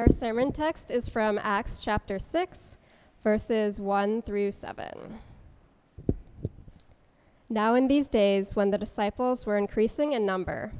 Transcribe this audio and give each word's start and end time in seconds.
Our 0.00 0.08
sermon 0.08 0.50
text 0.50 0.90
is 0.90 1.10
from 1.10 1.38
Acts 1.42 1.78
chapter 1.78 2.18
6, 2.18 2.78
verses 3.22 3.82
1 3.82 4.22
through 4.22 4.50
7. 4.52 5.18
Now, 7.50 7.74
in 7.74 7.86
these 7.86 8.08
days, 8.08 8.56
when 8.56 8.70
the 8.70 8.78
disciples 8.78 9.44
were 9.44 9.58
increasing 9.58 10.12
in 10.12 10.24
number, 10.24 10.72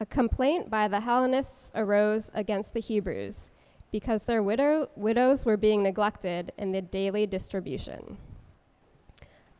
a 0.00 0.06
complaint 0.06 0.70
by 0.70 0.88
the 0.88 1.00
Hellenists 1.00 1.72
arose 1.74 2.30
against 2.32 2.72
the 2.72 2.80
Hebrews 2.80 3.50
because 3.92 4.22
their 4.22 4.42
widow, 4.42 4.88
widows 4.96 5.44
were 5.44 5.58
being 5.58 5.82
neglected 5.82 6.50
in 6.56 6.72
the 6.72 6.80
daily 6.80 7.26
distribution. 7.26 8.16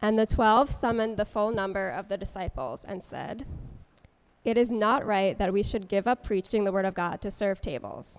And 0.00 0.18
the 0.18 0.25
twelve 0.25 0.71
summoned 0.71 1.18
the 1.18 1.27
full 1.27 1.50
number 1.50 1.91
of 1.91 2.09
the 2.09 2.16
disciples 2.16 2.80
and 2.89 3.05
said, 3.05 3.45
It 4.46 4.57
is 4.57 4.71
not 4.71 5.05
right 5.05 5.36
that 5.36 5.52
we 5.52 5.62
should 5.62 5.89
give 5.89 6.07
up 6.07 6.25
preaching 6.25 6.64
the 6.64 6.73
word 6.73 6.86
of 6.86 6.95
God 6.95 7.21
to 7.21 7.30
serve 7.30 7.61
tables. 7.61 8.18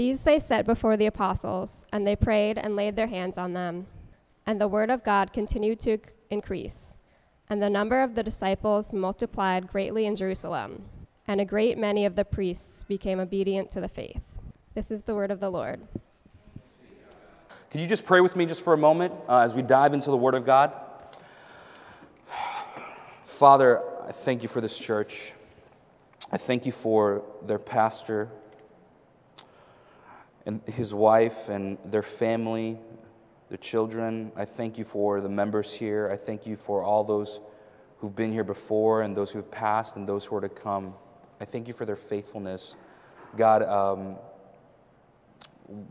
These 0.00 0.22
they 0.22 0.38
set 0.38 0.64
before 0.64 0.96
the 0.96 1.04
apostles, 1.04 1.84
and 1.92 2.06
they 2.06 2.16
prayed 2.16 2.56
and 2.56 2.74
laid 2.74 2.96
their 2.96 3.08
hands 3.08 3.36
on 3.36 3.52
them. 3.52 3.86
And 4.46 4.58
the 4.58 4.66
word 4.66 4.88
of 4.88 5.04
God 5.04 5.30
continued 5.30 5.78
to 5.80 5.98
increase. 6.30 6.94
And 7.50 7.60
the 7.60 7.68
number 7.68 8.02
of 8.02 8.14
the 8.14 8.22
disciples 8.22 8.94
multiplied 8.94 9.68
greatly 9.68 10.06
in 10.06 10.16
Jerusalem, 10.16 10.86
and 11.28 11.38
a 11.38 11.44
great 11.44 11.76
many 11.76 12.06
of 12.06 12.16
the 12.16 12.24
priests 12.24 12.82
became 12.84 13.20
obedient 13.20 13.70
to 13.72 13.82
the 13.82 13.88
faith. 13.88 14.22
This 14.72 14.90
is 14.90 15.02
the 15.02 15.14
word 15.14 15.30
of 15.30 15.38
the 15.38 15.50
Lord. 15.50 15.86
Could 17.70 17.82
you 17.82 17.86
just 17.86 18.06
pray 18.06 18.22
with 18.22 18.36
me 18.36 18.46
just 18.46 18.64
for 18.64 18.72
a 18.72 18.78
moment 18.78 19.12
uh, 19.28 19.40
as 19.40 19.54
we 19.54 19.60
dive 19.60 19.92
into 19.92 20.10
the 20.10 20.16
Word 20.16 20.34
of 20.34 20.46
God? 20.46 20.74
Father, 23.22 23.82
I 24.08 24.12
thank 24.12 24.42
you 24.42 24.48
for 24.48 24.62
this 24.62 24.78
church. 24.78 25.34
I 26.32 26.38
thank 26.38 26.64
you 26.64 26.72
for 26.72 27.22
their 27.44 27.58
pastor 27.58 28.30
and 30.50 30.74
his 30.74 30.92
wife 30.92 31.48
and 31.48 31.78
their 31.84 32.02
family, 32.02 32.76
their 33.48 33.58
children. 33.58 34.32
I 34.34 34.44
thank 34.44 34.78
you 34.78 34.84
for 34.84 35.20
the 35.20 35.28
members 35.28 35.72
here. 35.72 36.10
I 36.12 36.16
thank 36.16 36.44
you 36.44 36.56
for 36.56 36.82
all 36.82 37.04
those 37.04 37.38
who've 37.98 38.14
been 38.14 38.32
here 38.32 38.42
before 38.42 39.02
and 39.02 39.16
those 39.16 39.30
who've 39.30 39.48
passed 39.48 39.94
and 39.94 40.08
those 40.08 40.24
who 40.24 40.34
are 40.36 40.40
to 40.40 40.48
come. 40.48 40.94
I 41.40 41.44
thank 41.44 41.68
you 41.68 41.72
for 41.72 41.84
their 41.84 41.96
faithfulness. 41.96 42.74
God, 43.36 43.62
um, 43.62 44.16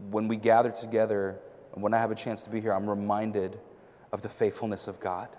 when 0.09 0.27
we 0.27 0.35
gather 0.35 0.71
together, 0.71 1.39
when 1.73 1.93
I 1.93 1.99
have 1.99 2.11
a 2.11 2.15
chance 2.15 2.43
to 2.43 2.49
be 2.49 2.59
here, 2.59 2.73
I'm 2.73 2.89
reminded 2.89 3.57
of 4.11 4.21
the 4.21 4.29
faithfulness 4.29 4.89
of 4.89 4.99
God. 4.99 5.29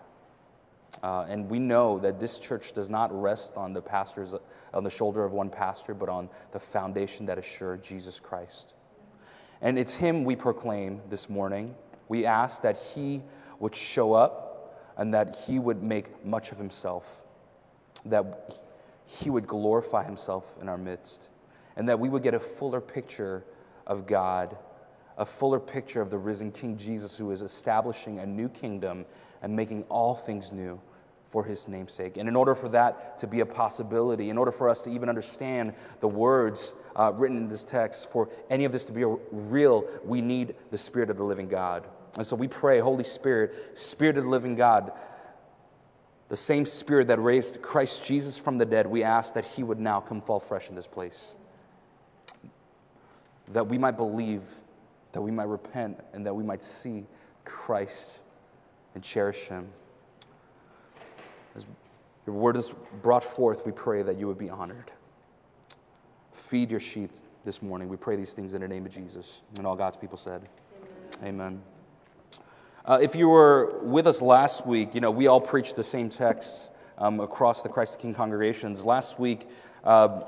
Uh, 1.02 1.26
and 1.28 1.50
we 1.50 1.58
know 1.58 1.98
that 1.98 2.18
this 2.18 2.38
church 2.40 2.72
does 2.72 2.88
not 2.88 3.12
rest 3.12 3.52
on 3.56 3.74
the 3.74 3.82
pastors 3.82 4.34
on 4.72 4.82
the 4.82 4.90
shoulder 4.90 5.24
of 5.24 5.32
one 5.32 5.50
pastor, 5.50 5.92
but 5.92 6.08
on 6.08 6.30
the 6.52 6.58
foundation 6.58 7.26
that 7.26 7.38
is 7.38 7.44
sure, 7.44 7.76
Jesus 7.76 8.18
Christ. 8.18 8.72
And 9.60 9.78
it's 9.78 9.94
him 9.94 10.24
we 10.24 10.36
proclaim 10.36 11.00
this 11.08 11.28
morning. 11.28 11.74
We 12.08 12.26
ask 12.26 12.62
that 12.62 12.78
he 12.78 13.22
would 13.58 13.74
show 13.74 14.14
up 14.14 14.92
and 14.96 15.14
that 15.14 15.36
he 15.46 15.58
would 15.58 15.82
make 15.82 16.24
much 16.24 16.52
of 16.52 16.58
himself, 16.58 17.24
that 18.04 18.60
he 19.04 19.30
would 19.30 19.46
glorify 19.46 20.04
himself 20.04 20.56
in 20.60 20.68
our 20.68 20.78
midst, 20.78 21.30
and 21.76 21.88
that 21.88 21.98
we 21.98 22.08
would 22.08 22.22
get 22.22 22.34
a 22.34 22.38
fuller 22.38 22.80
picture 22.80 23.44
of 23.86 24.06
God 24.06 24.56
a 25.20 25.26
fuller 25.26 25.60
picture 25.60 26.00
of 26.00 26.08
the 26.08 26.16
risen 26.16 26.50
King 26.50 26.78
Jesus 26.78 27.18
who 27.18 27.30
is 27.30 27.42
establishing 27.42 28.18
a 28.18 28.26
new 28.26 28.48
kingdom 28.48 29.04
and 29.42 29.54
making 29.54 29.84
all 29.90 30.14
things 30.14 30.50
new 30.50 30.80
for 31.30 31.44
his 31.44 31.68
namesake. 31.68 32.16
And 32.16 32.28
in 32.28 32.34
order 32.34 32.56
for 32.56 32.68
that 32.70 33.16
to 33.18 33.28
be 33.28 33.40
a 33.40 33.46
possibility, 33.46 34.30
in 34.30 34.36
order 34.36 34.50
for 34.50 34.68
us 34.68 34.82
to 34.82 34.90
even 34.90 35.08
understand 35.08 35.72
the 36.00 36.08
words 36.08 36.74
uh, 36.96 37.12
written 37.14 37.36
in 37.36 37.48
this 37.48 37.64
text, 37.64 38.10
for 38.10 38.28
any 38.50 38.64
of 38.64 38.72
this 38.72 38.84
to 38.86 38.92
be 38.92 39.04
real, 39.30 39.84
we 40.04 40.20
need 40.20 40.56
the 40.72 40.78
Spirit 40.78 41.08
of 41.08 41.16
the 41.16 41.24
living 41.24 41.48
God. 41.48 41.86
And 42.16 42.26
so 42.26 42.34
we 42.34 42.48
pray, 42.48 42.80
Holy 42.80 43.04
Spirit, 43.04 43.78
Spirit 43.78 44.18
of 44.18 44.24
the 44.24 44.30
living 44.30 44.56
God, 44.56 44.92
the 46.28 46.36
same 46.36 46.66
Spirit 46.66 47.06
that 47.08 47.20
raised 47.20 47.62
Christ 47.62 48.04
Jesus 48.04 48.36
from 48.36 48.58
the 48.58 48.66
dead, 48.66 48.88
we 48.88 49.04
ask 49.04 49.34
that 49.34 49.44
he 49.44 49.62
would 49.62 49.78
now 49.78 50.00
come 50.00 50.20
fall 50.20 50.40
fresh 50.40 50.68
in 50.68 50.74
this 50.74 50.88
place. 50.88 51.36
That 53.52 53.68
we 53.68 53.78
might 53.78 53.96
believe 53.96 54.42
that 55.12 55.20
we 55.20 55.30
might 55.30 55.48
repent 55.48 56.00
and 56.12 56.26
that 56.26 56.34
we 56.34 56.42
might 56.42 56.62
see 56.62 57.04
Christ 57.44 58.18
and 58.94 59.02
cherish 59.02 59.46
him. 59.46 59.68
Your 62.30 62.38
word 62.38 62.56
is 62.56 62.72
brought 63.02 63.24
forth, 63.24 63.66
we 63.66 63.72
pray 63.72 64.02
that 64.02 64.16
you 64.16 64.28
would 64.28 64.38
be 64.38 64.48
honored. 64.48 64.92
Feed 66.30 66.70
your 66.70 66.78
sheep 66.78 67.10
this 67.44 67.60
morning. 67.60 67.88
We 67.88 67.96
pray 67.96 68.14
these 68.14 68.34
things 68.34 68.54
in 68.54 68.60
the 68.60 68.68
name 68.68 68.86
of 68.86 68.92
Jesus. 68.92 69.42
And 69.56 69.66
all 69.66 69.74
God's 69.74 69.96
people 69.96 70.16
said, 70.16 70.48
Amen. 71.24 71.34
Amen. 71.34 71.62
Uh, 72.84 73.00
if 73.02 73.16
you 73.16 73.28
were 73.28 73.80
with 73.82 74.06
us 74.06 74.22
last 74.22 74.64
week, 74.64 74.94
you 74.94 75.00
know, 75.00 75.10
we 75.10 75.26
all 75.26 75.40
preached 75.40 75.74
the 75.74 75.82
same 75.82 76.08
text 76.08 76.70
um, 76.98 77.18
across 77.18 77.62
the 77.62 77.68
Christ 77.68 77.94
the 77.94 78.02
King 78.02 78.14
congregations. 78.14 78.84
Last 78.86 79.18
week, 79.18 79.48
uh, 79.82 80.22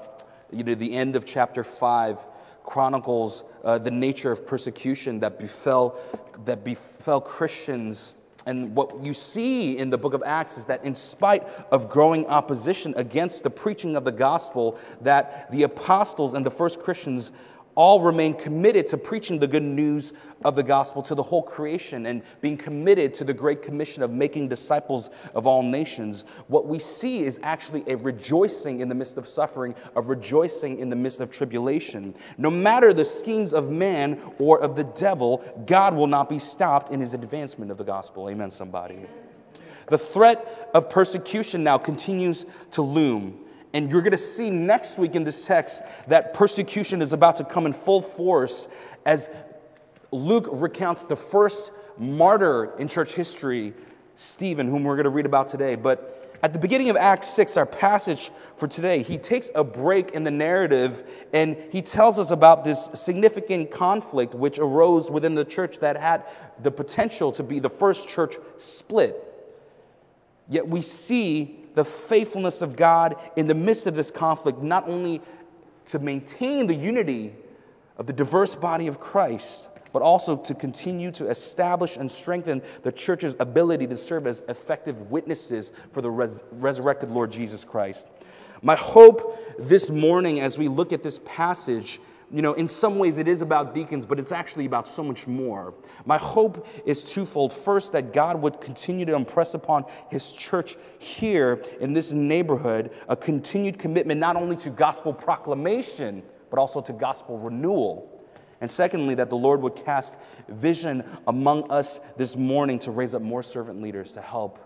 you 0.50 0.64
know, 0.64 0.74
the 0.74 0.96
end 0.96 1.14
of 1.14 1.24
chapter 1.24 1.62
5 1.62 2.26
chronicles 2.64 3.44
uh, 3.62 3.78
the 3.78 3.92
nature 3.92 4.32
of 4.32 4.44
persecution 4.44 5.20
that 5.20 5.38
befell, 5.38 5.96
that 6.46 6.64
befell 6.64 7.20
Christians. 7.20 8.14
And 8.47 8.75
what 8.75 9.04
you 9.04 9.14
see 9.14 9.78
in 9.78 9.91
the 9.91 9.98
book 9.98 10.14
of 10.14 10.22
Acts 10.25 10.58
is 10.58 10.66
that 10.66 10.84
in 10.84 10.94
spite 10.94 11.47
of 11.70 11.88
growing 11.88 12.26
opposition 12.26 12.94
against 12.97 13.42
the 13.42 13.50
preaching 13.50 13.97
of 13.97 14.04
the 14.04 14.12
gospel, 14.12 14.78
that 15.00 15.50
the 15.53 15.62
apostles 15.62 16.34
and 16.34 16.44
the 16.44 16.50
first 16.50 16.80
Christians 16.80 17.32
all 17.75 18.00
remain 18.00 18.34
committed 18.34 18.87
to 18.88 18.99
preaching 18.99 19.38
the 19.38 19.47
good 19.47 19.62
news 19.62 20.12
of 20.44 20.56
the 20.56 20.62
gospel 20.62 21.03
to 21.03 21.15
the 21.15 21.22
whole 21.22 21.43
creation 21.43 22.06
and 22.06 22.22
being 22.41 22.56
committed 22.56 23.15
to 23.15 23.25
the 23.25 23.33
great 23.33 23.62
commission 23.62 24.03
of 24.03 24.10
making 24.10 24.49
disciples 24.49 25.10
of 25.34 25.47
all 25.47 25.62
nations, 25.62 26.25
what 26.49 26.66
we 26.66 26.78
see 26.78 27.25
is 27.25 27.41
actually 27.43 27.84
a 27.87 27.97
rejoicing 27.97 28.81
in 28.81 28.88
the 28.88 28.94
midst 28.94 29.16
of 29.16 29.27
suffering, 29.27 29.75
a 29.97 30.03
rejoicing 30.03 30.78
in 30.78 30.91
the 30.91 30.97
midst 30.97 31.21
of 31.21 31.31
tribulation. 31.31 32.15
No 32.38 32.50
matter 32.50 32.93
the 32.93 33.05
schemes 33.05 33.55
of 33.55 33.71
man 33.71 34.21
or 34.39 34.60
of 34.60 34.77
the 34.77 34.84
devil, 34.84 35.43
God 35.66 35.94
will 35.94 36.06
not 36.06 36.28
be 36.28 36.39
stopped 36.39 36.91
in 36.93 37.00
his 37.00 37.15
advancement 37.15 37.71
of 37.71 37.78
the 37.78 37.84
gospel. 37.84 38.28
Amen, 38.28 38.50
somebody. 38.50 38.99
The 39.87 39.99
threat 39.99 40.71
of 40.75 40.91
persecution 40.91 41.65
now 41.65 41.78
continues 41.78 42.47
to 42.72 42.83
loom. 42.83 43.39
And 43.72 43.91
you're 43.91 44.03
going 44.03 44.12
to 44.12 44.19
see 44.19 44.50
next 44.50 44.99
week 44.99 45.15
in 45.15 45.25
this 45.25 45.47
text 45.47 45.83
that 46.09 46.34
persecution 46.34 47.00
is 47.00 47.12
about 47.12 47.37
to 47.37 47.44
come 47.44 47.66
in 47.66 47.72
full 47.72 48.03
force 48.03 48.69
as 49.06 49.31
Luke 50.10 50.49
recounts 50.50 51.06
the 51.06 51.16
first 51.16 51.71
martyr 51.97 52.77
in 52.78 52.88
church 52.88 53.15
history, 53.15 53.72
Stephen, 54.15 54.69
whom 54.69 54.84
we're 54.84 54.97
going 54.97 55.05
to 55.05 55.10
read 55.10 55.27
about 55.27 55.49
today. 55.49 55.75
But 55.75 56.38
at 56.43 56.53
the 56.53 56.59
beginning 56.59 56.91
of 56.91 56.97
Acts 56.97 57.28
6, 57.28 57.56
our 57.56 57.65
passage 57.65 58.31
for 58.56 58.66
today, 58.66 59.03
he 59.03 59.16
takes 59.16 59.50
a 59.55 59.62
break 59.62 60.10
in 60.10 60.25
the 60.25 60.31
narrative 60.31 61.04
and 61.33 61.56
he 61.71 61.81
tells 61.81 62.19
us 62.19 62.31
about 62.33 62.65
this 62.65 62.91
significant 62.94 63.71
conflict 63.71 64.34
which 64.34 64.59
arose 64.59 65.10
within 65.10 65.34
the 65.34 65.45
church 65.45 65.78
that 65.78 65.97
had 65.97 66.25
the 66.60 66.71
potential 66.71 67.30
to 67.33 67.45
be 67.45 67.60
the 67.60 67.71
first 67.71 68.09
church 68.09 68.36
split. 68.57 69.16
Yet 70.48 70.68
we 70.68 70.83
see 70.83 71.61
the 71.74 71.84
faithfulness 71.84 72.63
of 72.63 72.77
God 72.77 73.16
in 73.36 73.47
the 73.47 73.54
midst 73.54 73.86
of 73.86 73.95
this 73.95 74.10
conflict, 74.10 74.63
not 74.63 74.89
only 74.89 75.21
to 75.86 75.98
maintain 75.98 76.66
the 76.66 76.74
unity 76.74 77.34
of 77.97 78.07
the 78.07 78.13
diverse 78.13 78.54
body 78.54 78.86
of 78.86 79.01
Christ, 79.01 79.69
but 79.92 80.03
also 80.03 80.36
to 80.36 80.54
continue 80.54 81.10
to 81.13 81.28
establish 81.28 81.97
and 81.97 82.10
strengthen 82.10 82.63
the 82.83 82.92
church's 82.92 83.36
ability 83.39 83.86
to 83.86 83.97
serve 83.97 84.27
as 84.27 84.42
effective 84.48 85.10
witnesses 85.10 85.72
for 85.92 86.01
the 86.01 86.10
res- 86.10 86.42
resurrected 86.53 87.10
Lord 87.10 87.30
Jesus 87.30 87.65
Christ. 87.65 88.07
My 88.63 88.77
hope 88.77 89.39
this 89.59 89.91
morning 89.91 90.41
as 90.41 90.57
we 90.57 90.68
look 90.68 90.92
at 90.92 91.03
this 91.03 91.21
passage 91.25 92.01
you 92.32 92.40
know, 92.40 92.54
in 92.54 92.66
some 92.66 92.98
ways 92.98 93.18
it 93.18 93.28
is 93.28 93.42
about 93.42 93.74
deacons, 93.74 94.06
but 94.06 94.18
it's 94.18 94.32
actually 94.32 94.64
about 94.64 94.88
so 94.88 95.02
much 95.02 95.26
more. 95.26 95.74
My 96.06 96.16
hope 96.16 96.66
is 96.86 97.04
twofold. 97.04 97.52
First, 97.52 97.92
that 97.92 98.14
God 98.14 98.40
would 98.40 98.60
continue 98.60 99.04
to 99.04 99.14
impress 99.14 99.52
upon 99.52 99.84
his 100.10 100.32
church 100.32 100.76
here 100.98 101.62
in 101.80 101.92
this 101.92 102.10
neighborhood 102.10 102.90
a 103.08 103.16
continued 103.16 103.78
commitment 103.78 104.18
not 104.18 104.36
only 104.36 104.56
to 104.58 104.70
gospel 104.70 105.12
proclamation, 105.12 106.22
but 106.48 106.58
also 106.58 106.80
to 106.80 106.92
gospel 106.94 107.38
renewal. 107.38 108.08
And 108.62 108.70
secondly, 108.70 109.14
that 109.16 109.28
the 109.28 109.36
Lord 109.36 109.60
would 109.60 109.76
cast 109.76 110.16
vision 110.48 111.04
among 111.26 111.70
us 111.70 112.00
this 112.16 112.36
morning 112.36 112.78
to 112.80 112.92
raise 112.92 113.14
up 113.14 113.20
more 113.20 113.42
servant 113.42 113.82
leaders 113.82 114.12
to 114.12 114.22
help 114.22 114.58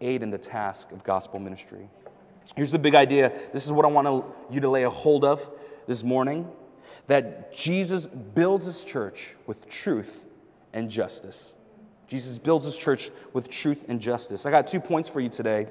aid 0.00 0.22
in 0.22 0.30
the 0.30 0.38
task 0.38 0.92
of 0.92 1.02
gospel 1.02 1.40
ministry. 1.40 1.88
Here's 2.54 2.70
the 2.70 2.78
big 2.78 2.94
idea. 2.94 3.32
This 3.52 3.66
is 3.66 3.72
what 3.72 3.84
I 3.84 3.88
want 3.88 4.24
you 4.50 4.60
to 4.60 4.68
lay 4.68 4.84
a 4.84 4.90
hold 4.90 5.24
of 5.24 5.50
this 5.88 6.04
morning 6.04 6.48
that 7.06 7.52
Jesus 7.52 8.06
builds 8.06 8.66
his 8.66 8.84
church 8.84 9.36
with 9.46 9.68
truth 9.68 10.24
and 10.72 10.90
justice. 10.90 11.54
Jesus 12.08 12.38
builds 12.38 12.64
his 12.64 12.76
church 12.76 13.10
with 13.32 13.50
truth 13.50 13.84
and 13.88 14.00
justice. 14.00 14.46
I 14.46 14.50
got 14.50 14.66
two 14.66 14.80
points 14.80 15.08
for 15.08 15.20
you 15.20 15.28
today. 15.28 15.68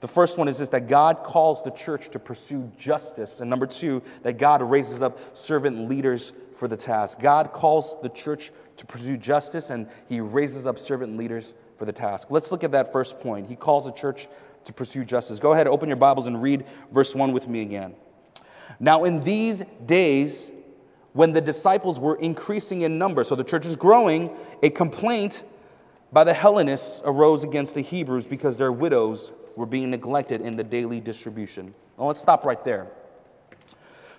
The 0.00 0.08
first 0.08 0.38
one 0.38 0.46
is 0.46 0.58
this 0.58 0.68
that 0.70 0.86
God 0.86 1.24
calls 1.24 1.62
the 1.62 1.70
church 1.70 2.10
to 2.10 2.18
pursue 2.18 2.70
justice. 2.78 3.40
And 3.40 3.50
number 3.50 3.66
two, 3.66 4.02
that 4.22 4.38
God 4.38 4.62
raises 4.62 5.02
up 5.02 5.36
servant 5.36 5.88
leaders 5.88 6.32
for 6.52 6.68
the 6.68 6.76
task. 6.76 7.18
God 7.20 7.52
calls 7.52 8.00
the 8.02 8.08
church 8.08 8.52
to 8.76 8.86
pursue 8.86 9.16
justice 9.16 9.70
and 9.70 9.88
he 10.08 10.20
raises 10.20 10.66
up 10.66 10.78
servant 10.78 11.16
leaders 11.16 11.52
for 11.76 11.84
the 11.84 11.92
task. 11.92 12.28
Let's 12.30 12.52
look 12.52 12.62
at 12.64 12.72
that 12.72 12.92
first 12.92 13.18
point. 13.20 13.48
He 13.48 13.56
calls 13.56 13.86
the 13.86 13.92
church 13.92 14.28
to 14.64 14.72
pursue 14.72 15.04
justice. 15.04 15.40
Go 15.40 15.52
ahead, 15.52 15.66
open 15.66 15.88
your 15.88 15.96
Bibles 15.96 16.26
and 16.26 16.42
read 16.42 16.64
verse 16.92 17.14
1 17.14 17.32
with 17.32 17.48
me 17.48 17.62
again. 17.62 17.94
Now, 18.80 19.04
in 19.04 19.24
these 19.24 19.62
days, 19.86 20.52
when 21.12 21.32
the 21.32 21.40
disciples 21.40 21.98
were 21.98 22.16
increasing 22.16 22.82
in 22.82 22.98
number, 22.98 23.24
so 23.24 23.34
the 23.34 23.44
church 23.44 23.66
is 23.66 23.76
growing, 23.76 24.30
a 24.62 24.70
complaint 24.70 25.42
by 26.12 26.24
the 26.24 26.34
Hellenists 26.34 27.02
arose 27.04 27.44
against 27.44 27.74
the 27.74 27.80
Hebrews 27.80 28.26
because 28.26 28.56
their 28.56 28.72
widows 28.72 29.32
were 29.56 29.66
being 29.66 29.90
neglected 29.90 30.40
in 30.40 30.56
the 30.56 30.64
daily 30.64 31.00
distribution. 31.00 31.74
Now, 31.98 32.04
let's 32.04 32.20
stop 32.20 32.44
right 32.44 32.62
there. 32.64 32.86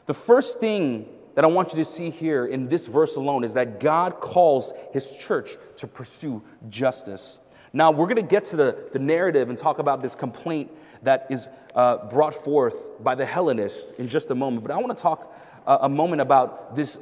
The 0.06 0.14
first 0.14 0.60
thing 0.60 1.08
that 1.36 1.46
I 1.46 1.48
want 1.48 1.72
you 1.72 1.78
to 1.78 1.86
see 1.86 2.10
here 2.10 2.46
in 2.46 2.68
this 2.68 2.88
verse 2.88 3.16
alone 3.16 3.44
is 3.44 3.54
that 3.54 3.80
God 3.80 4.20
calls 4.20 4.74
his 4.92 5.14
church 5.14 5.52
to 5.78 5.88
pursue 5.88 6.44
justice. 6.68 7.40
Now, 7.72 7.92
we're 7.92 8.08
going 8.08 8.16
to 8.18 8.22
get 8.22 8.46
to 8.46 8.56
the, 8.56 8.90
the 8.92 9.00
narrative 9.00 9.50
and 9.50 9.58
talk 9.58 9.80
about 9.80 10.02
this 10.02 10.16
complaint 10.16 10.72
that 11.04 11.28
is 11.30 11.48
uh, 11.76 12.10
brought 12.10 12.34
forth 12.34 13.04
by 13.04 13.16
the 13.16 13.26
Hellenists 13.26 13.92
in 13.94 14.08
just 14.08 14.32
a 14.32 14.36
moment. 14.36 14.64
But 14.64 14.72
I 14.72 14.78
want 14.78 14.96
to 14.98 15.02
talk 15.02 15.36
uh, 15.68 15.80
a 15.82 15.90
moment 15.90 16.22
about 16.22 16.76
this 16.76 17.00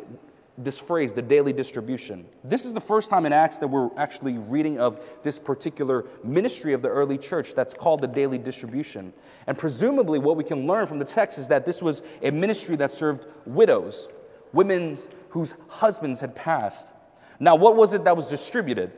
this 0.57 0.79
phrase, 0.79 1.13
the 1.13 1.21
daily 1.21 1.53
distribution. 1.53 2.25
This 2.43 2.65
is 2.65 2.73
the 2.73 2.81
first 2.81 3.11
time 3.11 3.25
in 3.27 3.33
Acts 3.33 3.59
that 3.59 3.67
we're 3.67 3.89
actually 3.95 4.39
reading 4.39 4.79
of 4.79 4.99
this 5.21 5.37
particular 5.37 6.05
ministry 6.23 6.73
of 6.73 6.81
the 6.81 6.89
early 6.89 7.17
church 7.17 7.53
that's 7.53 7.75
called 7.75 8.01
the 8.01 8.07
daily 8.07 8.39
distribution. 8.39 9.13
And 9.45 9.57
presumably, 9.57 10.17
what 10.17 10.35
we 10.35 10.43
can 10.43 10.65
learn 10.65 10.87
from 10.87 10.97
the 10.97 11.05
text 11.05 11.37
is 11.37 11.47
that 11.49 11.65
this 11.65 11.81
was 11.81 12.01
a 12.23 12.31
ministry 12.31 12.75
that 12.77 12.91
served 12.91 13.27
widows, 13.45 14.09
women 14.51 14.97
whose 15.29 15.53
husbands 15.67 16.21
had 16.21 16.35
passed. 16.35 16.91
Now, 17.39 17.55
what 17.55 17.75
was 17.75 17.93
it 17.93 18.03
that 18.05 18.17
was 18.17 18.27
distributed? 18.27 18.91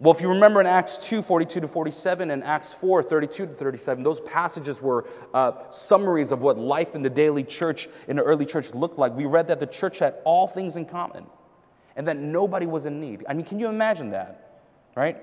Well, 0.00 0.14
if 0.14 0.20
you 0.20 0.28
remember 0.28 0.60
in 0.60 0.66
Acts 0.66 0.96
2 0.98 1.22
42 1.22 1.60
to 1.60 1.68
47 1.68 2.30
and 2.30 2.44
Acts 2.44 2.72
4 2.72 3.02
32 3.02 3.46
to 3.46 3.52
37, 3.52 4.04
those 4.04 4.20
passages 4.20 4.80
were 4.80 5.06
uh, 5.34 5.68
summaries 5.70 6.30
of 6.30 6.40
what 6.40 6.56
life 6.56 6.94
in 6.94 7.02
the 7.02 7.10
daily 7.10 7.42
church, 7.42 7.88
in 8.06 8.16
the 8.16 8.22
early 8.22 8.46
church, 8.46 8.74
looked 8.74 8.96
like. 8.96 9.16
We 9.16 9.26
read 9.26 9.48
that 9.48 9.58
the 9.58 9.66
church 9.66 9.98
had 9.98 10.14
all 10.24 10.46
things 10.46 10.76
in 10.76 10.84
common 10.84 11.26
and 11.96 12.06
that 12.06 12.16
nobody 12.16 12.66
was 12.66 12.86
in 12.86 13.00
need. 13.00 13.24
I 13.28 13.34
mean, 13.34 13.44
can 13.44 13.58
you 13.58 13.68
imagine 13.68 14.10
that? 14.10 14.62
Right? 14.94 15.16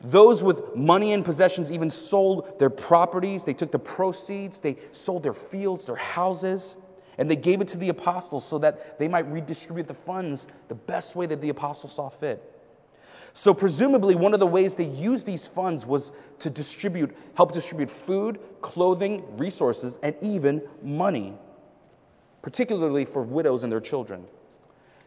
Those 0.00 0.42
with 0.42 0.74
money 0.74 1.12
and 1.12 1.24
possessions 1.24 1.70
even 1.70 1.90
sold 1.90 2.58
their 2.58 2.70
properties, 2.70 3.44
they 3.44 3.54
took 3.54 3.70
the 3.70 3.78
proceeds, 3.78 4.58
they 4.58 4.76
sold 4.90 5.22
their 5.22 5.32
fields, 5.32 5.86
their 5.86 5.96
houses, 5.96 6.76
and 7.16 7.30
they 7.30 7.36
gave 7.36 7.60
it 7.60 7.68
to 7.68 7.78
the 7.78 7.90
apostles 7.90 8.44
so 8.44 8.58
that 8.58 8.98
they 8.98 9.06
might 9.06 9.30
redistribute 9.30 9.86
the 9.86 9.94
funds 9.94 10.48
the 10.66 10.74
best 10.74 11.14
way 11.14 11.26
that 11.26 11.40
the 11.40 11.48
apostles 11.48 11.92
saw 11.92 12.08
fit. 12.08 12.57
So, 13.38 13.54
presumably, 13.54 14.16
one 14.16 14.34
of 14.34 14.40
the 14.40 14.48
ways 14.48 14.74
they 14.74 14.88
used 14.88 15.24
these 15.24 15.46
funds 15.46 15.86
was 15.86 16.10
to 16.40 16.50
distribute, 16.50 17.16
help 17.36 17.52
distribute 17.52 17.88
food, 17.88 18.40
clothing, 18.62 19.22
resources, 19.36 19.96
and 20.02 20.16
even 20.20 20.60
money, 20.82 21.34
particularly 22.42 23.04
for 23.04 23.22
widows 23.22 23.62
and 23.62 23.70
their 23.70 23.80
children. 23.80 24.24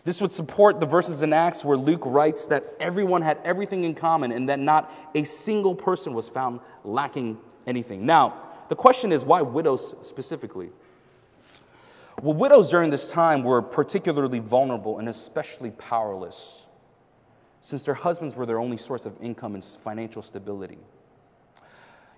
This 0.05 0.21
would 0.21 0.31
support 0.31 0.79
the 0.79 0.85
verses 0.85 1.23
in 1.23 1.33
Acts 1.33 1.65
where 1.65 1.75
Luke 1.75 2.03
writes 2.05 2.47
that 2.47 2.73
everyone 2.79 3.21
had 3.21 3.37
everything 3.43 3.83
in 3.83 3.93
common 3.93 4.31
and 4.31 4.47
that 4.47 4.59
not 4.59 4.93
a 5.13 5.25
single 5.25 5.75
person 5.75 6.13
was 6.13 6.29
found 6.29 6.61
lacking 6.85 7.37
anything. 7.67 8.05
Now, 8.05 8.35
the 8.69 8.75
question 8.75 9.11
is 9.11 9.25
why 9.25 9.41
widows 9.41 9.93
specifically? 10.03 10.69
Well, 12.21 12.33
widows 12.33 12.69
during 12.69 12.91
this 12.91 13.09
time 13.09 13.43
were 13.43 13.61
particularly 13.61 14.39
vulnerable 14.39 14.99
and 14.99 15.09
especially 15.09 15.71
powerless 15.71 16.67
since 17.71 17.83
their 17.83 17.95
husbands 17.95 18.35
were 18.35 18.45
their 18.45 18.59
only 18.59 18.75
source 18.75 19.05
of 19.05 19.15
income 19.21 19.55
and 19.55 19.63
financial 19.63 20.21
stability. 20.21 20.77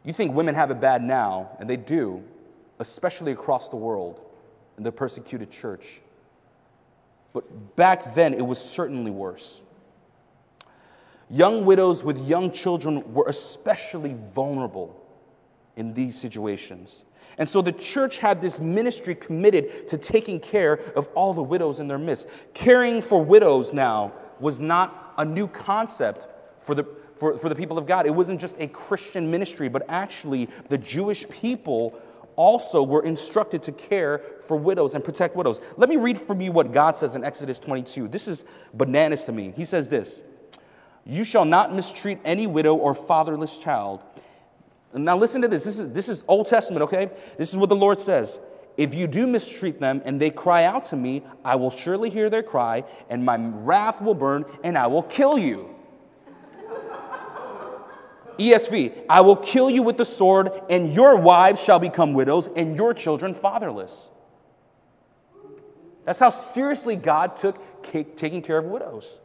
You 0.04 0.12
think 0.12 0.34
women 0.34 0.56
have 0.56 0.72
it 0.72 0.82
bad 0.82 1.04
now, 1.04 1.56
and 1.60 1.70
they 1.70 1.78
do, 1.78 2.24
especially 2.80 3.34
across 3.34 3.70
the 3.70 3.76
world 3.76 4.20
in 4.80 4.84
the 4.84 4.92
persecuted 4.92 5.52
church. 5.52 6.02
But 7.34 7.76
back 7.76 8.16
then, 8.16 8.34
it 8.34 8.42
was 8.42 8.58
certainly 8.58 9.12
worse. 9.12 9.62
Young 11.30 11.66
widows 11.66 12.04
with 12.04 12.28
young 12.28 12.50
children 12.50 13.14
were 13.14 13.26
especially 13.28 14.16
vulnerable 14.34 15.00
in 15.76 15.94
these 15.94 16.20
situations. 16.20 17.06
And 17.38 17.48
so 17.48 17.62
the 17.62 17.72
church 17.72 18.18
had 18.18 18.42
this 18.42 18.60
ministry 18.60 19.14
committed 19.14 19.88
to 19.90 20.00
taking 20.00 20.40
care 20.40 20.80
of 20.96 21.08
all 21.14 21.34
the 21.34 21.44
widows 21.44 21.80
in 21.80 21.88
their 21.88 22.00
midst. 22.00 22.28
Caring 22.56 23.04
for 23.04 23.24
widows 23.24 23.72
now 23.72 24.14
was 24.44 24.60
not 24.60 25.14
a 25.18 25.26
new 25.26 25.48
concept 25.48 26.28
for 26.60 26.76
the, 26.76 26.86
for, 27.16 27.38
for 27.38 27.50
the 27.50 27.56
people 27.56 27.78
of 27.78 27.86
God. 27.88 28.06
It 28.06 28.12
wasn't 28.12 28.40
just 28.40 28.58
a 28.60 28.68
Christian 28.68 29.32
ministry, 29.32 29.70
but 29.70 29.84
actually 29.90 30.50
the 30.70 30.78
Jewish 30.78 31.28
people 31.30 32.00
also 32.36 32.84
were 32.84 33.04
instructed 33.04 33.64
to 33.64 33.72
care 33.72 34.22
for 34.48 34.58
widows 34.58 34.96
and 34.96 35.04
protect 35.04 35.36
widows. 35.36 35.62
Let 35.78 35.90
me 35.90 35.98
read 35.98 36.20
from 36.20 36.42
you 36.42 36.52
what 36.52 36.72
God 36.72 36.96
says 36.96 37.16
in 37.16 37.24
Exodus 37.24 37.60
22. 37.60 38.08
This 38.08 38.28
is 38.28 38.44
bananas 38.74 39.26
to 39.26 39.32
me. 39.32 39.54
He 39.56 39.66
says 39.66 39.90
this 39.90 40.24
You 41.06 41.24
shall 41.24 41.46
not 41.46 41.74
mistreat 41.74 42.20
any 42.26 42.48
widow 42.48 42.76
or 42.76 42.94
fatherless 42.94 43.58
child. 43.58 44.04
Now, 44.94 45.18
listen 45.18 45.42
to 45.42 45.48
this. 45.48 45.64
This 45.64 45.80
is, 45.80 45.90
this 45.90 46.08
is 46.08 46.24
Old 46.28 46.46
Testament, 46.48 46.84
okay? 46.84 47.10
This 47.38 47.50
is 47.52 47.58
what 47.58 47.70
the 47.70 47.76
Lord 47.76 47.98
says. 47.98 48.40
If 48.76 48.96
you 48.96 49.08
do 49.08 49.28
mistreat 49.28 49.80
them 49.80 50.02
and 50.06 50.20
they 50.20 50.32
cry 50.32 50.64
out 50.64 50.84
to 50.86 50.96
me, 50.96 51.24
I 51.46 51.56
will 51.56 51.70
surely 51.70 52.10
hear 52.10 52.30
their 52.30 52.44
cry, 52.44 52.84
and 53.10 53.24
my 53.24 53.38
wrath 53.38 54.02
will 54.02 54.16
burn, 54.16 54.46
and 54.64 54.78
I 54.78 54.88
will 54.88 55.04
kill 55.04 55.38
you. 55.38 55.70
ESV, 58.40 59.06
I 59.08 59.22
will 59.22 59.36
kill 59.36 59.70
you 59.70 59.84
with 59.84 59.98
the 59.98 60.06
sword, 60.06 60.52
and 60.70 60.92
your 60.92 61.18
wives 61.18 61.64
shall 61.64 61.78
become 61.78 62.14
widows, 62.14 62.50
and 62.56 62.76
your 62.76 62.94
children 62.94 63.36
fatherless. 63.36 64.10
That's 66.06 66.20
how 66.20 66.30
seriously 66.30 66.96
God 66.96 67.38
took 67.38 67.62
taking 68.18 68.42
care 68.42 68.58
of 68.58 68.66
widows. 68.66 69.20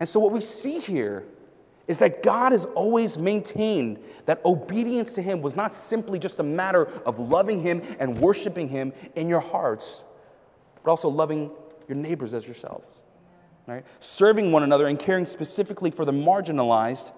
And 0.00 0.08
so, 0.08 0.20
what 0.20 0.32
we 0.32 0.40
see 0.40 0.78
here 0.78 1.24
is 1.88 1.98
that 1.98 2.22
God 2.22 2.52
has 2.52 2.66
always 2.66 3.18
maintained 3.18 3.98
that 4.26 4.44
obedience 4.44 5.14
to 5.14 5.22
Him 5.22 5.40
was 5.40 5.56
not 5.56 5.74
simply 5.74 6.18
just 6.18 6.38
a 6.38 6.42
matter 6.42 6.84
of 7.04 7.18
loving 7.18 7.60
Him 7.60 7.82
and 7.98 8.18
worshiping 8.18 8.68
Him 8.68 8.92
in 9.16 9.28
your 9.28 9.40
hearts, 9.40 10.04
but 10.84 10.90
also 10.90 11.08
loving 11.08 11.50
your 11.88 11.96
neighbors 11.96 12.34
as 12.34 12.44
yourselves. 12.44 13.02
Right? 13.66 13.84
Serving 14.00 14.52
one 14.52 14.62
another 14.62 14.86
and 14.86 14.98
caring 14.98 15.24
specifically 15.24 15.90
for 15.90 16.04
the 16.04 16.12
marginalized 16.12 17.12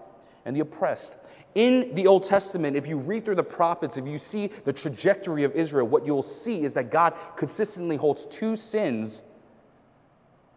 and 0.44 0.56
the 0.56 0.60
oppressed. 0.60 1.16
In 1.54 1.94
the 1.94 2.06
Old 2.06 2.24
Testament, 2.24 2.76
if 2.76 2.86
you 2.86 2.96
read 2.96 3.24
through 3.24 3.34
the 3.34 3.42
prophets, 3.42 3.96
if 3.96 4.06
you 4.06 4.18
see 4.18 4.48
the 4.64 4.72
trajectory 4.72 5.42
of 5.42 5.52
Israel, 5.56 5.86
what 5.86 6.06
you'll 6.06 6.22
see 6.22 6.62
is 6.62 6.74
that 6.74 6.92
God 6.92 7.14
consistently 7.36 7.96
holds 7.96 8.26
two 8.26 8.54
sins, 8.54 9.22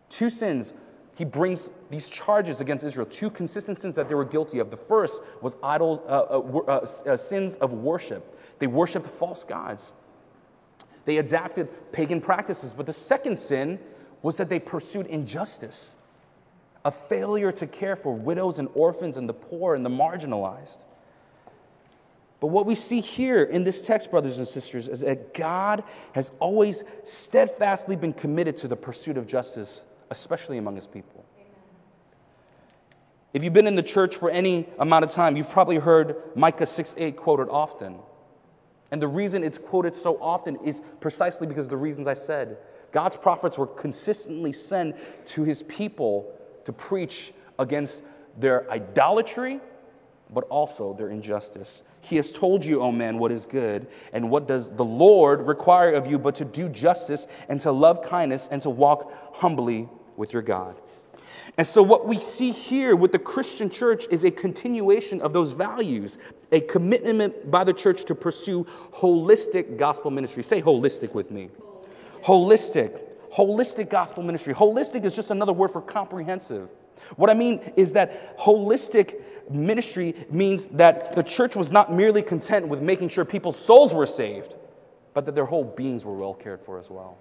two 0.10 0.30
sins 0.30 0.74
he 1.16 1.26
brings 1.26 1.70
these 1.90 2.10
charges 2.10 2.60
against 2.60 2.84
Israel, 2.84 3.06
two 3.06 3.30
consistent 3.30 3.78
sins 3.78 3.96
that 3.96 4.10
they 4.10 4.16
were 4.16 4.26
guilty 4.26 4.60
of. 4.60 4.72
The 4.72 4.78
first 4.78 5.22
was 5.42 5.56
idol, 5.62 6.04
uh, 6.08 6.12
uh, 6.12 6.62
uh, 6.68 7.12
uh, 7.12 7.18
sins 7.18 7.56
of 7.56 7.74
worship. 7.74 8.40
They 8.60 8.68
worshiped 8.68 9.06
false 9.06 9.44
gods. 9.44 9.94
They 11.06 11.18
adapted 11.18 11.70
pagan 11.92 12.20
practices. 12.20 12.74
But 12.74 12.88
the 12.88 12.94
second 12.94 13.38
sin 13.38 13.80
was 14.24 14.38
that 14.38 14.50
they 14.50 14.60
pursued 14.60 15.06
injustice, 15.08 15.96
a 16.84 16.92
failure 16.92 17.52
to 17.52 17.68
care 17.68 17.96
for 17.96 18.16
widows 18.16 18.58
and 18.58 18.68
orphans 18.74 19.18
and 19.18 19.30
the 19.30 19.34
poor 19.34 19.76
and 19.76 19.86
the 19.86 19.90
marginalized. 19.90 20.84
But 22.40 22.48
what 22.48 22.66
we 22.66 22.76
see 22.76 23.02
here 23.02 23.44
in 23.44 23.64
this 23.64 23.82
text, 23.84 24.10
brothers 24.10 24.40
and 24.40 24.48
sisters, 24.48 24.90
is 24.90 25.02
that 25.02 25.34
God 25.34 25.84
has 26.14 26.32
always 26.40 26.84
steadfastly 27.04 27.96
been 27.96 28.14
committed 28.14 28.58
to 28.58 28.68
the 28.68 28.76
pursuit 28.76 29.18
of 29.18 29.28
justice 29.28 29.86
especially 30.18 30.58
among 30.58 30.76
his 30.76 30.88
people. 30.88 31.26
If 33.34 33.44
you've 33.44 33.54
been 33.54 33.68
in 33.68 33.76
the 33.76 33.84
church 33.84 34.16
for 34.16 34.30
any 34.30 34.68
amount 34.78 35.06
of 35.06 35.12
time, 35.12 35.36
you've 35.36 35.50
probably 35.50 35.78
heard 35.78 36.16
Micah 36.36 36.68
6 36.68 36.96
8 36.98 37.16
quoted 37.16 37.50
often. 37.50 37.98
And 38.92 39.02
the 39.02 39.08
reason 39.08 39.44
it's 39.44 39.58
quoted 39.58 39.96
so 39.96 40.22
often 40.22 40.58
is 40.64 40.84
precisely 41.00 41.48
because 41.48 41.66
of 41.66 41.72
the 41.72 41.78
reasons 41.78 42.08
I 42.08 42.14
said. 42.14 42.58
God's 42.92 43.18
prophets 43.18 43.58
were 43.58 43.66
consistently 43.66 44.54
sent 44.54 44.96
to 45.26 45.44
his 45.44 45.64
people 45.64 46.32
to 46.66 46.72
preach 46.72 47.34
against 47.58 48.04
their 48.38 48.70
idolatry, 48.70 49.60
but 50.32 50.44
also 50.44 50.94
their 50.94 51.10
injustice. 51.10 51.82
He 52.02 52.18
has 52.18 52.32
told 52.32 52.64
you, 52.64 52.82
O 52.82 52.92
man, 52.92 53.18
what 53.18 53.32
is 53.32 53.48
good, 53.48 53.88
and 54.12 54.30
what 54.30 54.48
does 54.48 54.70
the 54.70 54.86
Lord 54.86 55.48
require 55.48 55.94
of 55.94 56.06
you 56.06 56.20
but 56.20 56.36
to 56.36 56.46
do 56.46 56.70
justice 56.70 57.28
and 57.50 57.60
to 57.62 57.72
love 57.72 58.04
kindness 58.04 58.48
and 58.52 58.62
to 58.62 58.70
walk 58.70 59.12
humbly 59.38 59.90
with 60.18 60.34
your 60.34 60.42
God. 60.42 60.76
And 61.58 61.68
so, 61.68 61.84
what 61.84 62.08
we 62.08 62.18
see 62.18 62.52
here 62.52 62.96
with 62.96 63.12
the 63.12 63.20
Christian 63.20 63.70
church 63.70 64.08
is 64.10 64.24
a 64.24 64.32
continuation 64.32 65.22
of 65.22 65.34
those 65.34 65.52
values, 65.52 66.18
a 66.52 66.62
commitment 66.62 67.52
by 67.52 67.64
the 67.64 67.74
church 67.74 68.06
to 68.06 68.16
pursue 68.16 68.66
holistic 68.94 69.78
gospel 69.78 70.10
ministry. 70.10 70.42
Say 70.42 70.62
holistic 70.62 71.14
with 71.14 71.30
me. 71.30 71.50
Holistic. 72.24 73.02
Holistic 73.32 73.90
gospel 73.90 74.24
ministry. 74.24 74.54
Holistic 74.54 75.06
is 75.06 75.16
just 75.16 75.32
another 75.32 75.54
word 75.54 75.70
for 75.70 75.82
comprehensive. 75.82 76.70
What 77.18 77.30
I 77.30 77.34
mean 77.34 77.60
is 77.76 77.94
that 77.94 78.38
holistic 78.40 79.22
ministry 79.50 80.16
means 80.30 80.68
that 80.68 81.14
the 81.14 81.24
church 81.24 81.56
was 81.56 81.72
not 81.72 81.92
merely 81.92 82.22
content 82.22 82.68
with 82.68 82.82
making 82.82 83.10
sure 83.10 83.26
people's 83.26 83.60
souls 83.60 83.94
were 83.94 84.06
saved, 84.06 84.56
but 85.14 85.26
that 85.26 85.36
their 85.36 85.46
whole 85.46 85.64
beings 85.64 86.06
were 86.06 86.16
well 86.16 86.34
cared 86.34 86.62
for 86.62 86.80
as 86.80 86.90
well. 86.90 87.18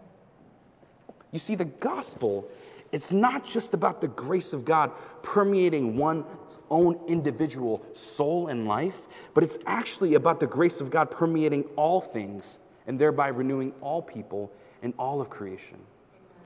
You 1.32 1.38
see, 1.38 1.54
the 1.54 1.64
gospel, 1.64 2.48
it's 2.92 3.10
not 3.10 3.42
just 3.42 3.72
about 3.72 4.02
the 4.02 4.08
grace 4.08 4.52
of 4.52 4.66
God 4.66 4.92
permeating 5.22 5.96
one's 5.96 6.58
own 6.70 7.00
individual 7.08 7.84
soul 7.94 8.48
and 8.48 8.68
life, 8.68 9.08
but 9.32 9.42
it's 9.42 9.58
actually 9.66 10.14
about 10.14 10.40
the 10.40 10.46
grace 10.46 10.80
of 10.80 10.90
God 10.90 11.10
permeating 11.10 11.64
all 11.76 12.02
things 12.02 12.58
and 12.86 12.98
thereby 12.98 13.28
renewing 13.28 13.72
all 13.80 14.02
people 14.02 14.52
and 14.82 14.92
all 14.98 15.22
of 15.22 15.30
creation. 15.30 15.78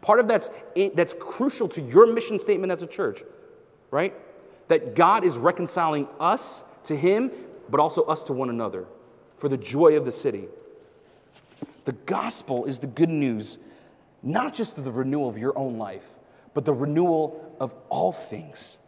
Part 0.03 0.21
of 0.21 0.29
that's, 0.29 0.49
that's 0.95 1.15
crucial 1.19 1.67
to 1.69 1.81
your 1.81 2.07
mission 2.07 2.39
statement 2.39 2.71
as 2.71 2.81
a 2.81 2.87
church, 2.87 3.25
right? 3.91 4.15
That 4.69 4.95
God 4.95 5.25
is 5.25 5.37
reconciling 5.37 6.07
us 6.21 6.63
to 6.85 6.97
Him, 6.97 7.33
but 7.69 7.81
also 7.81 8.03
us 8.03 8.23
to 8.25 8.33
one 8.33 8.51
another 8.51 8.87
for 9.37 9.49
the 9.49 9.57
joy 9.57 9.97
of 9.97 10.05
the 10.05 10.13
city. 10.13 10.45
The 11.87 11.93
gospel 11.93 12.67
is 12.67 12.79
the 12.79 12.87
good 12.87 13.09
news, 13.09 13.59
not 14.23 14.55
just 14.55 14.79
of 14.79 14.85
the 14.85 14.93
renewal 14.93 15.29
of 15.29 15.39
your 15.39 15.57
own 15.59 15.79
life, 15.79 16.16
but 16.57 16.65
the 16.65 16.73
renewal 16.73 17.55
of 17.61 17.75
all 17.91 18.13
things. 18.13 18.79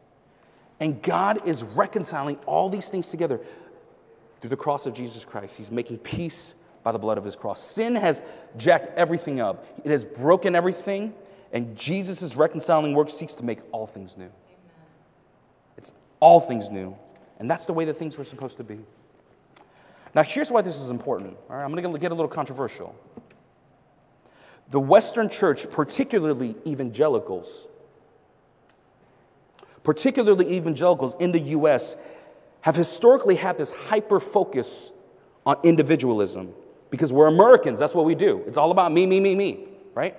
And 0.81 1.03
God 1.03 1.47
is 1.47 1.63
reconciling 1.63 2.39
all 2.47 2.71
these 2.71 2.89
things 2.89 3.11
together 3.11 3.43
through 4.41 4.49
the 4.49 4.57
cross 4.57 4.87
of 4.87 4.95
Jesus 4.95 5.23
Christ. 5.23 5.59
He's 5.59 5.71
making 5.71 5.99
peace 5.99 6.55
by 6.83 6.93
the 6.93 6.99
blood 6.99 7.19
of 7.19 7.25
his 7.25 7.37
cross. 7.37 7.63
Sin 7.63 7.95
has 7.95 8.23
jacked 8.57 8.89
everything 8.97 9.39
up, 9.39 9.67
it 9.85 9.91
has 9.91 10.03
broken 10.03 10.55
everything, 10.55 11.13
and 11.53 11.77
Jesus' 11.77 12.35
reconciling 12.37 12.95
work 12.95 13.11
seeks 13.11 13.35
to 13.35 13.45
make 13.45 13.59
all 13.71 13.87
things 13.87 14.17
new. 14.17 14.25
Amen. 14.25 14.33
It's 15.77 15.93
all 16.21 16.41
things 16.41 16.71
new. 16.71 16.97
And 17.39 17.51
that's 17.51 17.67
the 17.67 17.75
way 17.75 17.85
that 17.85 17.99
things 17.99 18.17
were 18.17 18.25
supposed 18.25 18.57
to 18.57 18.65
be. 18.65 18.79
Now, 20.15 20.23
here's 20.23 20.51
why 20.51 20.63
this 20.63 20.81
is 20.81 20.89
important. 20.89 21.37
All 21.51 21.57
right, 21.57 21.65
I'm 21.65 21.71
going 21.71 21.93
to 21.93 21.99
get 21.99 22.13
a 22.13 22.15
little 22.15 22.29
controversial. 22.29 22.97
The 24.71 24.81
Western 24.81 25.29
church, 25.29 25.71
particularly 25.71 26.55
evangelicals, 26.67 27.69
particularly 29.83 30.55
evangelicals 30.57 31.15
in 31.19 31.33
the 31.33 31.41
US, 31.41 31.97
have 32.61 32.77
historically 32.77 33.37
had 33.37 33.57
this 33.57 33.71
hyper 33.71 34.21
focus 34.21 34.93
on 35.47 35.57
individualism 35.63 36.53
because 36.91 37.13
we're 37.13 37.29
Americans. 37.29 37.81
That's 37.81 37.95
what 37.95 38.05
we 38.05 38.15
do. 38.15 38.43
It's 38.47 38.59
all 38.59 38.71
about 38.71 38.93
me, 38.93 39.07
me, 39.07 39.21
me, 39.21 39.35
me, 39.35 39.65
right? 39.95 40.17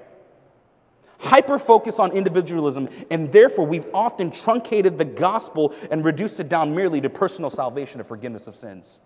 Hyper 1.20 1.60
focus 1.60 2.00
on 2.00 2.14
individualism, 2.14 2.88
and 3.12 3.32
therefore 3.32 3.68
we've 3.68 3.86
often 3.94 4.32
truncated 4.32 4.98
the 4.98 5.06
gospel 5.06 5.76
and 5.92 6.06
reduced 6.06 6.40
it 6.40 6.48
down 6.48 6.74
merely 6.74 7.02
to 7.02 7.10
personal 7.10 7.50
salvation 7.50 8.00
and 8.00 8.08
forgiveness 8.08 8.48
of 8.48 8.56
sins. 8.56 9.00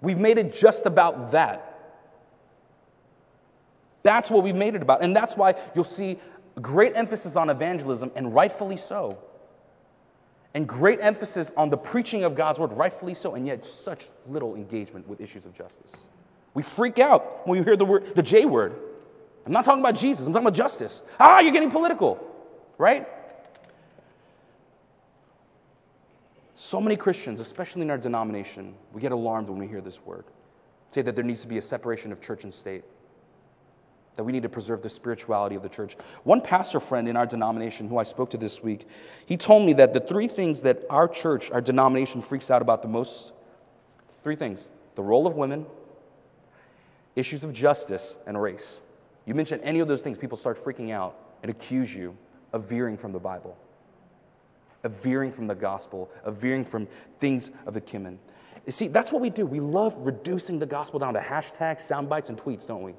We've 0.00 0.18
made 0.18 0.38
it 0.38 0.54
just 0.54 0.86
about 0.86 1.32
that. 1.32 1.75
That's 4.06 4.30
what 4.30 4.44
we've 4.44 4.54
made 4.54 4.76
it 4.76 4.82
about. 4.82 5.02
And 5.02 5.16
that's 5.16 5.36
why 5.36 5.56
you'll 5.74 5.82
see 5.82 6.20
great 6.62 6.94
emphasis 6.94 7.34
on 7.34 7.50
evangelism, 7.50 8.12
and 8.14 8.32
rightfully 8.32 8.76
so 8.76 9.18
and 10.54 10.66
great 10.66 11.00
emphasis 11.02 11.52
on 11.54 11.68
the 11.68 11.76
preaching 11.76 12.24
of 12.24 12.34
God's 12.34 12.58
word, 12.58 12.72
rightfully 12.72 13.12
so, 13.12 13.34
and 13.34 13.46
yet 13.46 13.62
such 13.62 14.06
little 14.26 14.54
engagement 14.54 15.06
with 15.06 15.20
issues 15.20 15.44
of 15.44 15.52
justice. 15.52 16.06
We 16.54 16.62
freak 16.62 16.98
out 16.98 17.46
when 17.46 17.58
we 17.58 17.64
hear 17.64 17.76
the 17.76 17.84
word, 17.84 18.14
the 18.14 18.22
J 18.22 18.46
word. 18.46 18.74
I'm 19.44 19.52
not 19.52 19.66
talking 19.66 19.82
about 19.82 19.96
Jesus, 19.96 20.26
I'm 20.26 20.32
talking 20.32 20.46
about 20.46 20.56
justice. 20.56 21.02
Ah, 21.20 21.40
you're 21.40 21.52
getting 21.52 21.70
political, 21.70 22.18
right? 22.78 23.06
So 26.54 26.80
many 26.80 26.96
Christians, 26.96 27.38
especially 27.40 27.82
in 27.82 27.90
our 27.90 27.98
denomination, 27.98 28.76
we 28.94 29.02
get 29.02 29.12
alarmed 29.12 29.50
when 29.50 29.58
we 29.58 29.66
hear 29.68 29.82
this 29.82 30.00
word. 30.06 30.24
Say 30.88 31.02
that 31.02 31.14
there 31.14 31.24
needs 31.24 31.42
to 31.42 31.48
be 31.48 31.58
a 31.58 31.62
separation 31.62 32.12
of 32.12 32.22
church 32.22 32.44
and 32.44 32.54
state 32.54 32.84
that 34.16 34.24
we 34.24 34.32
need 34.32 34.42
to 34.42 34.48
preserve 34.48 34.82
the 34.82 34.88
spirituality 34.88 35.54
of 35.54 35.62
the 35.62 35.68
church. 35.68 35.96
One 36.24 36.40
pastor 36.40 36.80
friend 36.80 37.06
in 37.06 37.16
our 37.16 37.26
denomination 37.26 37.88
who 37.88 37.98
I 37.98 38.02
spoke 38.02 38.30
to 38.30 38.38
this 38.38 38.62
week, 38.62 38.88
he 39.26 39.36
told 39.36 39.64
me 39.64 39.74
that 39.74 39.92
the 39.92 40.00
three 40.00 40.26
things 40.26 40.62
that 40.62 40.84
our 40.90 41.06
church, 41.06 41.50
our 41.50 41.60
denomination 41.60 42.20
freaks 42.22 42.50
out 42.50 42.62
about 42.62 42.82
the 42.82 42.88
most 42.88 43.32
three 44.22 44.36
things 44.36 44.68
the 44.94 45.02
role 45.02 45.26
of 45.26 45.34
women, 45.34 45.66
issues 47.14 47.44
of 47.44 47.52
justice, 47.52 48.16
and 48.26 48.40
race. 48.40 48.80
You 49.26 49.34
mention 49.34 49.60
any 49.60 49.80
of 49.80 49.88
those 49.88 50.00
things, 50.00 50.16
people 50.16 50.38
start 50.38 50.56
freaking 50.56 50.90
out 50.90 51.18
and 51.42 51.50
accuse 51.50 51.94
you 51.94 52.16
of 52.54 52.66
veering 52.66 52.96
from 52.96 53.12
the 53.12 53.18
Bible, 53.18 53.58
of 54.84 54.92
veering 55.02 55.30
from 55.30 55.46
the 55.46 55.54
gospel, 55.54 56.10
of 56.24 56.36
veering 56.36 56.64
from 56.64 56.88
things 57.20 57.50
of 57.66 57.74
the 57.74 57.80
Kimon. 57.80 58.16
You 58.64 58.72
see, 58.72 58.88
that's 58.88 59.12
what 59.12 59.20
we 59.20 59.28
do. 59.28 59.44
We 59.44 59.60
love 59.60 59.94
reducing 59.98 60.58
the 60.58 60.66
gospel 60.66 60.98
down 60.98 61.12
to 61.14 61.20
hashtags, 61.20 61.80
sound 61.80 62.08
bites, 62.08 62.30
and 62.30 62.38
tweets, 62.38 62.66
don't 62.66 62.82
we? 62.82 62.94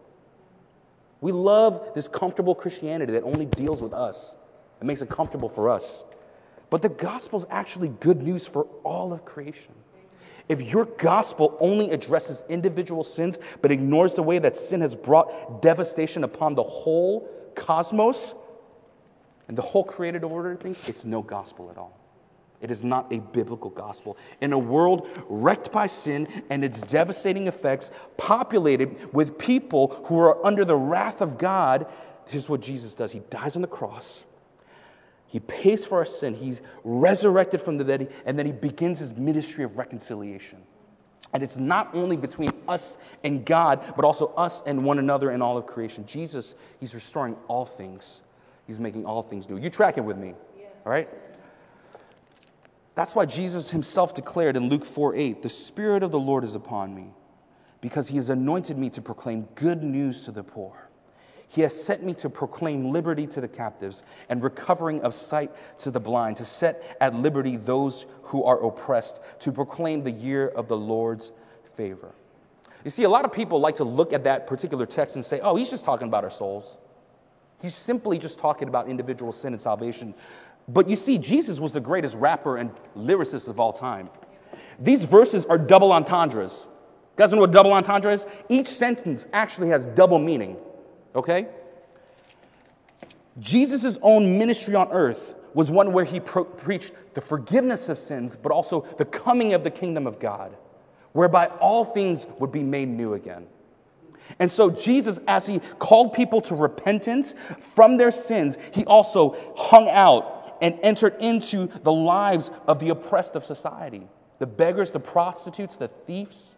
We 1.21 1.31
love 1.31 1.91
this 1.95 2.07
comfortable 2.07 2.55
Christianity 2.55 3.13
that 3.13 3.23
only 3.23 3.45
deals 3.45 3.81
with 3.81 3.93
us 3.93 4.35
and 4.79 4.87
makes 4.87 5.01
it 5.01 5.09
comfortable 5.09 5.49
for 5.49 5.69
us. 5.69 6.05
But 6.69 6.81
the 6.81 6.89
gospel 6.89 7.39
is 7.39 7.45
actually 7.49 7.87
good 7.87 8.21
news 8.21 8.47
for 8.47 8.63
all 8.83 9.13
of 9.13 9.25
creation. 9.25 9.73
If 10.49 10.61
your 10.61 10.85
gospel 10.85 11.57
only 11.59 11.91
addresses 11.91 12.41
individual 12.47 13.03
sins 13.03 13.37
but 13.61 13.71
ignores 13.71 14.15
the 14.15 14.23
way 14.23 14.39
that 14.39 14.55
sin 14.55 14.81
has 14.81 14.95
brought 14.95 15.61
devastation 15.61 16.23
upon 16.23 16.55
the 16.55 16.63
whole 16.63 17.29
cosmos 17.55 18.35
and 19.47 19.57
the 19.57 19.61
whole 19.61 19.83
created 19.83 20.23
order 20.23 20.51
of 20.51 20.61
things, 20.61 20.87
it's 20.87 21.03
no 21.03 21.21
gospel 21.21 21.69
at 21.69 21.77
all. 21.77 21.97
It 22.59 22.71
is 22.71 22.83
not 22.83 23.11
a 23.13 23.19
biblical 23.19 23.69
gospel. 23.69 24.17
In 24.41 24.51
a 24.51 24.57
world 24.57 25.07
wrecked 25.29 25.71
by 25.71 25.87
sin 25.87 26.27
and 26.49 26.63
its 26.63 26.81
devastating 26.81 27.47
effects, 27.47 27.91
populated 28.17 29.13
with 29.13 29.37
people 29.37 30.01
who 30.05 30.17
are 30.19 30.43
under 30.45 30.65
the 30.65 30.75
wrath 30.75 31.21
of 31.21 31.37
God, 31.37 31.85
this 32.25 32.35
is 32.35 32.49
what 32.49 32.61
Jesus 32.61 32.95
does. 32.95 33.11
He 33.11 33.21
dies 33.29 33.55
on 33.55 33.61
the 33.61 33.67
cross. 33.67 34.25
He 35.27 35.39
pays 35.39 35.85
for 35.85 35.99
our 35.99 36.05
sin. 36.05 36.33
He's 36.33 36.61
resurrected 36.83 37.61
from 37.61 37.77
the 37.77 37.83
dead, 37.83 38.11
and 38.25 38.39
then 38.39 38.45
he 38.45 38.51
begins 38.51 38.99
his 38.99 39.13
ministry 39.13 39.63
of 39.63 39.77
reconciliation. 39.77 40.59
And 41.33 41.43
it's 41.43 41.57
not 41.57 41.93
only 41.93 42.15
between 42.15 42.49
us 42.67 42.97
and 43.23 43.45
God, 43.45 43.83
but 43.95 44.05
also 44.05 44.27
us 44.35 44.63
and 44.65 44.85
one 44.85 44.97
another 44.97 45.29
and 45.29 45.43
all 45.43 45.57
of 45.57 45.65
creation. 45.65 46.05
Jesus, 46.05 46.55
he's 46.79 46.95
restoring 46.95 47.35
all 47.47 47.65
things. 47.65 48.21
He's 48.65 48.79
making 48.79 49.05
all 49.05 49.21
things 49.21 49.49
new. 49.49 49.57
You 49.57 49.69
track 49.69 49.97
it 49.97 50.01
with 50.01 50.17
me, 50.17 50.33
all 50.85 50.91
right? 50.91 51.09
That's 52.97 53.13
why 53.13 53.27
Jesus 53.27 53.69
himself 53.69 54.15
declared 54.15 54.57
in 54.57 54.69
Luke 54.69 54.83
4 54.83 55.15
8, 55.15 55.43
The 55.43 55.49
Spirit 55.49 56.01
of 56.01 56.09
the 56.09 56.19
Lord 56.19 56.43
is 56.43 56.55
upon 56.55 56.95
me, 56.95 57.11
because 57.79 58.07
he 58.07 58.15
has 58.15 58.31
anointed 58.31 58.75
me 58.75 58.89
to 58.89 59.03
proclaim 59.03 59.47
good 59.53 59.83
news 59.83 60.25
to 60.25 60.31
the 60.31 60.41
poor. 60.41 60.89
He 61.47 61.61
has 61.61 61.79
sent 61.79 62.03
me 62.03 62.15
to 62.15 62.29
proclaim 62.31 62.89
liberty 62.89 63.27
to 63.27 63.39
the 63.39 63.47
captives 63.47 64.01
and 64.29 64.43
recovering 64.43 65.01
of 65.01 65.13
sight 65.13 65.51
to 65.77 65.91
the 65.91 65.99
blind, 65.99 66.37
to 66.37 66.45
set 66.45 66.97
at 66.99 67.13
liberty 67.13 67.55
those 67.55 68.07
who 68.23 68.43
are 68.43 68.65
oppressed, 68.65 69.21
to 69.41 69.51
proclaim 69.51 70.01
the 70.01 70.09
year 70.09 70.47
of 70.47 70.67
the 70.67 70.75
Lord's 70.75 71.31
favor. 71.75 72.15
You 72.83 72.89
see, 72.89 73.03
a 73.03 73.09
lot 73.09 73.25
of 73.25 73.31
people 73.31 73.59
like 73.59 73.75
to 73.75 73.83
look 73.83 74.11
at 74.11 74.23
that 74.23 74.47
particular 74.47 74.87
text 74.87 75.15
and 75.15 75.23
say, 75.23 75.39
oh, 75.41 75.55
he's 75.55 75.69
just 75.69 75.85
talking 75.85 76.07
about 76.07 76.23
our 76.23 76.31
souls. 76.31 76.79
He's 77.61 77.75
simply 77.75 78.19
just 78.19 78.39
talking 78.39 78.67
about 78.67 78.87
individual 78.87 79.31
sin 79.31 79.53
and 79.53 79.61
salvation. 79.61 80.13
But 80.67 80.89
you 80.89 80.95
see, 80.95 81.17
Jesus 81.17 81.59
was 81.59 81.71
the 81.71 81.79
greatest 81.79 82.15
rapper 82.15 82.57
and 82.57 82.71
lyricist 82.95 83.49
of 83.49 83.59
all 83.59 83.71
time. 83.71 84.09
These 84.79 85.05
verses 85.05 85.45
are 85.45 85.57
double 85.57 85.91
entendres. 85.91 86.67
You 86.69 87.23
guys 87.23 87.31
know 87.31 87.39
what 87.39 87.51
double 87.51 87.73
entendre 87.73 88.11
is? 88.11 88.27
Each 88.49 88.67
sentence 88.67 89.27
actually 89.33 89.69
has 89.69 89.85
double 89.85 90.19
meaning, 90.19 90.57
okay? 91.15 91.47
Jesus' 93.39 93.97
own 94.01 94.37
ministry 94.37 94.75
on 94.75 94.91
earth 94.91 95.35
was 95.53 95.71
one 95.71 95.93
where 95.93 96.05
he 96.05 96.19
pro- 96.19 96.43
preached 96.43 96.91
the 97.13 97.21
forgiveness 97.21 97.89
of 97.89 97.97
sins, 97.97 98.35
but 98.35 98.51
also 98.51 98.81
the 98.97 99.05
coming 99.05 99.53
of 99.53 99.63
the 99.63 99.71
kingdom 99.71 100.05
of 100.05 100.19
God, 100.19 100.55
whereby 101.13 101.47
all 101.47 101.83
things 101.83 102.27
would 102.39 102.51
be 102.51 102.61
made 102.61 102.89
new 102.89 103.13
again. 103.13 103.47
And 104.39 104.51
so, 104.51 104.69
Jesus, 104.69 105.19
as 105.27 105.47
he 105.47 105.59
called 105.79 106.13
people 106.13 106.41
to 106.41 106.55
repentance 106.55 107.33
from 107.59 107.97
their 107.97 108.11
sins, 108.11 108.57
he 108.73 108.85
also 108.85 109.35
hung 109.55 109.89
out 109.89 110.36
and 110.61 110.77
entered 110.81 111.15
into 111.19 111.67
the 111.83 111.91
lives 111.91 112.51
of 112.67 112.79
the 112.79 112.89
oppressed 112.89 113.35
of 113.35 113.45
society 113.45 114.07
the 114.39 114.45
beggars, 114.45 114.91
the 114.91 114.99
prostitutes, 114.99 115.77
the 115.77 115.87
thieves. 115.87 116.57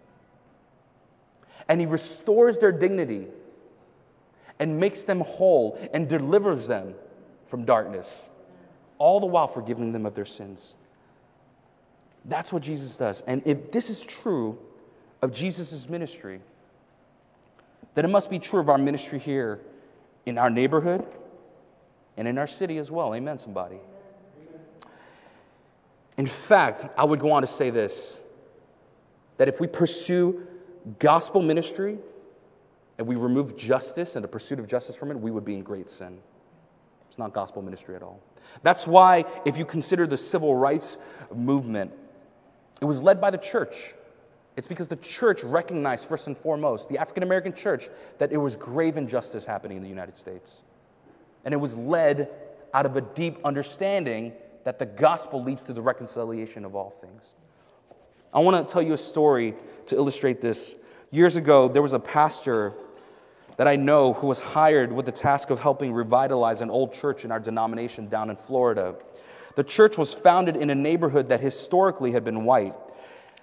And 1.69 1.79
he 1.79 1.85
restores 1.85 2.57
their 2.57 2.73
dignity 2.73 3.27
and 4.59 4.79
makes 4.79 5.03
them 5.03 5.21
whole 5.21 5.79
and 5.93 6.09
delivers 6.09 6.67
them 6.67 6.93
from 7.45 7.63
darkness, 7.63 8.27
all 8.97 9.21
the 9.21 9.27
while 9.27 9.47
forgiving 9.47 9.93
them 9.93 10.05
of 10.05 10.13
their 10.13 10.25
sins. 10.25 10.75
That's 12.25 12.51
what 12.51 12.63
Jesus 12.63 12.97
does. 12.97 13.21
And 13.21 13.41
if 13.45 13.71
this 13.71 13.89
is 13.89 14.03
true 14.03 14.57
of 15.21 15.33
Jesus' 15.33 15.87
ministry, 15.87 16.41
then 17.93 18.03
it 18.03 18.09
must 18.09 18.29
be 18.29 18.39
true 18.39 18.59
of 18.59 18.69
our 18.69 18.77
ministry 18.77 19.19
here 19.19 19.61
in 20.25 20.37
our 20.37 20.49
neighborhood 20.49 21.07
and 22.19 22.27
in 22.27 22.37
our 22.37 22.45
city 22.45 22.77
as 22.77 22.91
well. 22.91 23.15
Amen, 23.15 23.39
somebody. 23.39 23.79
In 26.17 26.25
fact, 26.25 26.85
I 26.97 27.05
would 27.05 27.21
go 27.21 27.31
on 27.31 27.41
to 27.41 27.47
say 27.47 27.69
this 27.71 28.19
that 29.37 29.47
if 29.47 29.61
we 29.61 29.67
pursue 29.67 30.45
gospel 30.99 31.41
ministry 31.41 31.97
and 32.97 33.07
we 33.07 33.15
remove 33.15 33.55
justice 33.55 34.17
and 34.17 34.23
the 34.23 34.27
pursuit 34.27 34.59
of 34.59 34.67
justice 34.67 34.97
from 34.97 35.11
it, 35.11 35.17
we 35.17 35.31
would 35.31 35.45
be 35.45 35.55
in 35.55 35.63
great 35.63 35.89
sin. 35.89 36.19
It's 37.07 37.17
not 37.17 37.33
gospel 37.33 37.61
ministry 37.61 37.95
at 37.95 38.03
all. 38.03 38.19
That's 38.63 38.85
why, 38.85 39.23
if 39.45 39.57
you 39.57 39.63
consider 39.63 40.05
the 40.05 40.17
civil 40.17 40.55
rights 40.55 40.97
movement, 41.33 41.93
it 42.81 42.85
was 42.85 43.01
led 43.01 43.21
by 43.21 43.29
the 43.29 43.37
church. 43.37 43.93
It's 44.57 44.67
because 44.67 44.89
the 44.89 44.97
church 44.97 45.41
recognized, 45.41 46.05
first 46.09 46.27
and 46.27 46.37
foremost, 46.37 46.89
the 46.89 46.97
African 46.97 47.23
American 47.23 47.53
church, 47.53 47.87
that 48.17 48.33
it 48.33 48.37
was 48.37 48.57
grave 48.57 48.97
injustice 48.97 49.45
happening 49.45 49.77
in 49.77 49.83
the 49.83 49.89
United 49.89 50.17
States. 50.17 50.63
And 51.45 51.53
it 51.53 51.57
was 51.57 51.77
led 51.77 52.29
out 52.73 52.85
of 52.85 52.95
a 52.95 53.01
deep 53.01 53.37
understanding 53.43 54.33
that 54.63 54.79
the 54.79 54.85
gospel 54.85 55.41
leads 55.41 55.63
to 55.63 55.73
the 55.73 55.81
reconciliation 55.81 56.65
of 56.65 56.75
all 56.75 56.89
things. 56.89 57.35
I 58.33 58.39
want 58.39 58.67
to 58.67 58.71
tell 58.71 58.81
you 58.81 58.93
a 58.93 58.97
story 58.97 59.55
to 59.87 59.95
illustrate 59.95 60.41
this. 60.41 60.75
Years 61.11 61.35
ago, 61.35 61.67
there 61.67 61.81
was 61.81 61.93
a 61.93 61.99
pastor 61.99 62.73
that 63.57 63.67
I 63.67 63.75
know 63.75 64.13
who 64.13 64.27
was 64.27 64.39
hired 64.39 64.91
with 64.91 65.05
the 65.05 65.11
task 65.11 65.49
of 65.49 65.59
helping 65.59 65.91
revitalize 65.91 66.61
an 66.61 66.69
old 66.69 66.93
church 66.93 67.25
in 67.25 67.31
our 67.31 67.39
denomination 67.39 68.07
down 68.07 68.29
in 68.29 68.35
Florida. 68.35 68.95
The 69.55 69.63
church 69.63 69.97
was 69.97 70.13
founded 70.13 70.55
in 70.55 70.69
a 70.69 70.75
neighborhood 70.75 71.29
that 71.29 71.41
historically 71.41 72.11
had 72.11 72.23
been 72.23 72.45
white. 72.45 72.75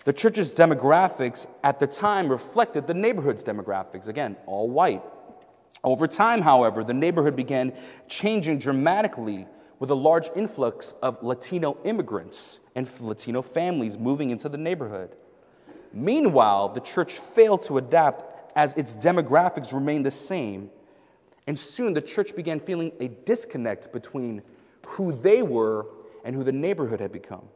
The 0.05 0.13
church's 0.13 0.55
demographics 0.55 1.47
at 1.65 1.81
the 1.81 1.87
time 1.87 2.29
reflected 2.29 2.87
the 2.87 2.95
neighborhood's 2.95 3.43
demographics, 3.43 4.07
again, 4.09 4.37
all 4.47 4.71
white. 4.71 5.03
Over 5.85 6.07
time, 6.07 6.43
however, 6.43 6.83
the 6.83 6.95
neighborhood 6.95 7.37
began 7.37 7.73
changing 8.09 8.59
dramatically 8.59 9.47
with 9.79 9.91
a 9.91 9.95
large 9.95 10.31
influx 10.35 10.93
of 11.03 11.23
Latino 11.23 11.77
immigrants 11.85 12.61
and 12.75 12.89
Latino 13.01 13.43
families 13.43 13.99
moving 13.99 14.31
into 14.31 14.49
the 14.49 14.59
neighborhood. 14.59 15.15
Meanwhile, 15.93 16.71
the 16.71 16.81
church 16.81 17.15
failed 17.15 17.63
to 17.63 17.79
adapt 17.79 18.25
as 18.57 18.75
its 18.77 18.97
demographics 18.97 19.73
remained 19.73 20.07
the 20.07 20.11
same, 20.11 20.71
and 21.47 21.59
soon 21.59 21.93
the 21.93 22.01
church 22.01 22.35
began 22.35 22.59
feeling 22.59 22.93
a 23.01 23.09
disconnect 23.09 23.93
between 23.93 24.43
who 24.87 25.13
they 25.13 25.43
were 25.43 25.87
and 26.25 26.35
who 26.35 26.43
the 26.43 26.53
neighborhood 26.53 27.01
had 27.01 27.13
become. 27.13 27.49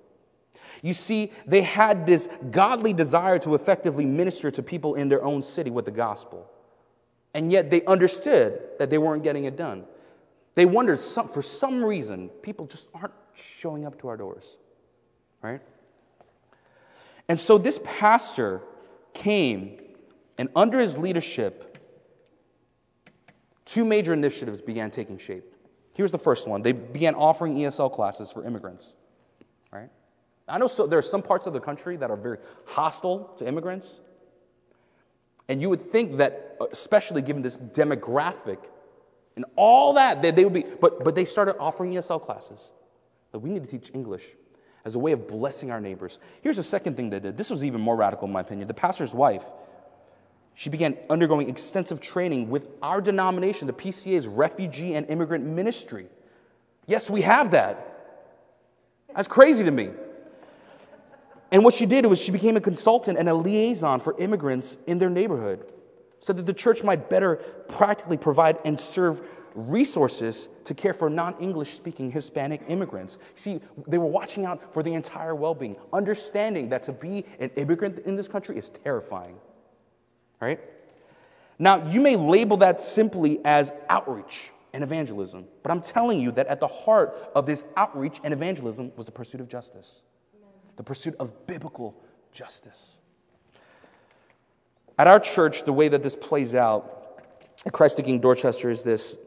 You 0.83 0.93
see, 0.93 1.33
they 1.47 1.63
had 1.63 2.07
this 2.07 2.29
godly 2.51 2.93
desire 2.93 3.39
to 3.41 3.55
effectively 3.55 4.05
minister 4.05 4.51
to 4.51 4.63
people 4.63 4.95
in 4.95 5.09
their 5.09 5.23
own 5.25 5.43
city 5.43 5.71
with 5.71 5.85
the 5.87 5.91
gospel. 5.91 6.51
And 7.35 7.53
yet 7.53 7.71
they 7.71 7.85
understood 7.85 8.61
that 8.79 8.91
they 8.91 8.99
weren't 8.99 9.23
getting 9.23 9.45
it 9.45 9.57
done. 9.57 9.85
They 10.55 10.67
wondered, 10.67 11.01
some, 11.01 11.29
for 11.29 11.43
some 11.43 11.85
reason, 11.85 12.29
people 12.43 12.67
just 12.67 12.89
aren't 12.95 13.15
showing 13.35 13.87
up 13.87 14.01
to 14.01 14.09
our 14.09 14.17
doors, 14.17 14.57
right? 15.43 15.61
And 17.29 17.39
so 17.39 17.59
this 17.59 17.81
pastor 17.85 18.61
came, 19.15 19.81
and 20.37 20.49
under 20.57 20.81
his 20.81 20.99
leadership, 20.99 21.79
two 23.65 23.85
major 23.85 24.13
initiatives 24.13 24.61
began 24.61 24.91
taking 24.91 25.19
shape. 25.19 25.45
Here's 25.95 26.11
the 26.11 26.19
first 26.19 26.49
one 26.49 26.63
they 26.63 26.73
began 26.73 27.15
offering 27.15 27.55
ESL 27.57 27.93
classes 27.93 28.33
for 28.33 28.45
immigrants, 28.45 28.95
right? 29.73 29.91
I 30.49 30.59
know 30.59 30.67
so, 30.67 30.87
there 30.87 30.99
are 30.99 31.03
some 31.03 31.23
parts 31.23 31.47
of 31.47 31.53
the 31.53 31.61
country 31.61 31.97
that 31.97 32.11
are 32.11 32.17
very 32.17 32.39
hostile 32.67 33.33
to 33.39 33.47
immigrants. 33.47 34.01
And 35.51 35.61
you 35.61 35.69
would 35.69 35.83
think 35.83 36.19
that, 36.19 36.57
uh, 36.61 36.67
especially 36.71 37.23
given 37.23 37.43
this 37.43 37.59
demographic 37.59 38.59
and 39.35 39.45
all 39.57 39.95
that, 39.95 40.23
they, 40.23 40.31
they 40.31 40.45
would 40.45 40.55
be, 40.55 40.63
but, 40.63 41.03
but 41.03 41.17
they 41.17 41.25
started 41.25 41.59
offering 41.59 41.93
ESL 41.93 42.23
classes. 42.23 42.71
That 43.33 43.41
we 43.41 43.51
need 43.51 43.65
to 43.65 43.71
teach 43.71 43.91
English 43.93 44.25
as 44.85 44.95
a 44.95 45.01
way 45.01 45.11
of 45.11 45.27
blessing 45.27 45.73
our 45.73 45.81
neighbors. 45.81 46.21
Here's 46.41 46.57
the 46.57 46.63
second 46.63 46.97
thing 46.97 47.11
they 47.11 47.19
did. 47.19 47.37
This 47.37 47.51
was 47.51 47.65
even 47.65 47.81
more 47.81 47.97
radical, 47.97 48.29
in 48.29 48.33
my 48.33 48.43
opinion. 48.43 48.69
The 48.69 48.75
pastor's 48.75 49.13
wife, 49.13 49.45
she 50.55 50.71
began 50.71 50.97
undergoing 51.11 51.49
extensive 51.49 52.01
training 52.01 52.49
with 52.49 52.69
our 52.81 53.01
denomination, 53.01 53.67
the 53.67 53.73
PCA's 53.73 54.29
Refugee 54.29 54.95
and 54.95 55.05
Immigrant 55.11 55.45
Ministry. 55.45 56.07
Yes, 56.87 57.11
we 57.11 57.23
have 57.23 57.51
that. 57.51 58.23
That's 59.17 59.27
crazy 59.27 59.65
to 59.65 59.71
me. 59.73 59.91
And 61.53 61.65
what 61.65 61.75
she 61.75 61.87
did 61.87 62.07
was 62.07 62.21
she 62.21 62.31
became 62.31 62.57
a 62.57 62.61
consultant 62.61 63.19
and 63.19 63.29
a 63.29 63.35
liaison 63.35 64.01
for 64.01 64.15
immigrants 64.19 64.79
in 64.87 64.99
their 64.99 65.11
neighborhood 65.11 65.73
so 66.21 66.33
that 66.33 66.47
the 66.47 66.55
church 66.55 66.85
might 66.85 67.11
better 67.11 67.37
practically 67.69 68.17
provide 68.17 68.59
and 68.65 68.79
serve 68.79 69.23
resources 69.55 70.49
to 70.65 70.75
care 70.75 70.93
for 70.93 71.11
non 71.11 71.35
English 71.41 71.75
speaking 71.75 72.13
Hispanic 72.13 72.63
immigrants. 72.69 73.19
See, 73.35 73.61
they 73.89 73.99
were 73.99 74.07
watching 74.07 74.45
out 74.45 74.73
for 74.73 74.83
the 74.83 74.95
entire 74.95 75.35
well 75.35 75.55
being, 75.55 75.77
understanding 75.93 76.69
that 76.69 76.85
to 76.85 76.93
be 76.93 77.25
an 77.41 77.51
immigrant 77.57 78.01
in 78.01 78.15
this 78.15 78.29
country 78.29 78.57
is 78.57 78.69
terrifying. 78.69 79.37
Right? 80.41 80.61
Now, 81.59 81.87
you 81.91 82.01
may 82.01 82.17
label 82.17 82.57
that 82.59 82.81
simply 82.81 83.41
as 83.45 83.73
outreach 83.89 84.51
and 84.73 84.83
evangelism, 84.85 85.47
but 85.63 85.71
I'm 85.71 85.83
telling 85.83 86.21
you 86.21 86.31
that 86.33 86.47
at 86.47 86.61
the 86.61 86.69
heart 86.69 87.15
of 87.35 87.45
this 87.45 87.65
outreach 87.77 88.21
and 88.25 88.33
evangelism 88.33 88.93
was 88.97 89.07
the 89.07 89.13
pursuit 89.13 89.41
of 89.41 89.49
justice, 89.49 90.03
the 90.81 90.85
pursuit 90.85 91.15
of 91.21 91.47
biblical 91.47 91.95
justice. 92.33 92.97
At 94.99 95.09
our 95.09 95.21
church, 95.21 95.65
the 95.65 95.75
way 95.75 95.89
that 95.89 96.03
this 96.03 96.17
plays 96.17 96.55
out 96.55 97.21
at 97.67 97.75
Christ 97.75 97.99
the 97.99 98.03
King 98.03 98.19
Dorchester 98.19 98.71
is 98.71 98.83
this. 98.83 99.19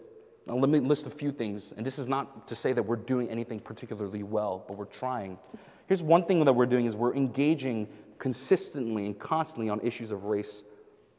Now, 0.47 0.55
let 0.55 0.67
me 0.71 0.79
list 0.79 1.05
a 1.05 1.11
few 1.11 1.31
things, 1.31 1.71
and 1.77 1.85
this 1.85 1.99
is 1.99 2.07
not 2.07 2.47
to 2.47 2.55
say 2.55 2.73
that 2.73 2.81
we're 2.81 2.95
doing 2.95 3.29
anything 3.29 3.59
particularly 3.59 4.23
well, 4.23 4.65
but 4.67 4.77
we're 4.77 4.85
trying. 4.85 5.37
Here's 5.85 6.01
one 6.01 6.25
thing 6.25 6.43
that 6.43 6.53
we're 6.53 6.65
doing 6.65 6.85
is 6.85 6.95
we're 6.95 7.13
engaging 7.13 7.87
consistently 8.17 9.05
and 9.05 9.19
constantly 9.19 9.69
on 9.69 9.79
issues 9.81 10.09
of 10.09 10.23
race 10.23 10.63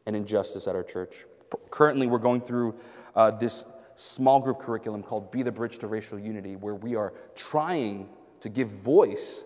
and 0.05 0.17
injustice 0.17 0.67
at 0.67 0.75
our 0.75 0.83
church. 0.83 1.27
Currently, 1.71 2.09
we're 2.09 2.19
going 2.19 2.41
through 2.41 2.75
uh, 3.15 3.31
this 3.31 3.65
small 3.95 4.41
group 4.41 4.59
curriculum 4.59 5.05
called 5.05 5.31
Be 5.31 5.45
the 5.45 5.53
Bridge 5.53 5.79
to 5.79 5.87
Racial 5.87 6.19
Unity, 6.19 6.57
where 6.57 6.75
we 6.75 6.97
are 6.97 7.13
trying 7.37 8.09
to 8.41 8.49
give 8.49 8.67
voice 8.67 9.45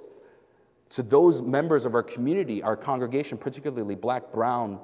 to 0.90 1.02
those 1.02 1.42
members 1.42 1.84
of 1.86 1.94
our 1.94 2.02
community, 2.02 2.62
our 2.62 2.76
congregation, 2.76 3.38
particularly 3.38 3.94
black, 3.94 4.32
brown, 4.32 4.78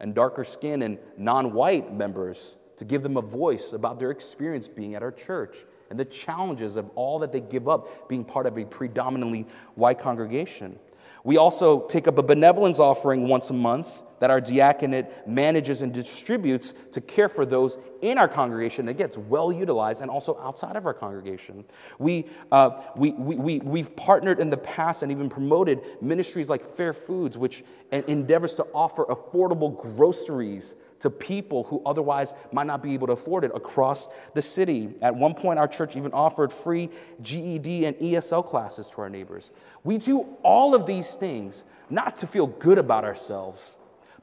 and 0.00 0.14
darker 0.14 0.44
skin 0.44 0.82
and 0.82 0.98
non 1.16 1.52
white 1.52 1.92
members 1.92 2.56
to 2.76 2.84
give 2.84 3.02
them 3.02 3.16
a 3.16 3.22
voice 3.22 3.72
about 3.72 3.98
their 3.98 4.10
experience 4.10 4.68
being 4.68 4.94
at 4.94 5.02
our 5.02 5.10
church 5.10 5.64
and 5.90 5.98
the 5.98 6.04
challenges 6.04 6.76
of 6.76 6.88
all 6.94 7.18
that 7.18 7.32
they 7.32 7.40
give 7.40 7.68
up 7.68 8.08
being 8.08 8.24
part 8.24 8.46
of 8.46 8.56
a 8.56 8.64
predominantly 8.64 9.46
white 9.74 9.98
congregation. 9.98 10.78
We 11.24 11.36
also 11.36 11.86
take 11.86 12.06
up 12.06 12.18
a 12.18 12.22
benevolence 12.22 12.78
offering 12.78 13.26
once 13.26 13.50
a 13.50 13.54
month 13.54 14.02
that 14.20 14.30
our 14.30 14.40
diaconate 14.40 15.26
manages 15.26 15.82
and 15.82 15.92
distributes 15.92 16.74
to 16.92 17.00
care 17.00 17.28
for 17.28 17.46
those 17.46 17.78
in 18.02 18.18
our 18.18 18.28
congregation 18.28 18.86
that 18.86 18.94
gets 18.94 19.18
well 19.18 19.50
utilized 19.50 20.02
and 20.02 20.10
also 20.10 20.38
outside 20.40 20.76
of 20.76 20.86
our 20.86 20.94
congregation. 20.94 21.64
We, 21.98 22.26
uh, 22.52 22.82
we, 22.96 23.12
we, 23.12 23.36
we, 23.36 23.58
we've 23.60 23.94
partnered 23.96 24.40
in 24.40 24.50
the 24.50 24.56
past 24.56 25.02
and 25.02 25.10
even 25.10 25.28
promoted 25.28 25.80
ministries 26.00 26.48
like 26.48 26.76
Fair 26.76 26.92
Foods, 26.92 27.36
which 27.36 27.64
endeavors 27.90 28.54
to 28.54 28.64
offer 28.74 29.04
affordable 29.06 29.80
groceries 29.80 30.74
to 31.00 31.10
people 31.10 31.62
who 31.64 31.80
otherwise 31.86 32.34
might 32.52 32.66
not 32.66 32.82
be 32.82 32.94
able 32.94 33.06
to 33.06 33.12
afford 33.12 33.44
it 33.44 33.52
across 33.54 34.08
the 34.34 34.42
city. 34.42 34.94
At 35.00 35.14
one 35.14 35.34
point, 35.34 35.58
our 35.58 35.68
church 35.68 35.96
even 35.96 36.12
offered 36.12 36.52
free 36.52 36.90
GED 37.22 37.86
and 37.86 37.96
ESL 37.96 38.44
classes 38.44 38.90
to 38.90 39.02
our 39.02 39.08
neighbors. 39.08 39.50
We 39.84 39.98
do 39.98 40.22
all 40.42 40.74
of 40.74 40.86
these 40.86 41.14
things 41.14 41.64
not 41.88 42.16
to 42.16 42.26
feel 42.26 42.48
good 42.48 42.78
about 42.78 43.04
ourselves 43.04 43.76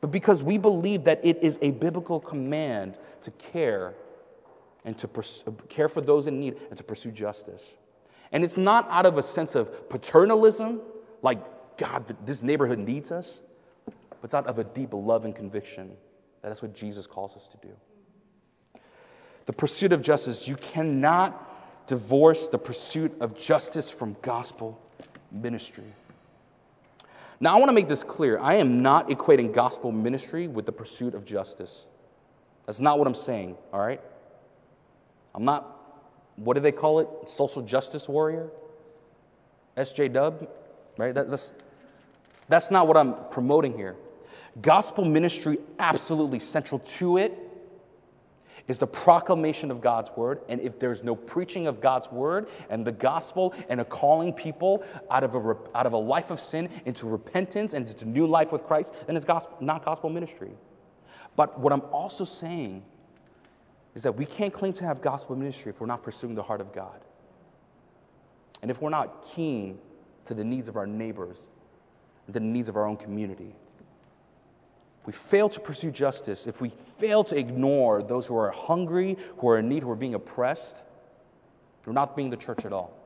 but 0.06 0.12
because 0.12 0.44
we 0.44 0.60
believe 0.60 1.06
that 1.06 1.20
it 1.24 1.40
is 1.42 1.58
a 1.64 1.72
biblical 1.72 2.20
command 2.20 2.96
to 3.24 3.32
care 3.32 3.96
and 4.84 4.96
to 5.00 5.10
care 5.68 5.90
for 5.90 6.00
those 6.00 6.28
in 6.28 6.40
need 6.40 6.58
and 6.70 6.78
to 6.78 6.84
pursue 6.84 7.10
justice. 7.10 7.76
And 8.32 8.44
it's 8.44 8.56
not 8.56 8.88
out 8.92 9.08
of 9.08 9.18
a 9.18 9.24
sense 9.24 9.56
of 9.56 9.90
paternalism, 9.90 10.80
like 11.24 11.40
God, 11.78 12.16
this 12.24 12.44
neighborhood 12.44 12.78
needs 12.78 13.12
us, 13.12 13.42
but 13.88 14.26
it's 14.26 14.36
out 14.36 14.46
of 14.46 14.60
a 14.60 14.64
deep 14.64 14.90
love 14.94 15.26
and 15.26 15.36
conviction 15.36 15.88
that 16.44 16.50
that's 16.50 16.62
what 16.62 16.76
Jesus 16.76 17.08
calls 17.08 17.36
us 17.36 17.48
to 17.48 17.58
do. 17.58 18.82
The 19.48 19.54
pursuit 19.54 19.92
of 19.92 20.04
justice, 20.04 20.48
you 20.48 20.56
cannot 20.56 21.88
divorce 21.88 22.48
the 22.48 22.60
pursuit 22.60 23.12
of 23.20 23.36
justice 23.36 23.90
from 23.90 24.18
gospel 24.22 24.80
ministry. 25.32 25.86
Now, 27.40 27.56
I 27.56 27.60
want 27.60 27.70
to 27.70 27.74
make 27.74 27.88
this 27.88 28.04
clear. 28.04 28.40
I 28.40 28.56
am 28.56 28.78
not 28.78 29.10
equating 29.10 29.54
gospel 29.54 29.92
ministry 29.92 30.48
with 30.48 30.66
the 30.66 30.72
pursuit 30.72 31.14
of 31.14 31.26
justice. 31.26 31.88
That's 32.66 32.80
not 32.80 32.98
what 32.98 33.08
I'm 33.08 33.16
saying, 33.16 33.58
all 33.74 33.80
right? 33.80 34.02
I'm 35.34 35.46
not, 35.46 35.66
what 36.38 36.54
do 36.56 36.62
they 36.62 36.72
call 36.72 37.00
it? 37.00 37.08
Social 37.28 37.62
justice 37.62 38.08
warrior? 38.08 38.50
SJW, 39.78 40.48
right? 40.98 41.14
That, 41.14 41.30
that's, 41.30 41.54
that's 42.48 42.72
not 42.72 42.88
what 42.88 42.96
I'm 42.96 43.16
promoting 43.32 43.76
here. 43.76 43.96
Gospel 44.62 45.04
ministry, 45.04 45.58
absolutely 45.80 46.40
central 46.40 46.80
to 46.80 47.18
it, 47.18 47.38
is 48.68 48.80
the 48.80 48.88
proclamation 48.88 49.70
of 49.70 49.82
God's 49.82 50.12
word. 50.16 50.42
And 50.50 50.60
if 50.60 50.80
there's 50.80 51.04
no 51.04 51.16
preaching 51.16 51.68
of 51.68 51.82
God's 51.82 52.12
word 52.12 52.48
and 52.70 52.86
the 52.86 52.92
gospel 52.92 53.54
and 53.70 53.80
a 53.80 53.86
calling 53.86 54.34
people 54.34 54.84
out 55.12 55.24
of 55.24 55.36
a, 55.36 55.58
out 55.76 55.86
of 55.86 55.94
a 55.94 55.98
life 55.98 56.32
of 56.32 56.40
sin 56.40 56.70
into 56.86 57.06
repentance 57.08 57.74
and 57.74 57.88
into 57.88 58.06
new 58.06 58.26
life 58.26 58.52
with 58.52 58.64
Christ, 58.64 58.94
then 59.06 59.16
it's 59.16 59.26
gospel, 59.26 59.58
not 59.60 59.86
gospel 59.86 60.10
ministry. 60.10 60.52
But 61.36 61.60
what 61.60 61.74
I'm 61.74 61.84
also 61.92 62.26
saying 62.26 62.84
is 63.94 64.04
that 64.04 64.14
we 64.14 64.26
can't 64.26 64.54
claim 64.54 64.74
to 64.74 64.86
have 64.86 65.02
gospel 65.02 65.36
ministry 65.36 65.70
if 65.70 65.80
we're 65.80 65.88
not 65.88 66.04
pursuing 66.04 66.36
the 66.36 66.44
heart 66.44 66.62
of 66.62 66.74
God. 66.74 67.02
And 68.62 68.72
if 68.72 68.82
we're 68.82 68.90
not 68.90 69.24
keen 69.24 69.80
to 70.26 70.34
the 70.34 70.44
needs 70.44 70.68
of 70.70 70.76
our 70.76 70.88
neighbors, 70.88 71.50
and 72.26 72.34
the 72.34 72.40
needs 72.40 72.70
of 72.70 72.78
our 72.78 72.86
own 72.86 72.98
community 72.98 73.54
we 75.06 75.14
fail 75.14 75.50
to 75.50 75.60
pursue 75.60 75.92
justice, 75.92 76.48
if 76.48 76.62
we 76.62 76.70
fail 76.70 77.24
to 77.26 77.38
ignore 77.38 78.02
those 78.02 78.26
who 78.26 78.36
are 78.36 78.52
hungry, 78.52 79.18
who 79.38 79.50
are 79.50 79.60
in 79.60 79.70
need, 79.70 79.84
who 79.84 79.92
are 79.92 79.96
being 79.96 80.16
oppressed, 80.16 80.84
we're 81.86 81.94
not 81.94 82.16
being 82.16 82.32
the 82.32 82.38
church 82.38 82.66
at 82.66 82.74
all. 82.74 82.98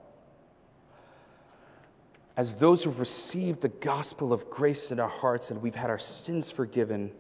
As 2.38 2.56
those 2.56 2.84
who've 2.84 3.00
received 3.00 3.62
the 3.62 3.68
gospel 3.70 4.32
of 4.32 4.50
grace 4.50 4.92
in 4.92 5.00
our 5.00 5.10
hearts 5.10 5.52
and 5.52 5.62
we've 5.62 5.76
had 5.76 5.90
our 5.90 6.00
sins 6.00 6.50
forgiven, 6.52 7.12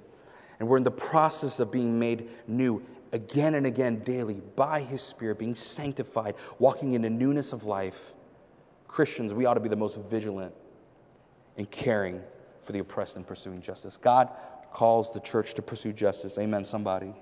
and 0.60 0.70
we're 0.70 0.78
in 0.78 0.84
the 0.84 0.92
process 0.92 1.60
of 1.60 1.72
being 1.72 2.00
made 2.00 2.30
new 2.48 2.82
again 3.12 3.56
and 3.56 3.66
again 3.66 4.00
daily 4.00 4.42
by 4.56 4.82
His 4.82 5.02
Spirit, 5.02 5.40
being 5.40 5.56
sanctified, 5.56 6.36
walking 6.58 6.94
in 6.94 7.02
the 7.02 7.10
newness 7.10 7.52
of 7.52 7.66
life, 7.66 8.14
Christians, 8.88 9.34
we 9.34 9.46
ought 9.46 9.54
to 9.56 9.60
be 9.60 9.70
the 9.70 9.76
most 9.76 9.98
vigilant 9.98 10.54
in 11.58 11.66
caring 11.68 12.22
for 12.62 12.72
the 12.72 12.80
oppressed 12.80 13.16
and 13.16 13.26
pursuing 13.26 13.62
justice. 13.62 13.98
God, 13.98 14.30
calls 14.72 15.14
the 15.14 15.20
church 15.20 15.54
to 15.56 15.62
pursue 15.62 15.94
justice. 15.94 16.38
Amen, 16.38 16.66
somebody. 16.66 17.14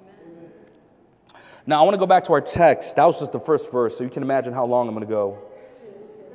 Now, 1.66 1.82
I 1.82 1.84
want 1.84 1.96
to 1.96 2.00
go 2.00 2.06
back 2.06 2.24
to 2.26 2.34
our 2.34 2.42
text. 2.42 2.96
That 2.96 3.06
was 3.06 3.20
just 3.20 3.34
the 3.34 3.40
first 3.40 3.72
verse, 3.72 3.98
so 3.98 4.04
you 4.04 4.10
can 4.10 4.24
imagine 4.24 4.54
how 4.54 4.66
long 4.66 4.88
I'm 4.88 4.94
going 4.94 5.06
to 5.06 5.12
go. 5.12 5.38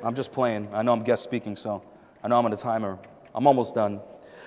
I'm 0.02 0.14
just 0.14 0.32
playing. 0.32 0.68
I 0.74 0.82
know 0.82 0.92
I'm 0.92 1.02
guest 1.04 1.24
speaking, 1.24 1.56
so 1.56 1.82
I 2.22 2.28
know 2.28 2.38
I'm 2.38 2.44
on 2.44 2.52
a 2.52 2.56
timer. 2.56 2.98
I'm 3.34 3.46
almost 3.46 3.74
done. 3.74 4.00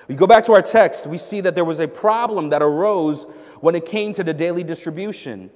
We 0.07 0.15
go 0.15 0.27
back 0.27 0.43
to 0.43 0.53
our 0.53 0.61
text, 0.61 1.07
we 1.07 1.17
see 1.17 1.41
that 1.41 1.55
there 1.55 1.65
was 1.65 1.79
a 1.79 1.87
problem 1.87 2.49
that 2.49 2.61
arose 2.61 3.23
when 3.61 3.73
it 3.73 3.87
came 3.87 4.13
to 4.13 4.23
the 4.23 4.33
daily 4.33 4.63
distribution. 4.63 5.49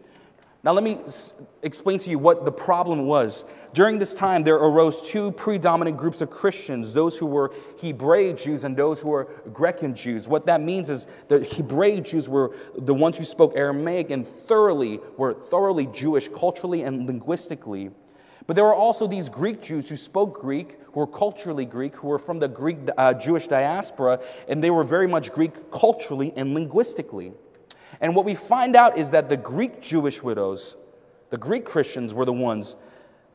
Now, 0.61 0.73
let 0.73 0.83
me 0.83 0.99
explain 1.63 1.99
to 1.99 2.09
you 2.09 2.19
what 2.19 2.43
the 2.43 2.51
problem 2.51 3.05
was. 3.05 3.45
During 3.73 3.97
this 3.97 4.13
time, 4.13 4.43
there 4.43 4.55
arose 4.55 5.09
two 5.09 5.31
predominant 5.31 5.95
groups 5.95 6.19
of 6.19 6.29
Christians 6.29 6.93
those 6.93 7.17
who 7.17 7.27
were 7.27 7.53
Hebraic 7.79 8.35
Jews 8.37 8.65
and 8.65 8.75
those 8.75 8.99
who 8.99 9.07
were 9.07 9.29
Grecian 9.53 9.95
Jews. 9.95 10.27
What 10.27 10.47
that 10.47 10.59
means 10.59 10.89
is 10.89 11.07
the 11.29 11.39
Hebraic 11.39 12.03
Jews 12.03 12.27
were 12.27 12.53
the 12.77 12.93
ones 12.93 13.17
who 13.17 13.23
spoke 13.23 13.53
Aramaic 13.55 14.09
and 14.09 14.27
thoroughly 14.27 14.99
were 15.15 15.33
thoroughly 15.33 15.85
Jewish 15.85 16.27
culturally 16.27 16.83
and 16.83 17.07
linguistically. 17.07 17.91
But 18.45 18.57
there 18.57 18.65
were 18.65 18.75
also 18.75 19.07
these 19.07 19.29
Greek 19.29 19.61
Jews 19.61 19.87
who 19.87 19.95
spoke 19.95 20.41
Greek, 20.41 20.77
who 20.91 20.99
were 20.99 21.07
culturally 21.07 21.65
Greek, 21.65 21.95
who 21.95 22.07
were 22.07 22.17
from 22.17 22.39
the 22.39 22.49
Greek 22.49 22.79
uh, 22.97 23.13
Jewish 23.13 23.47
diaspora, 23.47 24.19
and 24.49 24.61
they 24.61 24.71
were 24.71 24.83
very 24.83 25.07
much 25.07 25.31
Greek 25.31 25.71
culturally 25.71 26.33
and 26.35 26.53
linguistically. 26.53 27.31
And 28.01 28.15
what 28.15 28.25
we 28.25 28.35
find 28.35 28.75
out 28.75 28.97
is 28.97 29.11
that 29.11 29.29
the 29.29 29.37
Greek 29.37 29.81
Jewish 29.81 30.23
widows, 30.23 30.75
the 31.29 31.37
Greek 31.37 31.65
Christians, 31.65 32.13
were 32.13 32.25
the 32.25 32.33
ones 32.33 32.75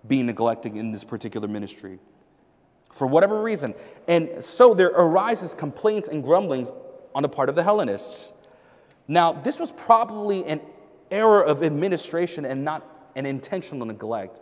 being 0.07 0.27
neglected 0.27 0.77
in 0.77 0.91
this 0.93 1.05
particular 1.05 1.49
ministry 1.49 1.99
for 2.95 3.07
whatever 3.07 3.43
reason. 3.43 3.75
And 4.07 4.43
so 4.43 4.73
there 4.73 4.89
arises 4.89 5.53
complaints 5.53 6.09
and 6.09 6.23
grumblings 6.23 6.71
on 7.15 7.23
the 7.23 7.29
part 7.29 7.49
of 7.49 7.55
the 7.55 7.63
Hellenists. 7.63 8.33
Now, 9.09 9.33
this 9.33 9.59
was 9.59 9.73
probably 9.73 10.45
an 10.47 10.61
error 11.11 11.43
of 11.43 11.63
administration 11.63 12.45
and 12.45 12.65
not 12.65 12.87
an 13.17 13.27
intentional 13.27 13.87
neglect. 13.87 14.41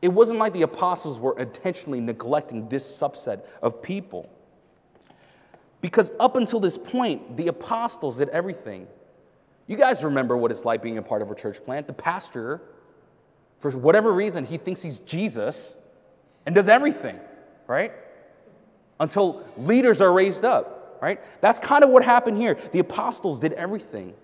It 0.00 0.08
wasn't 0.08 0.38
like 0.38 0.52
the 0.52 0.62
apostles 0.62 1.20
were 1.20 1.38
intentionally 1.38 2.00
neglecting 2.00 2.68
this 2.68 2.86
subset 2.86 3.44
of 3.62 3.82
people. 3.82 4.30
Because 5.80 6.12
up 6.18 6.36
until 6.36 6.60
this 6.60 6.78
point, 6.78 7.36
the 7.36 7.48
apostles 7.48 8.18
did 8.18 8.28
everything. 8.30 8.86
You 9.68 9.76
guys 9.76 10.02
remember 10.02 10.36
what 10.36 10.50
it's 10.50 10.64
like 10.64 10.82
being 10.82 10.98
a 10.98 11.02
part 11.02 11.22
of 11.22 11.30
a 11.30 11.34
church 11.34 11.62
plant. 11.62 11.86
The 11.86 11.92
pastor, 11.92 12.62
for 13.60 13.70
whatever 13.70 14.12
reason, 14.12 14.44
he 14.44 14.56
thinks 14.56 14.80
he's 14.82 14.98
Jesus 15.00 15.76
and 16.46 16.54
does 16.54 16.68
everything, 16.68 17.20
right? 17.66 17.92
Until 18.98 19.46
leaders 19.58 20.00
are 20.00 20.10
raised 20.10 20.44
up, 20.44 20.98
right? 21.02 21.20
That's 21.42 21.58
kind 21.58 21.84
of 21.84 21.90
what 21.90 22.02
happened 22.02 22.38
here. 22.38 22.56
The 22.72 22.78
apostles 22.78 23.40
did 23.40 23.52
everything, 23.52 24.14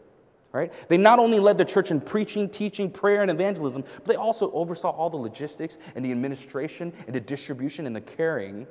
right? 0.50 0.72
They 0.88 0.96
not 0.96 1.18
only 1.18 1.38
led 1.40 1.59
the 1.59 1.66
church 1.66 1.90
in 1.90 2.00
preaching, 2.00 2.48
teaching, 2.48 2.90
prayer, 2.90 3.20
and 3.20 3.30
evangelism, 3.30 3.85
but 3.96 4.07
they 4.07 4.16
also 4.16 4.50
oversaw 4.52 4.90
all 4.90 5.11
the 5.11 5.18
logistics 5.18 5.76
and 5.94 6.02
the 6.02 6.11
administration 6.11 6.90
and 7.07 7.14
the 7.14 7.20
distribution 7.20 7.87
and 7.87 7.94
the 7.94 8.00
caring 8.00 8.66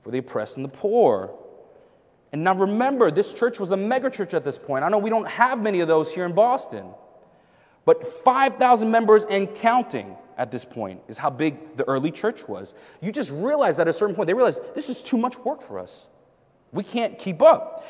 for 0.00 0.10
the 0.10 0.18
oppressed 0.18 0.56
and 0.56 0.64
the 0.64 0.68
poor. 0.68 1.32
And 2.36 2.44
now 2.44 2.54
remember, 2.54 3.10
this 3.10 3.32
church 3.32 3.58
was 3.58 3.70
a 3.70 3.76
megachurch 3.76 4.34
at 4.34 4.44
this 4.44 4.58
point. 4.58 4.84
I 4.84 4.90
know 4.90 4.98
we 4.98 5.08
don't 5.08 5.26
have 5.26 5.62
many 5.62 5.80
of 5.80 5.88
those 5.88 6.12
here 6.12 6.26
in 6.26 6.34
Boston, 6.34 6.84
but 7.86 8.06
5,000 8.06 8.90
members 8.90 9.24
and 9.24 9.54
counting 9.54 10.18
at 10.36 10.50
this 10.50 10.62
point 10.62 11.00
is 11.08 11.16
how 11.16 11.30
big 11.30 11.78
the 11.78 11.88
early 11.88 12.10
church 12.10 12.46
was. 12.46 12.74
You 13.00 13.10
just 13.10 13.30
realize 13.30 13.78
that 13.78 13.88
at 13.88 13.94
a 13.94 13.98
certain 13.98 14.14
point, 14.14 14.26
they 14.26 14.34
realized 14.34 14.60
this 14.74 14.90
is 14.90 15.00
too 15.00 15.16
much 15.16 15.38
work 15.38 15.62
for 15.62 15.78
us. 15.78 16.08
We 16.72 16.84
can't 16.84 17.18
keep 17.18 17.40
up. 17.40 17.86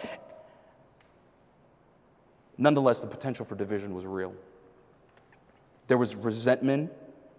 Nonetheless, 2.56 3.00
the 3.00 3.08
potential 3.08 3.44
for 3.44 3.56
division 3.56 3.96
was 3.96 4.06
real. 4.06 4.32
There 5.88 5.98
was 5.98 6.14
resentment 6.14 6.92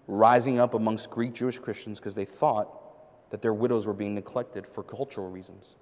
rising 0.07 0.59
up 0.59 0.73
amongst 0.73 1.09
Greek 1.09 1.33
Jewish 1.33 1.57
Christians 1.57 2.01
because 2.01 2.15
they 2.15 2.25
thought 2.25 3.29
that 3.29 3.41
their 3.41 3.53
widows 3.53 3.87
were 3.87 3.93
being 3.93 4.13
neglected 4.13 4.67
for 4.67 4.83
cultural 4.83 5.29
reasons. 5.29 5.77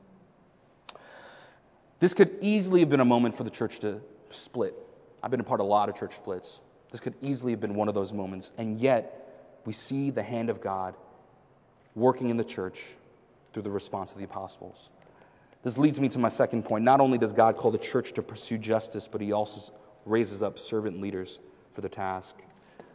This 2.00 2.14
could 2.14 2.38
easily 2.42 2.82
have 2.82 2.90
been 2.90 3.00
a 3.00 3.06
moment 3.06 3.36
for 3.36 3.44
the 3.44 3.50
church 3.50 3.80
to 3.80 4.02
split. 4.30 4.76
I've 5.24 5.32
been 5.32 5.40
a 5.40 5.46
part 5.46 5.60
of 5.60 5.66
a 5.66 5.70
lot 5.70 5.90
of 5.90 5.96
church 5.96 6.16
splits. 6.16 6.60
This 6.92 7.00
could 7.00 7.16
easily 7.22 7.52
have 7.54 7.60
been 7.60 7.76
one 7.76 7.88
of 7.88 7.94
those 7.94 8.14
moments. 8.14 8.52
And 8.58 8.80
yet, 8.80 9.62
we 9.66 9.74
see 9.74 10.12
the 10.12 10.24
hand 10.24 10.50
of 10.50 10.62
God 10.62 10.96
working 11.96 12.30
in 12.30 12.38
the 12.38 12.44
church 12.44 12.96
through 13.54 13.64
the 13.64 13.72
response 13.72 14.12
of 14.12 14.18
the 14.18 14.26
apostles. 14.26 14.92
This 15.64 15.78
leads 15.78 16.00
me 16.00 16.10
to 16.10 16.20
my 16.20 16.30
second 16.30 16.64
point. 16.64 16.84
Not 16.84 17.00
only 17.00 17.18
does 17.18 17.34
God 17.34 17.56
call 17.56 17.72
the 17.72 17.78
church 17.78 18.14
to 18.14 18.22
pursue 18.22 18.58
justice, 18.58 19.08
but 19.08 19.20
he 19.20 19.32
also 19.32 19.74
raises 20.06 20.44
up 20.44 20.60
servant 20.60 21.02
leaders 21.02 21.40
for 21.72 21.82
the 21.82 21.90
task. 21.90 22.38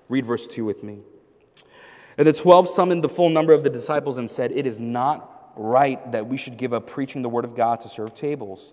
Read 0.09 0.25
verse 0.25 0.47
2 0.47 0.65
with 0.65 0.85
me. 0.85 1.01
And 2.17 2.27
the 2.27 2.33
12 2.33 2.69
summoned 2.69 3.03
the 3.03 3.09
full 3.09 3.31
number 3.31 3.53
of 3.53 3.65
the 3.65 3.71
disciples 3.71 4.19
and 4.19 4.31
said, 4.31 4.53
It 4.53 4.67
is 4.67 4.79
not 4.79 5.53
right 5.57 6.13
that 6.13 6.27
we 6.27 6.37
should 6.37 6.57
give 6.57 6.73
up 6.73 6.87
preaching 6.87 7.23
the 7.23 7.29
word 7.29 7.45
of 7.45 7.55
God 7.55 7.81
to 7.81 7.89
serve 7.89 8.15
tables. 8.15 8.73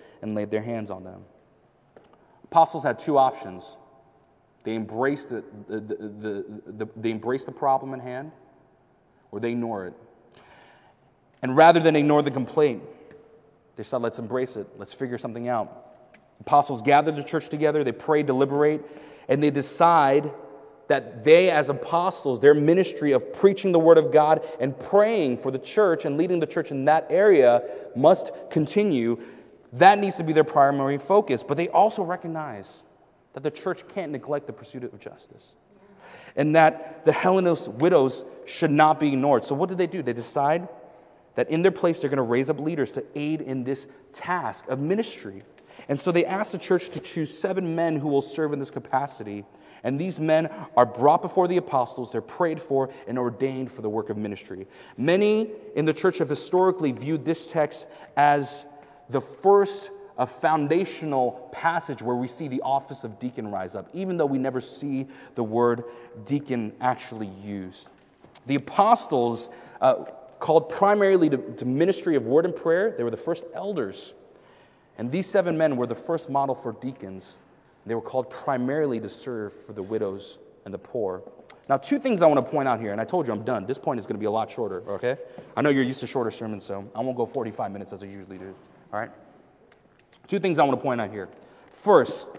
and 0.21 0.35
laid 0.35 0.51
their 0.51 0.61
hands 0.61 0.91
on 0.91 1.03
them. 1.03 1.23
Apostles 2.45 2.83
had 2.83 2.99
two 2.99 3.17
options. 3.17 3.77
They 4.63 4.75
embraced 4.75 5.29
the, 5.29 5.43
the, 5.67 5.79
the, 5.79 6.45
the, 6.67 6.89
they 6.95 7.11
embrace 7.11 7.45
the 7.45 7.51
problem 7.51 7.93
in 7.93 7.99
hand, 7.99 8.31
or 9.31 9.39
they 9.39 9.51
ignore 9.51 9.87
it. 9.87 9.93
And 11.41 11.55
rather 11.55 11.79
than 11.79 11.95
ignore 11.95 12.21
the 12.21 12.31
complaint, 12.31 12.83
they 13.75 13.83
said, 13.83 14.01
let's 14.01 14.19
embrace 14.19 14.57
it. 14.57 14.67
Let's 14.77 14.93
figure 14.93 15.17
something 15.17 15.47
out. 15.47 15.87
Apostles 16.41 16.81
gathered 16.81 17.15
the 17.15 17.23
church 17.23 17.49
together, 17.49 17.83
they 17.83 17.91
pray, 17.91 18.23
deliberate, 18.23 18.83
and 19.29 19.41
they 19.41 19.49
decide 19.49 20.31
that 20.87 21.23
they, 21.23 21.49
as 21.49 21.69
apostles, 21.69 22.41
their 22.41 22.53
ministry 22.53 23.13
of 23.13 23.31
preaching 23.31 23.71
the 23.71 23.79
word 23.79 23.97
of 23.97 24.11
God 24.11 24.45
and 24.59 24.77
praying 24.77 25.37
for 25.37 25.49
the 25.49 25.59
church 25.59 26.03
and 26.03 26.17
leading 26.17 26.39
the 26.39 26.47
church 26.47 26.69
in 26.69 26.85
that 26.85 27.07
area 27.09 27.63
must 27.95 28.31
continue. 28.49 29.17
That 29.73 29.99
needs 29.99 30.17
to 30.17 30.23
be 30.23 30.33
their 30.33 30.43
primary 30.43 30.97
focus. 30.97 31.43
But 31.43 31.57
they 31.57 31.69
also 31.69 32.03
recognize 32.03 32.83
that 33.33 33.43
the 33.43 33.51
church 33.51 33.87
can't 33.87 34.11
neglect 34.11 34.47
the 34.47 34.53
pursuit 34.53 34.83
of 34.83 34.99
justice 34.99 35.55
and 36.35 36.55
that 36.55 37.05
the 37.05 37.11
Hellenist 37.11 37.69
widows 37.69 38.25
should 38.45 38.71
not 38.71 38.99
be 38.99 39.09
ignored. 39.09 39.43
So, 39.43 39.55
what 39.55 39.69
did 39.69 39.77
they 39.77 39.87
do? 39.87 40.01
They 40.01 40.13
decide 40.13 40.67
that 41.35 41.49
in 41.49 41.61
their 41.61 41.71
place 41.71 41.99
they're 41.99 42.09
going 42.09 42.17
to 42.17 42.23
raise 42.23 42.49
up 42.49 42.59
leaders 42.59 42.93
to 42.93 43.05
aid 43.15 43.41
in 43.41 43.63
this 43.63 43.87
task 44.13 44.67
of 44.67 44.79
ministry. 44.79 45.43
And 45.87 45.99
so 45.99 46.11
they 46.11 46.25
asked 46.25 46.51
the 46.51 46.57
church 46.57 46.89
to 46.89 46.99
choose 46.99 47.35
seven 47.35 47.75
men 47.75 47.95
who 47.95 48.09
will 48.09 48.21
serve 48.21 48.53
in 48.53 48.59
this 48.59 48.69
capacity. 48.69 49.45
And 49.83 49.99
these 49.99 50.19
men 50.19 50.49
are 50.77 50.85
brought 50.85 51.21
before 51.21 51.47
the 51.47 51.57
apostles, 51.57 52.11
they're 52.11 52.21
prayed 52.21 52.61
for, 52.61 52.91
and 53.07 53.17
ordained 53.17 53.71
for 53.71 53.81
the 53.81 53.89
work 53.89 54.09
of 54.09 54.17
ministry. 54.17 54.67
Many 54.97 55.49
in 55.75 55.85
the 55.85 55.93
church 55.93 56.19
have 56.19 56.29
historically 56.29 56.91
viewed 56.91 57.25
this 57.25 57.51
text 57.51 57.87
as 58.15 58.67
the 59.11 59.21
first 59.21 59.91
a 60.17 60.27
foundational 60.27 61.49
passage 61.51 62.01
where 62.01 62.15
we 62.15 62.27
see 62.27 62.47
the 62.47 62.61
office 62.61 63.03
of 63.03 63.17
deacon 63.17 63.49
rise 63.49 63.75
up, 63.75 63.89
even 63.91 64.17
though 64.17 64.25
we 64.25 64.37
never 64.37 64.61
see 64.61 65.07
the 65.33 65.43
word 65.43 65.83
deacon 66.25 66.73
actually 66.79 67.31
used. 67.43 67.89
The 68.45 68.55
apostles, 68.55 69.49
uh, 69.79 70.05
called 70.39 70.69
primarily 70.69 71.29
to, 71.29 71.37
to 71.37 71.65
ministry 71.65 72.15
of 72.15 72.27
word 72.27 72.45
and 72.45 72.55
prayer, 72.55 72.93
they 72.97 73.03
were 73.03 73.11
the 73.11 73.17
first 73.17 73.45
elders. 73.53 74.13
And 74.97 75.09
these 75.09 75.27
seven 75.27 75.57
men 75.57 75.77
were 75.77 75.87
the 75.87 75.95
first 75.95 76.29
model 76.29 76.55
for 76.55 76.73
deacons. 76.73 77.39
They 77.85 77.95
were 77.95 78.01
called 78.01 78.29
primarily 78.29 78.99
to 78.99 79.09
serve 79.09 79.53
for 79.53 79.73
the 79.73 79.83
widows 79.83 80.39
and 80.65 80.73
the 80.73 80.79
poor. 80.79 81.23
Now, 81.69 81.77
two 81.77 81.99
things 81.99 82.21
I 82.21 82.27
want 82.27 82.45
to 82.45 82.51
point 82.51 82.67
out 82.67 82.79
here, 82.79 82.91
and 82.91 82.99
I 82.99 83.05
told 83.05 83.27
you 83.27 83.33
I'm 83.33 83.43
done. 83.43 83.65
This 83.65 83.77
point 83.77 83.99
is 83.99 84.05
going 84.05 84.15
to 84.15 84.19
be 84.19 84.25
a 84.25 84.31
lot 84.31 84.51
shorter, 84.51 84.83
okay? 84.87 85.17
I 85.55 85.61
know 85.61 85.69
you're 85.69 85.83
used 85.83 86.01
to 86.01 86.07
shorter 86.07 86.31
sermons, 86.31 86.65
so 86.65 86.89
I 86.93 86.99
won't 86.99 87.15
go 87.15 87.25
45 87.25 87.71
minutes 87.71 87.93
as 87.93 88.03
I 88.03 88.07
usually 88.07 88.37
do, 88.37 88.53
all 88.91 88.99
right? 88.99 89.11
Two 90.27 90.39
things 90.39 90.59
I 90.59 90.63
want 90.63 90.79
to 90.79 90.83
point 90.83 91.01
out 91.01 91.11
here. 91.11 91.29
First, 91.71 92.29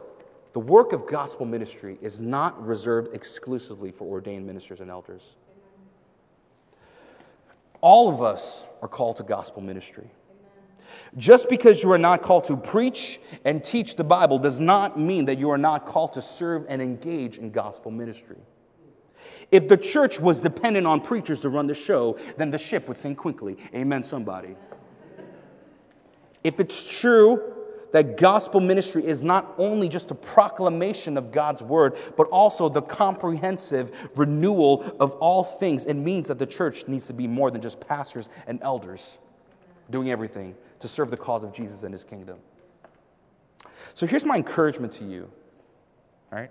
the 0.53 0.61
work 0.61 0.93
of 0.93 1.07
gospel 1.07 1.47
ministry 1.47 1.99
is 2.03 2.21
not 2.21 2.65
reserved 2.65 3.15
exclusively 3.15 3.91
for 3.91 4.05
ordained 4.05 4.47
ministers 4.47 4.81
and 4.81 4.91
elders. 4.91 5.37
All 7.81 8.09
of 8.09 8.23
us 8.23 8.69
are 8.81 8.88
called 8.88 9.17
to 9.17 9.23
gospel 9.23 9.62
ministry. 9.62 10.11
Just 11.17 11.49
because 11.49 11.83
you 11.83 11.91
are 11.93 11.99
not 11.99 12.23
called 12.23 12.45
to 12.45 12.57
preach 12.57 13.21
and 13.45 13.62
teach 13.62 13.97
the 13.97 14.05
Bible 14.05 14.38
does 14.38 14.61
not 14.61 14.99
mean 14.99 15.25
that 15.27 15.38
you 15.38 15.51
are 15.51 15.59
not 15.59 15.87
called 15.87 16.12
to 16.15 16.23
serve 16.23 16.65
and 16.69 16.81
engage 16.81 17.38
in 17.38 17.51
gospel 17.51 17.91
ministry. 17.91 18.38
If 19.51 19.69
the 19.69 19.77
church 19.77 20.21
was 20.21 20.41
dependent 20.41 20.87
on 20.87 21.01
preachers 21.01 21.41
to 21.43 21.49
run 21.49 21.67
the 21.67 21.75
show, 21.75 22.19
then 22.37 22.51
the 22.51 22.59
ship 22.59 22.88
would 22.88 22.99
sink 22.99 23.19
quickly. 23.19 23.57
Amen, 23.75 24.03
somebody. 24.03 24.57
If 26.45 26.61
it's 26.61 27.01
true 27.01 27.53
that 27.93 28.17
gospel 28.17 28.61
ministry 28.61 29.07
is 29.07 29.23
not 29.23 29.55
only 29.59 29.89
just 29.89 30.11
a 30.11 30.15
proclamation 30.15 31.17
of 31.17 31.31
God's 31.31 31.63
word, 31.63 31.97
but 32.17 32.27
also 32.29 32.69
the 32.69 32.83
comprehensive 32.83 34.11
renewal 34.17 34.97
of 34.99 35.13
all 35.15 35.45
things. 35.45 35.87
It 35.87 35.95
means 35.95 36.29
that 36.29 36.39
the 36.39 36.47
church 36.47 36.89
needs 36.89 37.07
to 37.07 37.13
be 37.13 37.29
more 37.29 37.51
than 37.51 37.61
just 37.61 37.81
pastors 37.81 38.29
and 38.47 38.61
elders 38.63 39.19
doing 39.91 40.11
everything 40.11 40.55
to 40.81 40.89
serve 40.89 41.11
the 41.11 41.17
cause 41.17 41.45
of 41.45 41.53
Jesus 41.53 41.83
and 41.83 41.93
his 41.93 42.03
kingdom. 42.03 42.39
So 43.95 44.07
here's 44.07 44.25
my 44.25 44.37
encouragement 44.37 44.93
to 44.95 45.05
you, 45.05 45.31
all 46.33 46.39
right? 46.39 46.51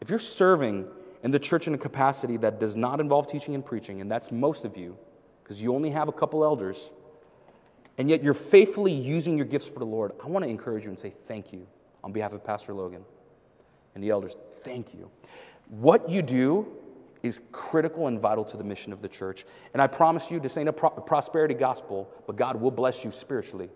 If 0.00 0.08
you're 0.08 0.18
serving 0.18 0.86
in 1.22 1.30
the 1.30 1.38
church 1.38 1.66
in 1.66 1.74
a 1.74 1.78
capacity 1.78 2.38
that 2.38 2.58
does 2.58 2.76
not 2.76 3.00
involve 3.00 3.26
teaching 3.26 3.54
and 3.54 3.64
preaching, 3.64 4.00
and 4.00 4.10
that's 4.10 4.32
most 4.32 4.64
of 4.64 4.78
you, 4.78 4.96
because 5.42 5.62
you 5.62 5.74
only 5.74 5.90
have 5.90 6.08
a 6.08 6.12
couple 6.12 6.42
elders, 6.42 6.90
and 7.98 8.08
yet 8.08 8.22
you're 8.22 8.32
faithfully 8.32 8.92
using 8.92 9.36
your 9.36 9.46
gifts 9.46 9.68
for 9.68 9.80
the 9.80 9.86
Lord, 9.86 10.12
I 10.24 10.28
want 10.28 10.44
to 10.44 10.48
encourage 10.48 10.84
you 10.84 10.90
and 10.90 10.98
say 10.98 11.10
thank 11.10 11.52
you 11.52 11.66
on 12.02 12.12
behalf 12.12 12.32
of 12.32 12.44
Pastor 12.44 12.72
Logan 12.72 13.04
and 13.94 14.02
the 14.02 14.10
elders. 14.10 14.36
Thank 14.62 14.94
you. 14.94 15.10
What 15.68 16.08
you 16.08 16.22
do 16.22 16.68
is 17.22 17.40
critical 17.50 18.06
and 18.06 18.20
vital 18.20 18.44
to 18.44 18.56
the 18.56 18.64
mission 18.64 18.92
of 18.92 19.02
the 19.02 19.08
church. 19.08 19.44
And 19.72 19.82
I 19.82 19.88
promise 19.88 20.30
you, 20.30 20.38
this 20.38 20.56
ain't 20.56 20.68
a 20.68 20.72
pro- 20.72 20.90
prosperity 20.90 21.54
gospel, 21.54 22.08
but 22.26 22.36
God 22.36 22.60
will 22.60 22.70
bless 22.70 23.04
you 23.04 23.10
spiritually. 23.10 23.68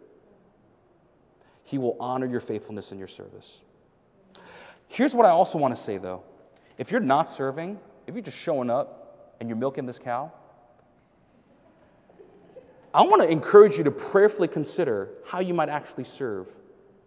He 1.65 1.77
will 1.77 1.97
honor 1.99 2.27
your 2.27 2.41
faithfulness 2.41 2.93
in 2.93 2.99
your 2.99 3.09
service. 3.09 3.61
Here's 4.87 5.15
what 5.15 5.27
I 5.27 5.31
also 5.31 5.59
want 5.59 5.75
to 5.75 5.83
say, 5.83 5.99
though. 5.99 6.23
If 6.79 6.91
you're 6.91 7.01
not 7.01 7.29
serving, 7.29 7.81
if 8.07 8.15
you're 8.15 8.23
just 8.23 8.39
showing 8.39 8.71
up 8.71 9.37
and 9.41 9.49
you're 9.49 9.59
milking 9.59 9.87
this 9.87 9.99
cow, 9.99 10.33
I 12.95 13.03
want 13.03 13.23
to 13.23 13.29
encourage 13.29 13.79
you 13.79 13.85
to 13.85 13.91
prayerfully 13.91 14.49
consider 14.49 15.11
how 15.27 15.41
you 15.41 15.55
might 15.55 15.71
actually 15.71 16.05
serve 16.05 16.49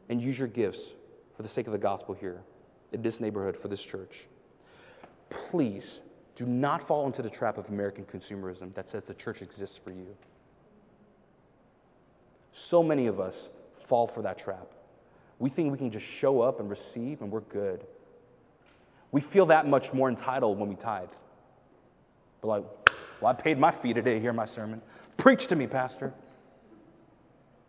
and 0.09 0.21
use 0.21 0.37
your 0.37 0.47
gifts 0.47 0.93
for 1.35 1.43
the 1.43 1.49
sake 1.49 1.67
of 1.67 1.73
the 1.73 1.79
gospel 1.79 2.15
here 2.15 2.41
in 2.91 3.01
this 3.01 3.19
neighborhood 3.19 3.55
for 3.55 3.67
this 3.67 3.83
church. 3.83 4.25
Please 5.29 6.01
do 6.35 6.45
not 6.45 6.81
fall 6.81 7.05
into 7.05 7.21
the 7.21 7.29
trap 7.29 7.57
of 7.57 7.69
American 7.69 8.03
consumerism 8.05 8.73
that 8.73 8.87
says 8.87 9.03
the 9.03 9.13
church 9.13 9.41
exists 9.41 9.77
for 9.77 9.91
you. 9.91 10.15
So 12.51 12.81
many 12.81 13.07
of 13.07 13.19
us 13.19 13.49
fall 13.73 14.07
for 14.07 14.21
that 14.23 14.37
trap. 14.37 14.71
We 15.39 15.49
think 15.49 15.71
we 15.71 15.77
can 15.77 15.91
just 15.91 16.05
show 16.05 16.41
up 16.41 16.59
and 16.59 16.69
receive 16.69 17.21
and 17.21 17.31
we're 17.31 17.41
good. 17.41 17.85
We 19.11 19.21
feel 19.21 19.45
that 19.47 19.67
much 19.67 19.93
more 19.93 20.09
entitled 20.09 20.57
when 20.57 20.69
we 20.69 20.75
tithe. 20.75 21.09
But 22.41 22.47
like, 22.47 22.63
well, 23.21 23.31
I 23.31 23.33
paid 23.33 23.59
my 23.59 23.71
fee 23.71 23.93
today 23.93 24.15
to 24.15 24.19
hear 24.19 24.33
my 24.33 24.45
sermon. 24.45 24.81
Preach 25.17 25.47
to 25.47 25.56
me, 25.56 25.67
Pastor. 25.67 26.13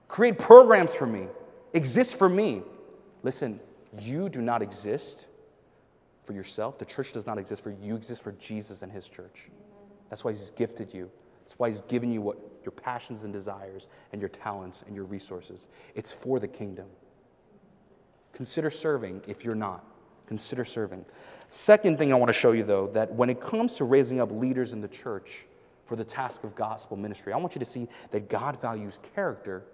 Create 0.09 0.39
programs 0.39 0.95
for 0.95 1.07
me. 1.07 1.27
Exist 1.73 2.17
for 2.17 2.29
me. 2.29 2.63
Listen, 3.23 3.61
you 3.99 4.29
do 4.29 4.41
not 4.41 4.63
exist 4.63 5.27
for 6.25 6.33
yourself. 6.33 6.79
The 6.79 6.85
church 6.85 7.13
does 7.13 7.27
not 7.27 7.39
exist 7.39 7.63
for 7.63 7.71
you. 7.71 7.77
You 7.81 7.97
exist 7.97 8.23
for 8.23 8.33
Jesus 8.33 8.83
and 8.83 8.91
his 8.91 9.09
church. 9.09 9.49
That's 10.11 10.25
why 10.25 10.33
he's 10.33 10.51
gifted 10.51 10.93
you. 10.93 11.11
That's 11.41 11.59
why 11.59 11.71
he's 11.71 11.83
given 11.83 12.13
you 12.13 12.21
what 12.21 12.39
your 12.65 12.73
passions 12.73 13.25
and 13.25 13.33
desires 13.33 13.89
and 14.13 14.21
your 14.21 14.29
talents 14.29 14.83
and 14.87 14.95
your 14.97 15.05
resources. 15.05 15.69
It's 15.95 16.13
for 16.13 16.41
the 16.41 16.49
kingdom. 16.49 16.87
Consider 18.33 18.71
serving 18.71 19.23
if 19.27 19.45
you're 19.45 19.55
not. 19.55 19.85
Consider 20.27 20.65
serving. 20.65 21.05
Second 21.51 21.99
thing 21.99 22.13
I 22.13 22.17
want 22.17 22.29
to 22.29 22.33
show 22.33 22.53
you, 22.53 22.65
though, 22.65 22.89
that 22.89 23.13
when 23.13 23.31
it 23.31 23.41
comes 23.41 23.77
to 23.77 23.85
raising 23.85 24.21
up 24.21 24.33
leaders 24.33 24.73
in 24.73 24.81
the 24.81 24.89
church, 24.89 25.47
for 25.87 25.97
the 25.97 26.05
task 26.05 26.45
of 26.45 26.55
gospel 26.55 26.97
ministry. 26.97 27.33
I 27.33 27.37
want 27.37 27.55
you 27.55 27.61
to 27.61 27.65
see 27.65 27.89
that 28.11 28.29
God 28.29 28.61
values 28.61 29.01
character 29.15 29.65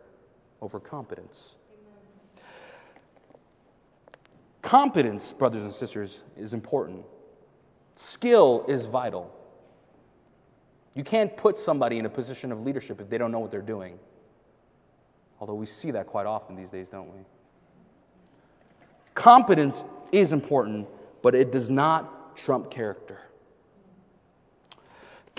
over 0.61 0.79
competence. 0.79 1.57
Competence, 4.61 5.33
brothers 5.33 5.63
and 5.63 5.73
sisters, 5.73 6.23
is 6.37 6.55
important. 6.55 7.05
Skill 7.97 8.65
is 8.69 8.87
vital. 8.87 9.35
You 10.95 11.03
can't 11.03 11.37
put 11.37 11.59
somebody 11.59 11.99
in 11.99 12.07
a 12.07 12.11
position 12.11 12.53
of 12.53 12.61
leadership 12.61 13.01
if 13.01 13.09
they 13.09 13.19
don't 13.19 13.33
know 13.33 13.41
what 13.41 13.51
they're 13.51 13.61
doing. 13.61 13.99
Although 15.41 15.55
we 15.55 15.67
see 15.67 15.91
that 15.91 16.07
quite 16.07 16.27
often 16.27 16.55
these 16.55 16.71
days, 16.71 16.91
don't 16.91 17.13
we? 17.13 17.21
Competence 19.15 19.85
is 20.13 20.33
important, 20.33 20.87
but 21.23 21.35
it 21.35 21.51
does 21.51 21.71
not 21.71 22.37
trump 22.37 22.71
character. 22.71 23.19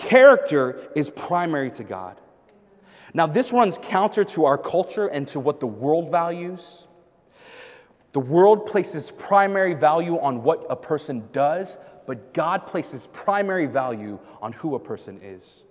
Character 0.03 0.91
is 0.95 1.09
primary 1.09 1.71
to 1.71 1.83
God. 1.83 2.19
Now, 3.13 3.27
this 3.27 3.53
runs 3.53 3.77
counter 3.77 4.23
to 4.23 4.45
our 4.45 4.57
culture 4.57 5.07
and 5.07 5.27
to 5.29 5.39
what 5.39 5.59
the 5.59 5.67
world 5.67 6.11
values. 6.11 6.87
The 8.11 8.19
world 8.19 8.65
places 8.65 9.11
primary 9.11 9.73
value 9.73 10.19
on 10.19 10.43
what 10.43 10.65
a 10.69 10.75
person 10.75 11.29
does, 11.31 11.77
but 12.05 12.33
God 12.33 12.65
places 12.65 13.07
primary 13.13 13.65
value 13.65 14.19
on 14.41 14.51
who 14.53 14.75
a 14.75 14.79
person 14.79 15.19
is. 15.23 15.63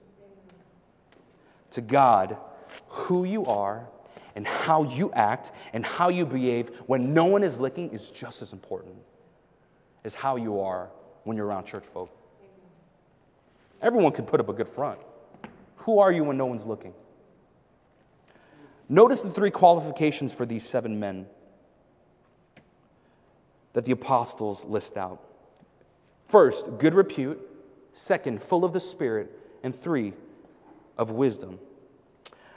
To 1.73 1.81
God, 1.81 2.37
who 2.89 3.25
you 3.25 3.45
are 3.45 3.87
and 4.35 4.47
how 4.47 4.85
you 4.85 5.13
act 5.13 5.53
and 5.73 5.85
how 5.85 6.09
you 6.09 6.25
behave 6.25 6.71
when 6.87 7.13
no 7.13 7.27
one 7.27 7.45
is 7.45 7.61
looking 7.61 7.91
is 7.91 8.11
just 8.11 8.41
as 8.41 8.53
important 8.53 8.97
as 10.05 10.15
how 10.15 10.37
you 10.37 10.61
are 10.61 10.91
when 11.25 11.37
you're 11.37 11.47
around 11.47 11.67
church 11.67 11.85
folk. 11.85 12.11
Everyone 13.83 14.13
could 14.13 14.27
put 14.27 14.41
up 14.41 14.49
a 14.49 14.53
good 14.53 14.69
front. 14.69 15.01
Who 15.77 15.99
are 15.99 16.13
you 16.13 16.25
when 16.25 16.37
no 16.37 16.47
one's 16.47 16.67
looking? 16.67 16.95
Notice 18.89 19.23
the 19.23 19.31
three 19.31 19.51
qualifications 19.51 20.33
for 20.33 20.47
these 20.47 20.67
seven 20.67 21.01
men 21.01 21.27
that 23.73 23.85
the 23.85 23.93
apostles 23.93 24.65
list 24.65 24.97
out. 24.97 25.21
First, 26.25 26.79
good 26.79 26.95
repute. 26.95 27.41
Second, 27.93 28.41
full 28.41 28.65
of 28.65 28.73
the 28.73 28.81
Spirit. 28.81 29.31
And 29.65 29.75
three, 29.75 30.13
of 30.99 31.11
wisdom. 31.13 31.59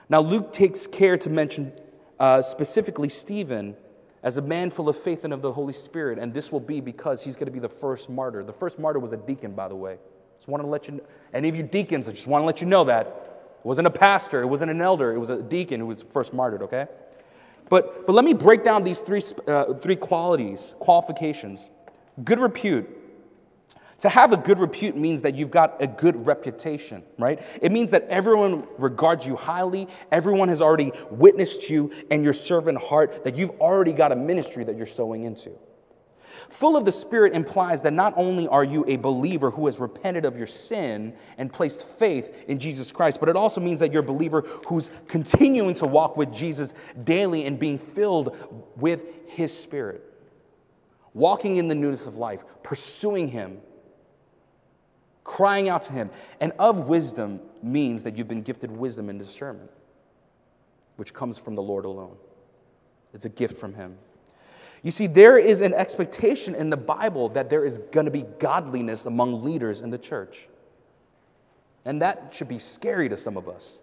Now, 0.10 0.20
Luke 0.20 0.52
takes 0.52 0.88
care 0.88 1.18
to 1.18 1.30
mention 1.30 1.72
uh, 2.20 2.42
specifically 2.42 3.10
Stephen 3.10 3.76
as 4.24 4.38
a 4.38 4.42
man 4.42 4.70
full 4.70 4.90
of 4.90 4.98
faith 4.98 5.24
and 5.24 5.32
of 5.32 5.42
the 5.42 5.52
Holy 5.52 5.74
Spirit, 5.74 6.18
and 6.18 6.34
this 6.34 6.52
will 6.52 6.60
be 6.60 6.82
because 6.82 7.24
he's 7.24 7.36
going 7.36 7.46
to 7.46 7.52
be 7.52 7.60
the 7.60 7.70
first 7.70 8.10
martyr. 8.10 8.44
The 8.44 8.54
first 8.54 8.80
martyr 8.80 9.00
was 9.00 9.14
a 9.14 9.18
deacon, 9.18 9.54
by 9.54 9.68
the 9.68 9.76
way. 9.76 9.98
Just 10.38 10.48
want 10.48 10.64
to 10.64 10.68
let 10.68 10.88
you 10.88 10.96
know, 10.96 11.04
any 11.34 11.50
of 11.50 11.56
you 11.56 11.64
deacons, 11.64 12.08
I 12.08 12.12
just 12.12 12.28
want 12.28 12.42
to 12.42 12.46
let 12.46 12.62
you 12.62 12.68
know 12.68 12.84
that. 12.86 13.08
It 13.60 13.66
wasn't 13.66 13.88
a 13.88 13.92
pastor, 13.92 14.42
it 14.42 14.48
wasn't 14.48 14.72
an 14.72 14.82
elder, 14.82 15.14
it 15.14 15.20
was 15.20 15.30
a 15.30 15.42
deacon 15.42 15.80
who 15.80 15.88
was 15.88 16.04
first 16.04 16.34
martyred, 16.34 16.62
okay? 16.64 16.88
But, 17.70 18.06
but 18.06 18.14
let 18.14 18.24
me 18.26 18.34
break 18.34 18.64
down 18.64 18.84
these 18.84 19.00
three, 19.00 19.24
uh, 19.48 19.74
three 19.76 19.96
qualities, 19.96 20.76
qualifications. 20.80 21.70
Good 22.24 22.40
repute. 22.40 22.88
To 24.00 24.10
have 24.10 24.34
a 24.34 24.38
good 24.38 24.60
repute 24.60 24.98
means 24.98 25.22
that 25.22 25.36
you've 25.36 25.52
got 25.52 25.82
a 25.82 25.88
good 25.88 26.28
reputation, 26.28 27.02
right? 27.18 27.42
It 27.62 27.72
means 27.72 27.92
that 27.92 28.06
everyone 28.10 28.68
regards 28.78 29.26
you 29.26 29.36
highly, 29.38 29.88
everyone 30.12 30.50
has 30.50 30.62
already 30.62 30.92
witnessed 31.10 31.70
you 31.70 31.92
and 32.12 32.24
your 32.24 32.34
servant 32.34 32.78
heart, 32.78 33.24
that 33.24 33.36
you've 33.36 33.52
already 33.62 33.94
got 33.94 34.12
a 34.12 34.16
ministry 34.16 34.66
that 34.66 34.76
you're 34.76 34.86
sowing 34.86 35.24
into. 35.24 35.52
Full 36.50 36.78
of 36.78 36.86
the 36.86 36.92
Spirit 36.92 37.34
implies 37.34 37.82
that 37.82 37.94
not 37.94 38.14
only 38.16 38.48
are 38.48 38.64
you 38.64 38.86
a 38.88 38.98
believer 38.98 39.52
who 39.52 39.66
has 39.66 39.80
repented 39.80 40.26
of 40.26 40.38
your 40.38 40.48
sin 40.48 41.14
and 41.38 41.52
placed 41.52 41.88
faith 41.88 42.46
in 42.48 42.60
Jesus 42.60 42.92
Christ, 42.92 43.20
but 43.20 43.30
it 43.30 43.36
also 43.36 43.60
means 43.62 43.80
that 43.80 43.92
you're 43.92 44.04
a 44.04 44.06
believer 44.06 44.42
who's 44.68 44.92
continuing 45.08 45.74
to 45.76 45.86
walk 45.86 46.18
with 46.18 46.34
Jesus 46.34 46.74
daily 47.04 47.46
and 47.46 47.58
being 47.58 47.78
filled 47.78 48.36
with 48.78 49.06
His 49.28 49.58
Spirit. 49.58 50.04
Walking 51.14 51.56
in 51.56 51.68
the 51.68 51.76
newness 51.76 52.08
of 52.08 52.18
life, 52.18 52.44
pursuing 52.62 53.30
Him, 53.30 53.60
crying 55.24 55.70
out 55.70 55.82
to 55.84 55.94
Him. 55.94 56.12
And 56.40 56.52
of 56.60 56.88
wisdom 56.88 57.40
means 57.64 58.04
that 58.04 58.18
you've 58.18 58.28
been 58.28 58.44
gifted 58.44 58.70
wisdom 58.70 59.10
and 59.10 59.18
discernment, 59.18 59.72
which 60.98 61.14
comes 61.14 61.38
from 61.38 61.56
the 61.56 61.64
Lord 61.64 61.86
alone. 61.86 62.18
It's 63.14 63.26
a 63.26 63.30
gift 63.30 63.58
from 63.58 63.74
Him. 63.74 63.98
You 64.86 64.92
see, 64.92 65.08
there 65.08 65.40
is 65.40 65.62
an 65.62 65.74
expectation 65.74 66.54
in 66.54 66.70
the 66.70 66.78
Bible 66.78 67.30
that 67.30 67.50
there 67.50 67.66
is 67.66 67.80
going 67.92 68.06
to 68.06 68.12
be 68.12 68.22
godliness 68.38 69.08
among 69.08 69.44
leaders 69.44 69.82
in 69.82 69.90
the 69.90 69.98
church. 69.98 70.48
And 71.86 72.04
that 72.04 72.36
should 72.36 72.48
be 72.48 72.60
scary 72.60 73.10
to 73.10 73.18
some 73.18 73.36
of 73.36 73.50
us. 73.50 73.80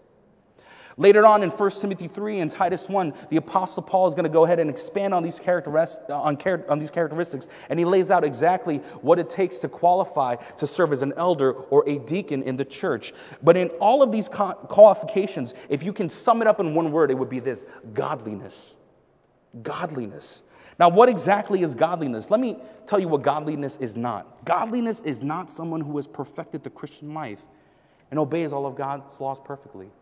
Later 0.97 1.27
on 1.27 1.43
in 1.43 1.51
1 1.51 1.71
Timothy 1.73 2.07
3 2.07 2.38
and 2.38 2.49
Titus 2.49 2.88
1, 2.88 3.15
the 3.31 3.37
Apostle 3.38 3.83
Paul 3.83 4.07
is 4.07 4.15
going 4.15 4.27
to 4.27 4.31
go 4.31 4.45
ahead 4.45 4.61
and 4.61 4.71
expand 4.71 5.12
on 5.12 5.25
these, 5.25 5.41
on, 5.41 6.38
on 6.69 6.79
these 6.79 6.91
characteristics, 6.93 7.49
and 7.69 7.81
he 7.81 7.85
lays 7.85 8.12
out 8.12 8.23
exactly 8.23 8.77
what 9.01 9.19
it 9.19 9.29
takes 9.29 9.59
to 9.59 9.69
qualify 9.69 10.37
to 10.37 10.69
serve 10.69 10.93
as 10.93 11.03
an 11.03 11.15
elder 11.17 11.51
or 11.53 11.83
a 11.88 11.99
deacon 11.99 12.45
in 12.45 12.57
the 12.57 12.65
church. 12.65 13.12
But 13.43 13.57
in 13.57 13.71
all 13.81 14.05
of 14.05 14.12
these 14.12 14.29
qualifications, 14.29 15.53
if 15.69 15.83
you 15.83 15.93
can 15.93 16.09
sum 16.09 16.43
it 16.43 16.47
up 16.47 16.61
in 16.61 16.77
one 16.77 16.93
word, 16.93 17.11
it 17.11 17.15
would 17.15 17.31
be 17.31 17.41
this 17.41 17.65
godliness. 17.93 18.77
Godliness. 19.65 20.45
Now, 20.83 20.88
what 20.88 21.09
exactly 21.09 21.62
is 21.62 21.77
godliness? 21.77 22.29
Let 22.29 22.40
me 22.40 22.57
tell 22.87 22.99
you 22.99 23.07
what 23.07 23.23
godliness 23.23 23.77
is 23.77 23.97
not. 23.97 24.45
Godliness 24.45 25.01
is 25.03 25.23
not 25.23 25.49
someone 25.49 25.81
who 25.81 25.95
has 25.95 26.09
perfected 26.09 26.64
the 26.64 26.71
Christian 26.71 27.14
life 27.14 27.45
and 28.11 28.18
obeys 28.18 28.53
all 28.53 28.66
of 28.66 28.75
God's 28.75 29.21
laws 29.21 29.38
perfectly. 29.38 29.92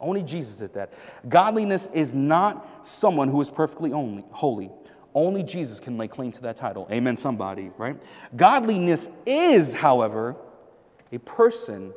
Only 0.00 0.24
Jesus 0.24 0.56
did 0.56 0.74
that. 0.74 0.94
Godliness 1.28 1.88
is 1.94 2.12
not 2.12 2.84
someone 2.84 3.28
who 3.28 3.40
is 3.40 3.52
perfectly 3.52 3.92
only, 3.92 4.24
holy. 4.32 4.72
Only 5.14 5.44
Jesus 5.44 5.78
can 5.78 5.96
lay 5.96 6.08
claim 6.08 6.32
to 6.32 6.42
that 6.42 6.56
title. 6.56 6.88
Amen, 6.90 7.16
somebody, 7.16 7.70
right? 7.78 7.96
Godliness 8.34 9.10
is, 9.26 9.74
however, 9.74 10.34
a 11.12 11.18
person 11.20 11.94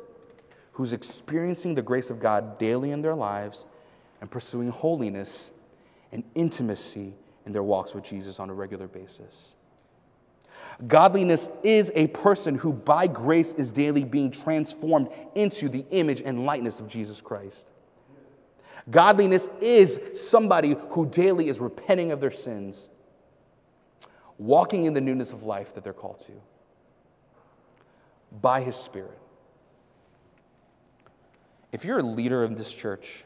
who's 0.74 0.92
experiencing 0.92 1.74
the 1.74 1.82
grace 1.82 2.10
of 2.10 2.20
God 2.20 2.58
daily 2.58 2.92
in 2.92 3.02
their 3.02 3.16
lives 3.16 3.66
and 4.20 4.30
pursuing 4.30 4.68
holiness 4.68 5.50
and 6.12 6.22
intimacy 6.36 7.14
in 7.46 7.52
their 7.52 7.62
walks 7.62 7.94
with 7.94 8.04
Jesus 8.04 8.40
on 8.40 8.50
a 8.50 8.54
regular 8.54 8.86
basis. 8.86 9.54
Godliness 10.86 11.50
is 11.62 11.92
a 11.94 12.08
person 12.08 12.56
who, 12.56 12.72
by 12.72 13.06
grace, 13.06 13.52
is 13.54 13.70
daily 13.70 14.04
being 14.04 14.30
transformed 14.30 15.08
into 15.34 15.68
the 15.68 15.84
image 15.90 16.20
and 16.22 16.46
likeness 16.46 16.80
of 16.80 16.88
Jesus 16.88 17.20
Christ. 17.20 17.70
Godliness 18.90 19.48
is 19.60 20.00
somebody 20.14 20.76
who 20.90 21.06
daily 21.06 21.48
is 21.48 21.60
repenting 21.60 22.12
of 22.12 22.20
their 22.20 22.30
sins, 22.30 22.90
walking 24.38 24.84
in 24.84 24.94
the 24.94 25.00
newness 25.00 25.32
of 25.32 25.44
life 25.44 25.74
that 25.74 25.84
they're 25.84 25.92
called 25.92 26.20
to 26.20 26.32
by 28.42 28.60
His 28.60 28.76
Spirit. 28.76 29.18
If 31.72 31.84
you're 31.84 31.98
a 31.98 32.02
leader 32.02 32.42
of 32.42 32.56
this 32.56 32.72
church, 32.72 33.24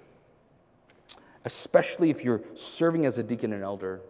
especially 1.48 2.11
if 2.11 2.22
you're 2.22 2.42
serving 2.52 3.06
as 3.06 3.16
a 3.16 3.22
deacon 3.22 3.54
and 3.54 3.64
elder, 3.64 4.02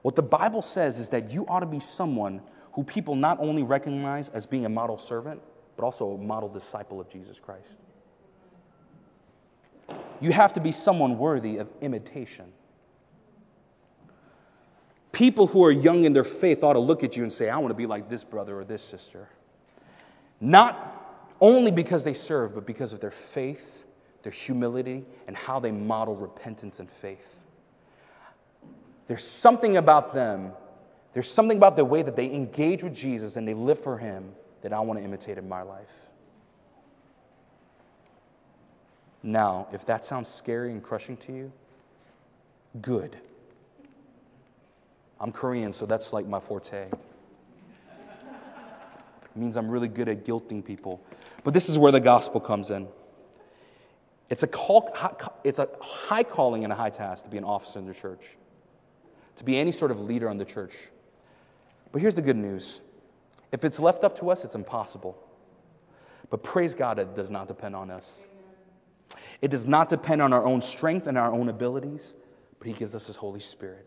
what 0.00 0.16
the 0.16 0.22
Bible 0.22 0.62
says 0.62 0.98
is 0.98 1.10
that 1.10 1.30
you 1.30 1.44
ought 1.48 1.60
to 1.60 1.66
be 1.66 1.80
someone 1.80 2.40
who 2.72 2.82
people 2.82 3.14
not 3.14 3.38
only 3.40 3.62
recognize 3.62 4.30
as 4.30 4.46
being 4.46 4.64
a 4.64 4.68
model 4.70 4.96
servant, 4.96 5.42
but 5.76 5.84
also 5.84 6.12
a 6.12 6.18
model 6.18 6.48
disciple 6.48 6.98
of 6.98 7.10
Jesus 7.10 7.38
Christ. 7.38 7.78
You 10.18 10.32
have 10.32 10.54
to 10.54 10.60
be 10.60 10.72
someone 10.72 11.18
worthy 11.18 11.58
of 11.58 11.68
imitation. 11.82 12.46
People 15.12 15.46
who 15.48 15.62
are 15.62 15.70
young 15.70 16.04
in 16.04 16.14
their 16.14 16.24
faith 16.24 16.64
ought 16.64 16.72
to 16.72 16.78
look 16.78 17.04
at 17.04 17.18
you 17.18 17.22
and 17.22 17.30
say, 17.30 17.50
I 17.50 17.58
want 17.58 17.68
to 17.68 17.74
be 17.74 17.84
like 17.84 18.08
this 18.08 18.24
brother 18.24 18.58
or 18.58 18.64
this 18.64 18.82
sister. 18.82 19.28
Not 20.40 21.34
only 21.38 21.70
because 21.70 22.02
they 22.02 22.14
serve, 22.14 22.54
but 22.54 22.64
because 22.64 22.94
of 22.94 23.00
their 23.00 23.10
faith 23.10 23.85
their 24.26 24.32
humility, 24.32 25.04
and 25.28 25.36
how 25.36 25.60
they 25.60 25.70
model 25.70 26.16
repentance 26.16 26.80
and 26.80 26.90
faith. 26.90 27.36
There's 29.06 29.22
something 29.22 29.76
about 29.76 30.12
them, 30.12 30.50
there's 31.12 31.30
something 31.30 31.56
about 31.56 31.76
the 31.76 31.84
way 31.84 32.02
that 32.02 32.16
they 32.16 32.32
engage 32.34 32.82
with 32.82 32.92
Jesus 32.92 33.36
and 33.36 33.46
they 33.46 33.54
live 33.54 33.78
for 33.78 33.98
Him 33.98 34.32
that 34.62 34.72
I 34.72 34.80
want 34.80 34.98
to 34.98 35.04
imitate 35.04 35.38
in 35.38 35.48
my 35.48 35.62
life. 35.62 36.08
Now, 39.22 39.68
if 39.72 39.86
that 39.86 40.04
sounds 40.04 40.26
scary 40.28 40.72
and 40.72 40.82
crushing 40.82 41.16
to 41.18 41.32
you, 41.32 41.52
good. 42.80 43.16
I'm 45.20 45.30
Korean, 45.30 45.72
so 45.72 45.86
that's 45.86 46.12
like 46.12 46.26
my 46.26 46.40
forte. 46.40 46.88
It 46.88 46.98
means 49.36 49.56
I'm 49.56 49.68
really 49.68 49.86
good 49.86 50.08
at 50.08 50.24
guilting 50.24 50.64
people. 50.64 51.00
But 51.44 51.54
this 51.54 51.68
is 51.68 51.78
where 51.78 51.92
the 51.92 52.00
gospel 52.00 52.40
comes 52.40 52.72
in. 52.72 52.88
It's 54.28 54.42
a, 54.42 54.46
call, 54.46 54.92
it's 55.44 55.58
a 55.58 55.68
high 55.80 56.24
calling 56.24 56.64
and 56.64 56.72
a 56.72 56.76
high 56.76 56.90
task 56.90 57.24
to 57.24 57.30
be 57.30 57.38
an 57.38 57.44
officer 57.44 57.78
in 57.78 57.86
the 57.86 57.94
church, 57.94 58.36
to 59.36 59.44
be 59.44 59.56
any 59.56 59.70
sort 59.70 59.90
of 59.90 60.00
leader 60.00 60.28
in 60.28 60.38
the 60.38 60.44
church. 60.44 60.74
But 61.92 62.00
here's 62.00 62.16
the 62.16 62.22
good 62.22 62.36
news 62.36 62.80
if 63.52 63.64
it's 63.64 63.78
left 63.78 64.02
up 64.02 64.18
to 64.18 64.30
us, 64.30 64.44
it's 64.44 64.56
impossible. 64.56 65.16
But 66.28 66.42
praise 66.42 66.74
God, 66.74 66.98
it 66.98 67.14
does 67.14 67.30
not 67.30 67.46
depend 67.46 67.76
on 67.76 67.90
us. 67.90 68.20
It 69.40 69.50
does 69.50 69.66
not 69.66 69.88
depend 69.88 70.20
on 70.20 70.32
our 70.32 70.44
own 70.44 70.60
strength 70.60 71.06
and 71.06 71.16
our 71.16 71.32
own 71.32 71.48
abilities, 71.48 72.14
but 72.58 72.66
He 72.66 72.74
gives 72.74 72.96
us 72.96 73.06
His 73.06 73.16
Holy 73.16 73.38
Spirit. 73.38 73.86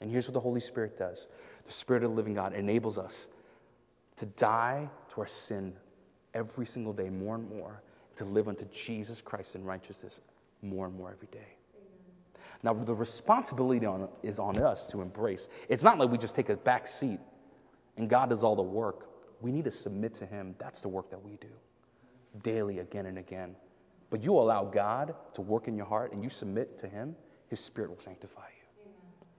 And 0.00 0.10
here's 0.10 0.28
what 0.28 0.34
the 0.34 0.40
Holy 0.40 0.60
Spirit 0.60 0.98
does 0.98 1.28
the 1.64 1.72
Spirit 1.72 2.02
of 2.02 2.10
the 2.10 2.16
living 2.16 2.34
God 2.34 2.52
enables 2.52 2.98
us 2.98 3.28
to 4.16 4.26
die 4.26 4.90
to 5.10 5.20
our 5.20 5.26
sin 5.26 5.74
every 6.34 6.66
single 6.66 6.92
day 6.92 7.08
more 7.08 7.36
and 7.36 7.48
more 7.48 7.82
to 8.16 8.24
live 8.24 8.48
unto 8.48 8.64
Jesus 8.66 9.20
Christ 9.20 9.54
in 9.54 9.64
righteousness 9.64 10.20
more 10.62 10.86
and 10.86 10.96
more 10.96 11.10
every 11.10 11.28
day. 11.30 11.56
Now, 12.62 12.72
the 12.72 12.94
responsibility 12.94 13.84
on, 13.86 14.08
is 14.22 14.38
on 14.38 14.56
us 14.58 14.86
to 14.88 15.00
embrace. 15.00 15.48
It's 15.68 15.82
not 15.82 15.98
like 15.98 16.10
we 16.10 16.18
just 16.18 16.36
take 16.36 16.48
a 16.48 16.56
back 16.56 16.86
seat 16.86 17.18
and 17.96 18.08
God 18.08 18.30
does 18.30 18.44
all 18.44 18.56
the 18.56 18.62
work. 18.62 19.08
We 19.40 19.50
need 19.50 19.64
to 19.64 19.70
submit 19.70 20.14
to 20.14 20.26
Him. 20.26 20.54
That's 20.58 20.80
the 20.80 20.88
work 20.88 21.10
that 21.10 21.22
we 21.22 21.36
do 21.36 21.48
daily, 22.42 22.78
again 22.78 23.06
and 23.06 23.18
again. 23.18 23.54
But 24.10 24.22
you 24.22 24.32
allow 24.38 24.64
God 24.64 25.14
to 25.34 25.42
work 25.42 25.68
in 25.68 25.76
your 25.76 25.86
heart 25.86 26.12
and 26.12 26.22
you 26.22 26.30
submit 26.30 26.78
to 26.78 26.88
Him, 26.88 27.14
His 27.48 27.60
Spirit 27.60 27.90
will 27.90 28.00
sanctify 28.00 28.40
you 28.40 28.84
Amen. 28.84 28.94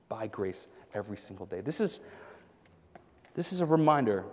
by 0.09 0.27
grace 0.27 0.67
every 0.93 1.17
single 1.17 1.45
day. 1.45 1.61
This 1.61 1.81
is, 1.81 2.01
this 3.33 3.51
is 3.51 3.61
a 3.61 3.65
reminder 3.65 4.25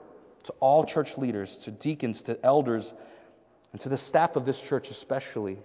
to 0.43 0.53
all 0.61 0.85
church 0.85 1.17
leaders, 1.19 1.59
to 1.61 1.71
deacons, 1.71 2.23
to 2.25 2.39
elders, 2.45 2.95
and 3.73 3.81
to 3.81 3.89
the 3.89 3.97
staff 3.97 4.37
of 4.37 4.45
this 4.45 4.61
church 4.61 4.91
especially, 4.91 5.59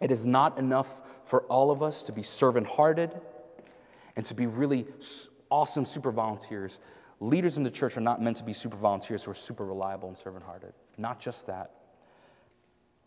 it 0.00 0.10
is 0.10 0.26
not 0.26 0.58
enough 0.58 1.00
for 1.24 1.42
all 1.44 1.70
of 1.70 1.82
us 1.82 2.02
to 2.04 2.12
be 2.12 2.22
servant 2.22 2.66
hearted 2.66 3.18
and 4.16 4.24
to 4.26 4.34
be 4.34 4.46
really 4.46 4.86
awesome 5.50 5.84
super 5.84 6.12
volunteers. 6.12 6.80
Leaders 7.20 7.56
in 7.56 7.64
the 7.64 7.70
church 7.70 7.96
are 7.96 8.00
not 8.00 8.22
meant 8.22 8.36
to 8.36 8.44
be 8.44 8.52
super 8.52 8.76
volunteers 8.76 9.24
who 9.24 9.30
are 9.32 9.34
super 9.34 9.64
reliable 9.64 10.08
and 10.08 10.16
servant 10.16 10.44
hearted. 10.44 10.72
Not 10.96 11.18
just 11.20 11.46
that. 11.48 11.72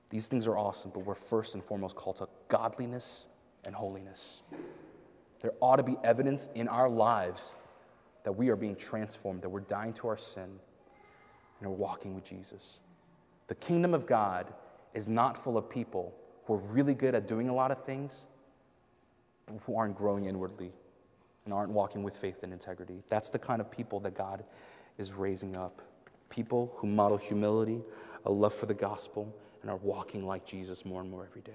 These 0.09 0.27
things 0.27 0.47
are 0.47 0.57
awesome, 0.57 0.91
but 0.93 1.05
we're 1.05 1.15
first 1.15 1.53
and 1.53 1.63
foremost 1.63 1.95
called 1.95 2.17
to 2.17 2.27
godliness 2.49 3.27
and 3.63 3.73
holiness. 3.73 4.43
There 5.41 5.51
ought 5.61 5.77
to 5.77 5.83
be 5.83 5.97
evidence 6.03 6.49
in 6.53 6.67
our 6.67 6.89
lives 6.89 7.55
that 8.23 8.33
we 8.33 8.49
are 8.49 8.57
being 8.57 8.75
transformed, 8.75 9.41
that 9.41 9.49
we're 9.49 9.61
dying 9.61 9.93
to 9.93 10.09
our 10.09 10.17
sin, 10.17 10.43
and 10.43 11.69
we're 11.69 11.75
walking 11.75 12.13
with 12.13 12.25
Jesus. 12.25 12.81
The 13.51 13.55
kingdom 13.55 13.93
of 13.93 14.07
God 14.07 14.47
is 14.93 15.09
not 15.09 15.37
full 15.37 15.57
of 15.57 15.69
people 15.69 16.15
who 16.45 16.53
are 16.53 16.59
really 16.71 16.93
good 16.93 17.13
at 17.13 17.27
doing 17.27 17.49
a 17.49 17.53
lot 17.53 17.69
of 17.69 17.83
things, 17.83 18.25
but 19.45 19.57
who 19.65 19.75
aren't 19.75 19.97
growing 19.97 20.23
inwardly 20.23 20.71
and 21.43 21.53
aren't 21.53 21.71
walking 21.71 22.01
with 22.01 22.15
faith 22.15 22.43
and 22.43 22.53
integrity. 22.53 23.03
That's 23.09 23.29
the 23.29 23.39
kind 23.39 23.59
of 23.59 23.69
people 23.69 23.99
that 23.99 24.15
God 24.15 24.45
is 24.97 25.11
raising 25.11 25.57
up. 25.57 25.81
People 26.29 26.71
who 26.77 26.87
model 26.87 27.17
humility, 27.17 27.81
a 28.23 28.31
love 28.31 28.53
for 28.53 28.67
the 28.67 28.73
gospel, 28.73 29.35
and 29.61 29.69
are 29.69 29.75
walking 29.75 30.25
like 30.25 30.45
Jesus 30.45 30.85
more 30.85 31.01
and 31.01 31.11
more 31.11 31.25
every 31.29 31.41
day. 31.41 31.51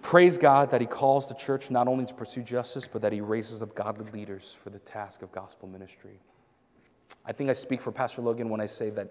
Praise 0.00 0.38
God 0.38 0.70
that 0.70 0.80
He 0.80 0.86
calls 0.86 1.26
the 1.26 1.34
church 1.34 1.72
not 1.72 1.88
only 1.88 2.04
to 2.04 2.14
pursue 2.14 2.44
justice, 2.44 2.86
but 2.86 3.02
that 3.02 3.12
He 3.12 3.20
raises 3.20 3.62
up 3.62 3.74
godly 3.74 4.08
leaders 4.12 4.56
for 4.62 4.70
the 4.70 4.78
task 4.78 5.22
of 5.22 5.32
gospel 5.32 5.68
ministry. 5.68 6.20
I 7.26 7.32
think 7.32 7.50
I 7.50 7.52
speak 7.52 7.80
for 7.80 7.90
Pastor 7.90 8.22
Logan 8.22 8.48
when 8.48 8.60
I 8.60 8.66
say 8.66 8.88
that 8.90 9.10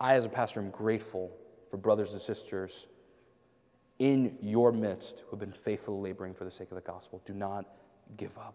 I, 0.00 0.14
as 0.14 0.24
a 0.24 0.28
pastor, 0.28 0.60
am 0.60 0.70
grateful 0.70 1.32
for 1.70 1.76
brothers 1.76 2.12
and 2.12 2.20
sisters 2.20 2.86
in 3.98 4.36
your 4.42 4.72
midst 4.72 5.20
who 5.20 5.30
have 5.30 5.40
been 5.40 5.52
faithfully 5.52 6.10
laboring 6.10 6.34
for 6.34 6.44
the 6.44 6.50
sake 6.50 6.70
of 6.70 6.74
the 6.74 6.82
gospel. 6.82 7.22
Do 7.24 7.32
not 7.32 7.64
give 8.16 8.36
up. 8.38 8.54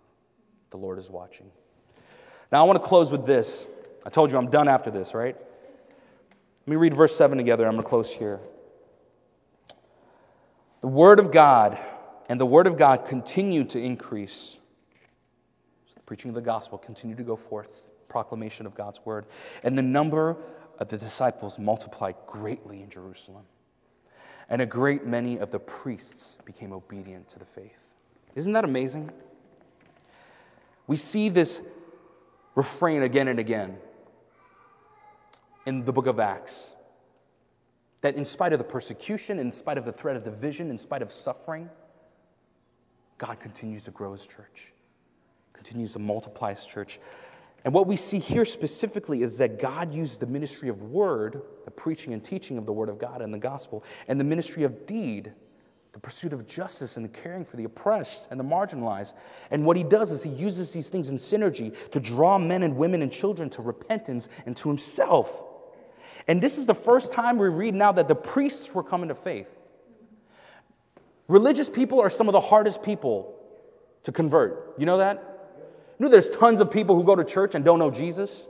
The 0.69 0.77
Lord 0.77 0.99
is 0.99 1.09
watching. 1.09 1.51
Now, 2.51 2.61
I 2.61 2.63
want 2.63 2.81
to 2.81 2.87
close 2.87 3.11
with 3.11 3.25
this. 3.25 3.67
I 4.05 4.09
told 4.09 4.31
you 4.31 4.37
I'm 4.37 4.49
done 4.49 4.67
after 4.67 4.91
this, 4.91 5.13
right? 5.13 5.35
Let 5.35 6.67
me 6.67 6.75
read 6.75 6.93
verse 6.93 7.15
7 7.15 7.37
together. 7.37 7.65
I'm 7.65 7.73
going 7.73 7.83
to 7.83 7.89
close 7.89 8.11
here. 8.11 8.39
The 10.81 10.87
Word 10.87 11.19
of 11.19 11.31
God 11.31 11.77
and 12.29 12.39
the 12.39 12.45
Word 12.45 12.67
of 12.67 12.77
God 12.77 13.05
continued 13.05 13.71
to 13.71 13.79
increase. 13.79 14.57
So 15.87 15.93
the 15.95 16.01
preaching 16.01 16.29
of 16.29 16.35
the 16.35 16.41
gospel 16.41 16.77
continued 16.77 17.17
to 17.17 17.23
go 17.23 17.35
forth, 17.35 17.89
proclamation 18.09 18.65
of 18.65 18.75
God's 18.75 18.99
Word. 19.05 19.25
And 19.63 19.77
the 19.77 19.83
number 19.83 20.37
the 20.79 20.97
disciples 20.97 21.59
multiplied 21.59 22.15
greatly 22.27 22.81
in 22.81 22.89
Jerusalem. 22.89 23.43
And 24.49 24.61
a 24.61 24.65
great 24.65 25.05
many 25.05 25.37
of 25.37 25.51
the 25.51 25.59
priests 25.59 26.37
became 26.43 26.73
obedient 26.73 27.29
to 27.29 27.39
the 27.39 27.45
faith. 27.45 27.93
Isn't 28.35 28.53
that 28.53 28.63
amazing? 28.63 29.11
We 30.87 30.97
see 30.97 31.29
this 31.29 31.61
refrain 32.55 33.03
again 33.03 33.27
and 33.27 33.39
again 33.39 33.77
in 35.65 35.85
the 35.85 35.93
book 35.93 36.07
of 36.07 36.19
Acts. 36.19 36.71
That 38.01 38.15
in 38.15 38.25
spite 38.25 38.51
of 38.51 38.59
the 38.59 38.65
persecution, 38.65 39.37
in 39.39 39.51
spite 39.51 39.77
of 39.77 39.85
the 39.85 39.91
threat 39.91 40.15
of 40.15 40.23
division, 40.23 40.69
in 40.69 40.77
spite 40.77 41.01
of 41.01 41.11
suffering, 41.11 41.69
God 43.17 43.39
continues 43.39 43.83
to 43.83 43.91
grow 43.91 44.13
his 44.13 44.25
church, 44.25 44.73
continues 45.53 45.93
to 45.93 45.99
multiply 45.99 46.49
his 46.49 46.65
church. 46.65 46.99
And 47.63 47.73
what 47.73 47.85
we 47.85 47.95
see 47.95 48.19
here 48.19 48.45
specifically 48.45 49.21
is 49.21 49.37
that 49.37 49.59
God 49.59 49.93
used 49.93 50.19
the 50.19 50.25
ministry 50.25 50.69
of 50.69 50.83
word, 50.83 51.41
the 51.65 51.71
preaching 51.71 52.13
and 52.13 52.23
teaching 52.23 52.57
of 52.57 52.65
the 52.65 52.73
word 52.73 52.89
of 52.89 52.97
God 52.97 53.21
and 53.21 53.33
the 53.33 53.37
gospel, 53.37 53.83
and 54.07 54.19
the 54.19 54.23
ministry 54.23 54.63
of 54.63 54.87
deed, 54.87 55.33
the 55.93 55.99
pursuit 55.99 56.33
of 56.33 56.47
justice 56.47 56.97
and 56.97 57.05
the 57.05 57.09
caring 57.09 57.45
for 57.45 57.57
the 57.57 57.65
oppressed 57.65 58.29
and 58.31 58.39
the 58.39 58.43
marginalized. 58.43 59.13
And 59.51 59.65
what 59.65 59.77
he 59.77 59.83
does 59.83 60.11
is 60.11 60.23
he 60.23 60.31
uses 60.31 60.71
these 60.71 60.89
things 60.89 61.09
in 61.09 61.17
synergy 61.17 61.75
to 61.91 61.99
draw 61.99 62.39
men 62.39 62.63
and 62.63 62.77
women 62.77 63.01
and 63.01 63.11
children 63.11 63.49
to 63.51 63.61
repentance 63.61 64.27
and 64.45 64.57
to 64.57 64.69
himself. 64.69 65.43
And 66.27 66.41
this 66.41 66.57
is 66.57 66.65
the 66.65 66.75
first 66.75 67.13
time 67.13 67.37
we 67.37 67.49
read 67.49 67.75
now 67.75 67.91
that 67.91 68.07
the 68.07 68.15
priests 68.15 68.73
were 68.73 68.83
coming 68.83 69.09
to 69.09 69.15
faith. 69.15 69.49
Religious 71.27 71.69
people 71.69 71.99
are 72.01 72.09
some 72.09 72.27
of 72.27 72.33
the 72.33 72.41
hardest 72.41 72.81
people 72.81 73.37
to 74.03 74.11
convert. 74.11 74.73
You 74.77 74.85
know 74.85 74.97
that? 74.97 75.30
Know 76.01 76.09
there's 76.09 76.29
tons 76.29 76.61
of 76.61 76.71
people 76.71 76.95
who 76.95 77.03
go 77.03 77.15
to 77.15 77.23
church 77.23 77.53
and 77.53 77.63
don't 77.63 77.77
know 77.77 77.91
Jesus? 77.91 78.47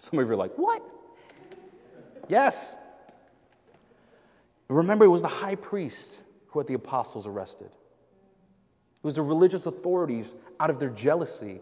Some 0.00 0.18
of 0.18 0.26
you 0.26 0.32
are 0.32 0.36
like, 0.36 0.52
what? 0.56 0.82
Yes. 2.26 2.76
Remember, 4.66 5.04
it 5.04 5.08
was 5.10 5.22
the 5.22 5.28
high 5.28 5.54
priest 5.54 6.22
who 6.48 6.58
had 6.58 6.66
the 6.66 6.74
apostles 6.74 7.24
arrested. 7.24 7.68
It 7.68 9.04
was 9.04 9.14
the 9.14 9.22
religious 9.22 9.64
authorities, 9.64 10.34
out 10.58 10.70
of 10.70 10.80
their 10.80 10.90
jealousy, 10.90 11.60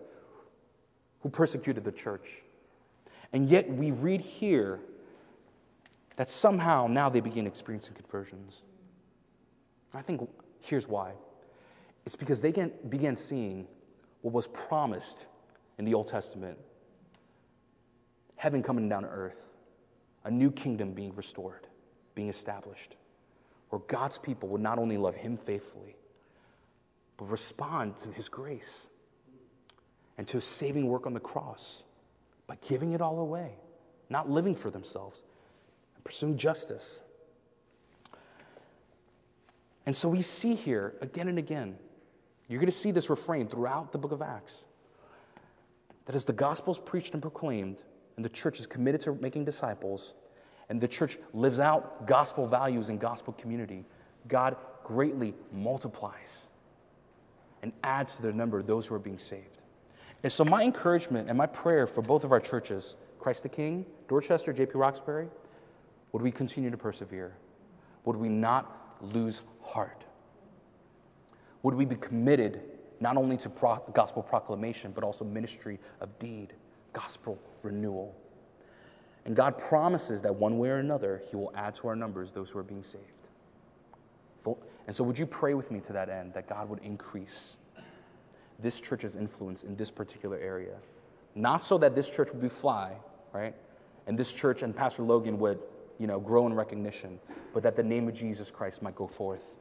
who 1.20 1.28
persecuted 1.28 1.84
the 1.84 1.92
church. 1.92 2.44
And 3.34 3.46
yet 3.46 3.70
we 3.70 3.90
read 3.90 4.22
here 4.22 4.80
that 6.16 6.30
somehow 6.30 6.86
now 6.86 7.10
they 7.10 7.20
begin 7.20 7.46
experiencing 7.46 7.92
conversions. 7.92 8.62
I 9.92 10.00
think 10.00 10.26
here's 10.62 10.88
why 10.88 11.12
it's 12.06 12.16
because 12.16 12.40
they 12.40 12.52
began 12.88 13.16
seeing 13.16 13.66
what 14.22 14.32
was 14.32 14.46
promised 14.46 15.26
in 15.78 15.84
the 15.84 15.92
Old 15.92 16.06
Testament 16.06 16.58
heaven 18.36 18.62
coming 18.62 18.88
down 18.88 19.02
to 19.02 19.08
earth, 19.08 19.50
a 20.24 20.30
new 20.30 20.50
kingdom 20.50 20.92
being 20.92 21.12
restored, 21.16 21.66
being 22.14 22.28
established, 22.28 22.96
where 23.70 23.80
God's 23.88 24.18
people 24.18 24.50
would 24.50 24.60
not 24.60 24.78
only 24.78 24.98
love 24.98 25.16
Him 25.16 25.36
faithfully, 25.36 25.96
but 27.16 27.30
respond 27.30 27.96
to 27.96 28.10
His 28.10 28.28
grace 28.28 28.86
and 30.18 30.28
to 30.28 30.36
His 30.36 30.44
saving 30.44 30.86
work 30.86 31.06
on 31.06 31.14
the 31.14 31.20
cross 31.20 31.84
by 32.46 32.56
giving 32.68 32.92
it 32.92 33.00
all 33.00 33.18
away, 33.20 33.54
not 34.10 34.30
living 34.30 34.54
for 34.54 34.70
themselves, 34.70 35.22
and 35.94 36.04
pursuing 36.04 36.36
justice. 36.36 37.00
And 39.86 39.96
so 39.96 40.08
we 40.08 40.20
see 40.20 40.54
here 40.54 40.94
again 41.00 41.28
and 41.28 41.38
again, 41.38 41.78
you're 42.48 42.60
going 42.60 42.66
to 42.66 42.72
see 42.72 42.90
this 42.90 43.10
refrain 43.10 43.48
throughout 43.48 43.92
the 43.92 43.98
book 43.98 44.12
of 44.12 44.22
Acts 44.22 44.66
that 46.06 46.14
as 46.14 46.24
the 46.24 46.32
gospel 46.32 46.72
is 46.72 46.78
preached 46.78 47.14
and 47.14 47.22
proclaimed, 47.22 47.82
and 48.16 48.24
the 48.24 48.28
church 48.28 48.60
is 48.60 48.66
committed 48.66 49.00
to 49.02 49.14
making 49.14 49.44
disciples, 49.44 50.14
and 50.68 50.80
the 50.80 50.88
church 50.88 51.18
lives 51.32 51.60
out 51.60 52.06
gospel 52.06 52.46
values 52.46 52.88
and 52.88 53.00
gospel 53.00 53.32
community, 53.34 53.84
God 54.28 54.56
greatly 54.84 55.34
multiplies 55.52 56.46
and 57.62 57.72
adds 57.82 58.16
to 58.16 58.22
the 58.22 58.32
number 58.32 58.62
those 58.62 58.86
who 58.86 58.94
are 58.94 59.00
being 59.00 59.18
saved. 59.18 59.62
And 60.22 60.32
so, 60.32 60.44
my 60.44 60.62
encouragement 60.62 61.28
and 61.28 61.36
my 61.36 61.46
prayer 61.46 61.86
for 61.86 62.02
both 62.02 62.24
of 62.24 62.32
our 62.32 62.40
churches, 62.40 62.96
Christ 63.18 63.42
the 63.42 63.48
King, 63.48 63.84
Dorchester, 64.08 64.52
JP 64.52 64.74
Roxbury, 64.74 65.28
would 66.12 66.22
we 66.22 66.30
continue 66.30 66.70
to 66.70 66.76
persevere? 66.76 67.36
Would 68.04 68.16
we 68.16 68.28
not 68.28 68.96
lose 69.00 69.42
heart? 69.62 70.05
Would 71.66 71.74
we 71.74 71.84
be 71.84 71.96
committed 71.96 72.60
not 73.00 73.16
only 73.16 73.36
to 73.38 73.50
pro- 73.50 73.82
gospel 73.92 74.22
proclamation, 74.22 74.92
but 74.92 75.02
also 75.02 75.24
ministry 75.24 75.80
of 76.00 76.16
deed, 76.20 76.52
gospel 76.92 77.40
renewal? 77.64 78.14
And 79.24 79.34
God 79.34 79.58
promises 79.58 80.22
that 80.22 80.32
one 80.32 80.58
way 80.58 80.68
or 80.68 80.76
another, 80.76 81.20
He 81.28 81.34
will 81.34 81.50
add 81.56 81.74
to 81.74 81.88
our 81.88 81.96
numbers 81.96 82.30
those 82.30 82.50
who 82.50 82.60
are 82.60 82.62
being 82.62 82.84
saved. 82.84 83.02
And 84.86 84.94
so, 84.94 85.02
would 85.02 85.18
you 85.18 85.26
pray 85.26 85.54
with 85.54 85.72
me 85.72 85.80
to 85.80 85.92
that 85.94 86.08
end 86.08 86.34
that 86.34 86.46
God 86.46 86.68
would 86.68 86.78
increase 86.84 87.56
this 88.60 88.80
church's 88.80 89.16
influence 89.16 89.64
in 89.64 89.74
this 89.74 89.90
particular 89.90 90.38
area. 90.38 90.76
Not 91.34 91.64
so 91.64 91.78
that 91.78 91.96
this 91.96 92.08
church 92.08 92.30
would 92.30 92.42
be 92.42 92.48
fly, 92.48 92.92
right? 93.32 93.56
And 94.06 94.16
this 94.16 94.32
church 94.32 94.62
and 94.62 94.74
Pastor 94.74 95.02
Logan 95.02 95.36
would, 95.40 95.58
you 95.98 96.06
know, 96.06 96.20
grow 96.20 96.46
in 96.46 96.54
recognition, 96.54 97.18
but 97.52 97.64
that 97.64 97.74
the 97.74 97.82
name 97.82 98.06
of 98.06 98.14
Jesus 98.14 98.52
Christ 98.52 98.82
might 98.82 98.94
go 98.94 99.08
forth 99.08 99.56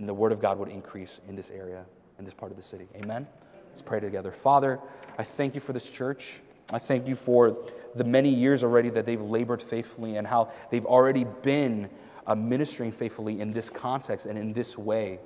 and 0.00 0.08
the 0.08 0.14
word 0.14 0.32
of 0.32 0.40
God 0.40 0.58
would 0.58 0.68
increase 0.68 1.20
in 1.28 1.36
this 1.36 1.50
area, 1.50 1.84
in 2.18 2.24
this 2.24 2.34
part 2.34 2.50
of 2.50 2.56
the 2.56 2.62
city. 2.62 2.88
Amen? 2.96 3.26
Let's 3.68 3.82
pray 3.82 4.00
together. 4.00 4.32
Father, 4.32 4.80
I 5.18 5.22
thank 5.22 5.54
you 5.54 5.60
for 5.60 5.72
this 5.72 5.88
church. 5.88 6.40
I 6.72 6.78
thank 6.78 7.06
you 7.06 7.14
for 7.14 7.56
the 7.94 8.04
many 8.04 8.30
years 8.30 8.64
already 8.64 8.88
that 8.90 9.06
they've 9.06 9.20
labored 9.20 9.60
faithfully 9.60 10.16
and 10.16 10.26
how 10.26 10.50
they've 10.70 10.86
already 10.86 11.24
been 11.42 11.90
uh, 12.26 12.34
ministering 12.34 12.92
faithfully 12.92 13.40
in 13.40 13.52
this 13.52 13.68
context 13.70 14.26
and 14.26 14.38
in 14.38 14.52
this 14.52 14.78
way. 14.78 15.20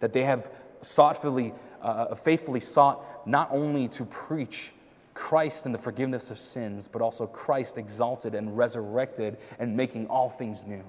That 0.00 0.12
they 0.12 0.24
have 0.24 0.50
thoughtfully 0.82 1.52
uh, 1.82 1.84
uh, 2.10 2.14
faithfully 2.14 2.60
sought 2.60 3.26
not 3.26 3.48
only 3.50 3.88
to 3.88 4.04
preach 4.06 4.72
Christ 5.14 5.66
and 5.66 5.74
the 5.74 5.78
forgiveness 5.78 6.30
of 6.30 6.38
sins, 6.38 6.88
but 6.88 7.00
also 7.00 7.26
Christ 7.26 7.78
exalted 7.78 8.34
and 8.34 8.56
resurrected 8.56 9.38
and 9.58 9.76
making 9.76 10.06
all 10.08 10.30
things 10.30 10.64
new. 10.64 10.84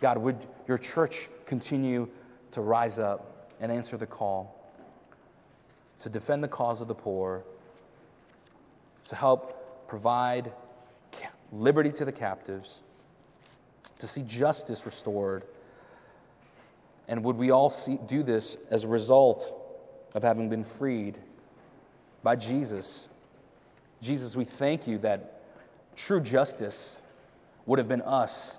God, 0.00 0.18
would 0.18 0.36
your 0.68 0.78
church 0.78 1.28
continue 1.46 2.08
to 2.52 2.60
rise 2.60 2.98
up 2.98 3.50
and 3.60 3.72
answer 3.72 3.96
the 3.96 4.06
call 4.06 4.52
to 6.00 6.08
defend 6.08 6.44
the 6.44 6.48
cause 6.48 6.82
of 6.82 6.88
the 6.88 6.94
poor, 6.94 7.42
to 9.06 9.16
help 9.16 9.88
provide 9.88 10.52
liberty 11.52 11.90
to 11.90 12.04
the 12.04 12.12
captives, 12.12 12.82
to 13.98 14.06
see 14.06 14.22
justice 14.22 14.84
restored 14.84 15.44
and 17.08 17.22
would 17.24 17.36
we 17.36 17.50
all 17.50 17.70
see, 17.70 17.98
do 18.06 18.22
this 18.22 18.56
as 18.70 18.84
a 18.84 18.88
result 18.88 19.52
of 20.14 20.22
having 20.22 20.48
been 20.48 20.64
freed 20.64 21.18
by 22.22 22.36
Jesus? 22.36 23.08
Jesus, 24.00 24.36
we 24.36 24.44
thank 24.44 24.86
you 24.86 24.98
that 24.98 25.42
true 25.94 26.20
justice 26.20 27.00
would 27.64 27.78
have 27.78 27.88
been 27.88 28.02
us 28.02 28.58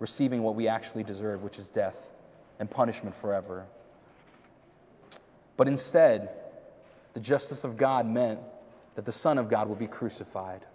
receiving 0.00 0.42
what 0.42 0.56
we 0.56 0.66
actually 0.66 1.04
deserve, 1.04 1.44
which 1.44 1.58
is 1.58 1.68
death 1.68 2.10
and 2.58 2.68
punishment 2.68 3.14
forever. 3.14 3.66
But 5.56 5.68
instead, 5.68 6.30
the 7.14 7.20
justice 7.20 7.62
of 7.64 7.76
God 7.76 8.06
meant 8.06 8.40
that 8.96 9.04
the 9.04 9.12
Son 9.12 9.38
of 9.38 9.48
God 9.48 9.68
would 9.68 9.78
be 9.78 9.86
crucified 9.86 10.66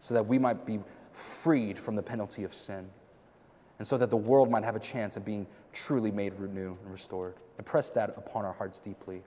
so 0.00 0.14
that 0.14 0.26
we 0.26 0.38
might 0.38 0.64
be 0.64 0.80
freed 1.12 1.78
from 1.78 1.96
the 1.96 2.02
penalty 2.02 2.44
of 2.44 2.54
sin. 2.54 2.88
and 3.78 3.86
so 3.86 3.96
that 3.96 4.10
the 4.10 4.16
world 4.16 4.50
might 4.50 4.62
have 4.62 4.76
a 4.76 4.80
chance 4.80 5.16
of 5.16 5.24
being 5.24 5.46
truly 5.72 6.10
made 6.10 6.38
new 6.38 6.76
and 6.82 6.92
restored. 6.92 7.34
And 7.56 7.66
press 7.66 7.88
that 7.90 8.10
upon 8.10 8.44
our 8.44 8.52
hearts 8.52 8.78
deeply 8.78 9.22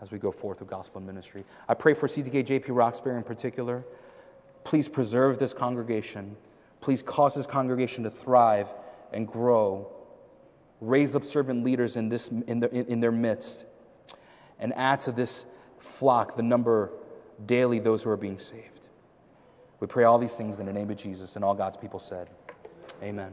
as 0.00 0.12
we 0.12 0.18
go 0.18 0.30
forth 0.30 0.60
with 0.60 0.70
gospel 0.70 0.98
and 0.98 1.06
ministry. 1.08 1.44
I 1.68 1.74
pray 1.74 1.94
for 1.94 2.06
CTK 2.06 2.44
JP 2.44 2.66
Roxbury 2.68 3.16
in 3.16 3.24
particular. 3.24 3.84
Please 4.62 4.88
preserve 4.88 5.38
this 5.38 5.52
congregation. 5.52 6.36
Please 6.80 7.02
cause 7.02 7.34
this 7.34 7.46
congregation 7.46 8.04
to 8.04 8.10
thrive 8.10 8.72
and 9.12 9.26
grow. 9.26 9.90
Raise 10.80 11.14
up 11.14 11.24
servant 11.24 11.64
leaders 11.64 11.96
in, 11.96 12.08
this, 12.08 12.28
in, 12.28 12.60
the, 12.60 12.70
in 12.70 13.00
their 13.00 13.12
midst 13.12 13.66
and 14.58 14.72
add 14.74 15.00
to 15.00 15.12
this 15.12 15.44
flock 15.78 16.36
the 16.36 16.42
number 16.42 16.90
daily 17.44 17.78
those 17.78 18.02
who 18.02 18.10
are 18.10 18.16
being 18.16 18.38
saved. 18.38 18.86
We 19.78 19.86
pray 19.86 20.04
all 20.04 20.18
these 20.18 20.36
things 20.36 20.58
in 20.58 20.66
the 20.66 20.72
name 20.72 20.90
of 20.90 20.96
Jesus, 20.96 21.36
and 21.36 21.44
all 21.44 21.54
God's 21.54 21.76
people 21.76 21.98
said, 21.98 22.28
Amen. 23.02 23.28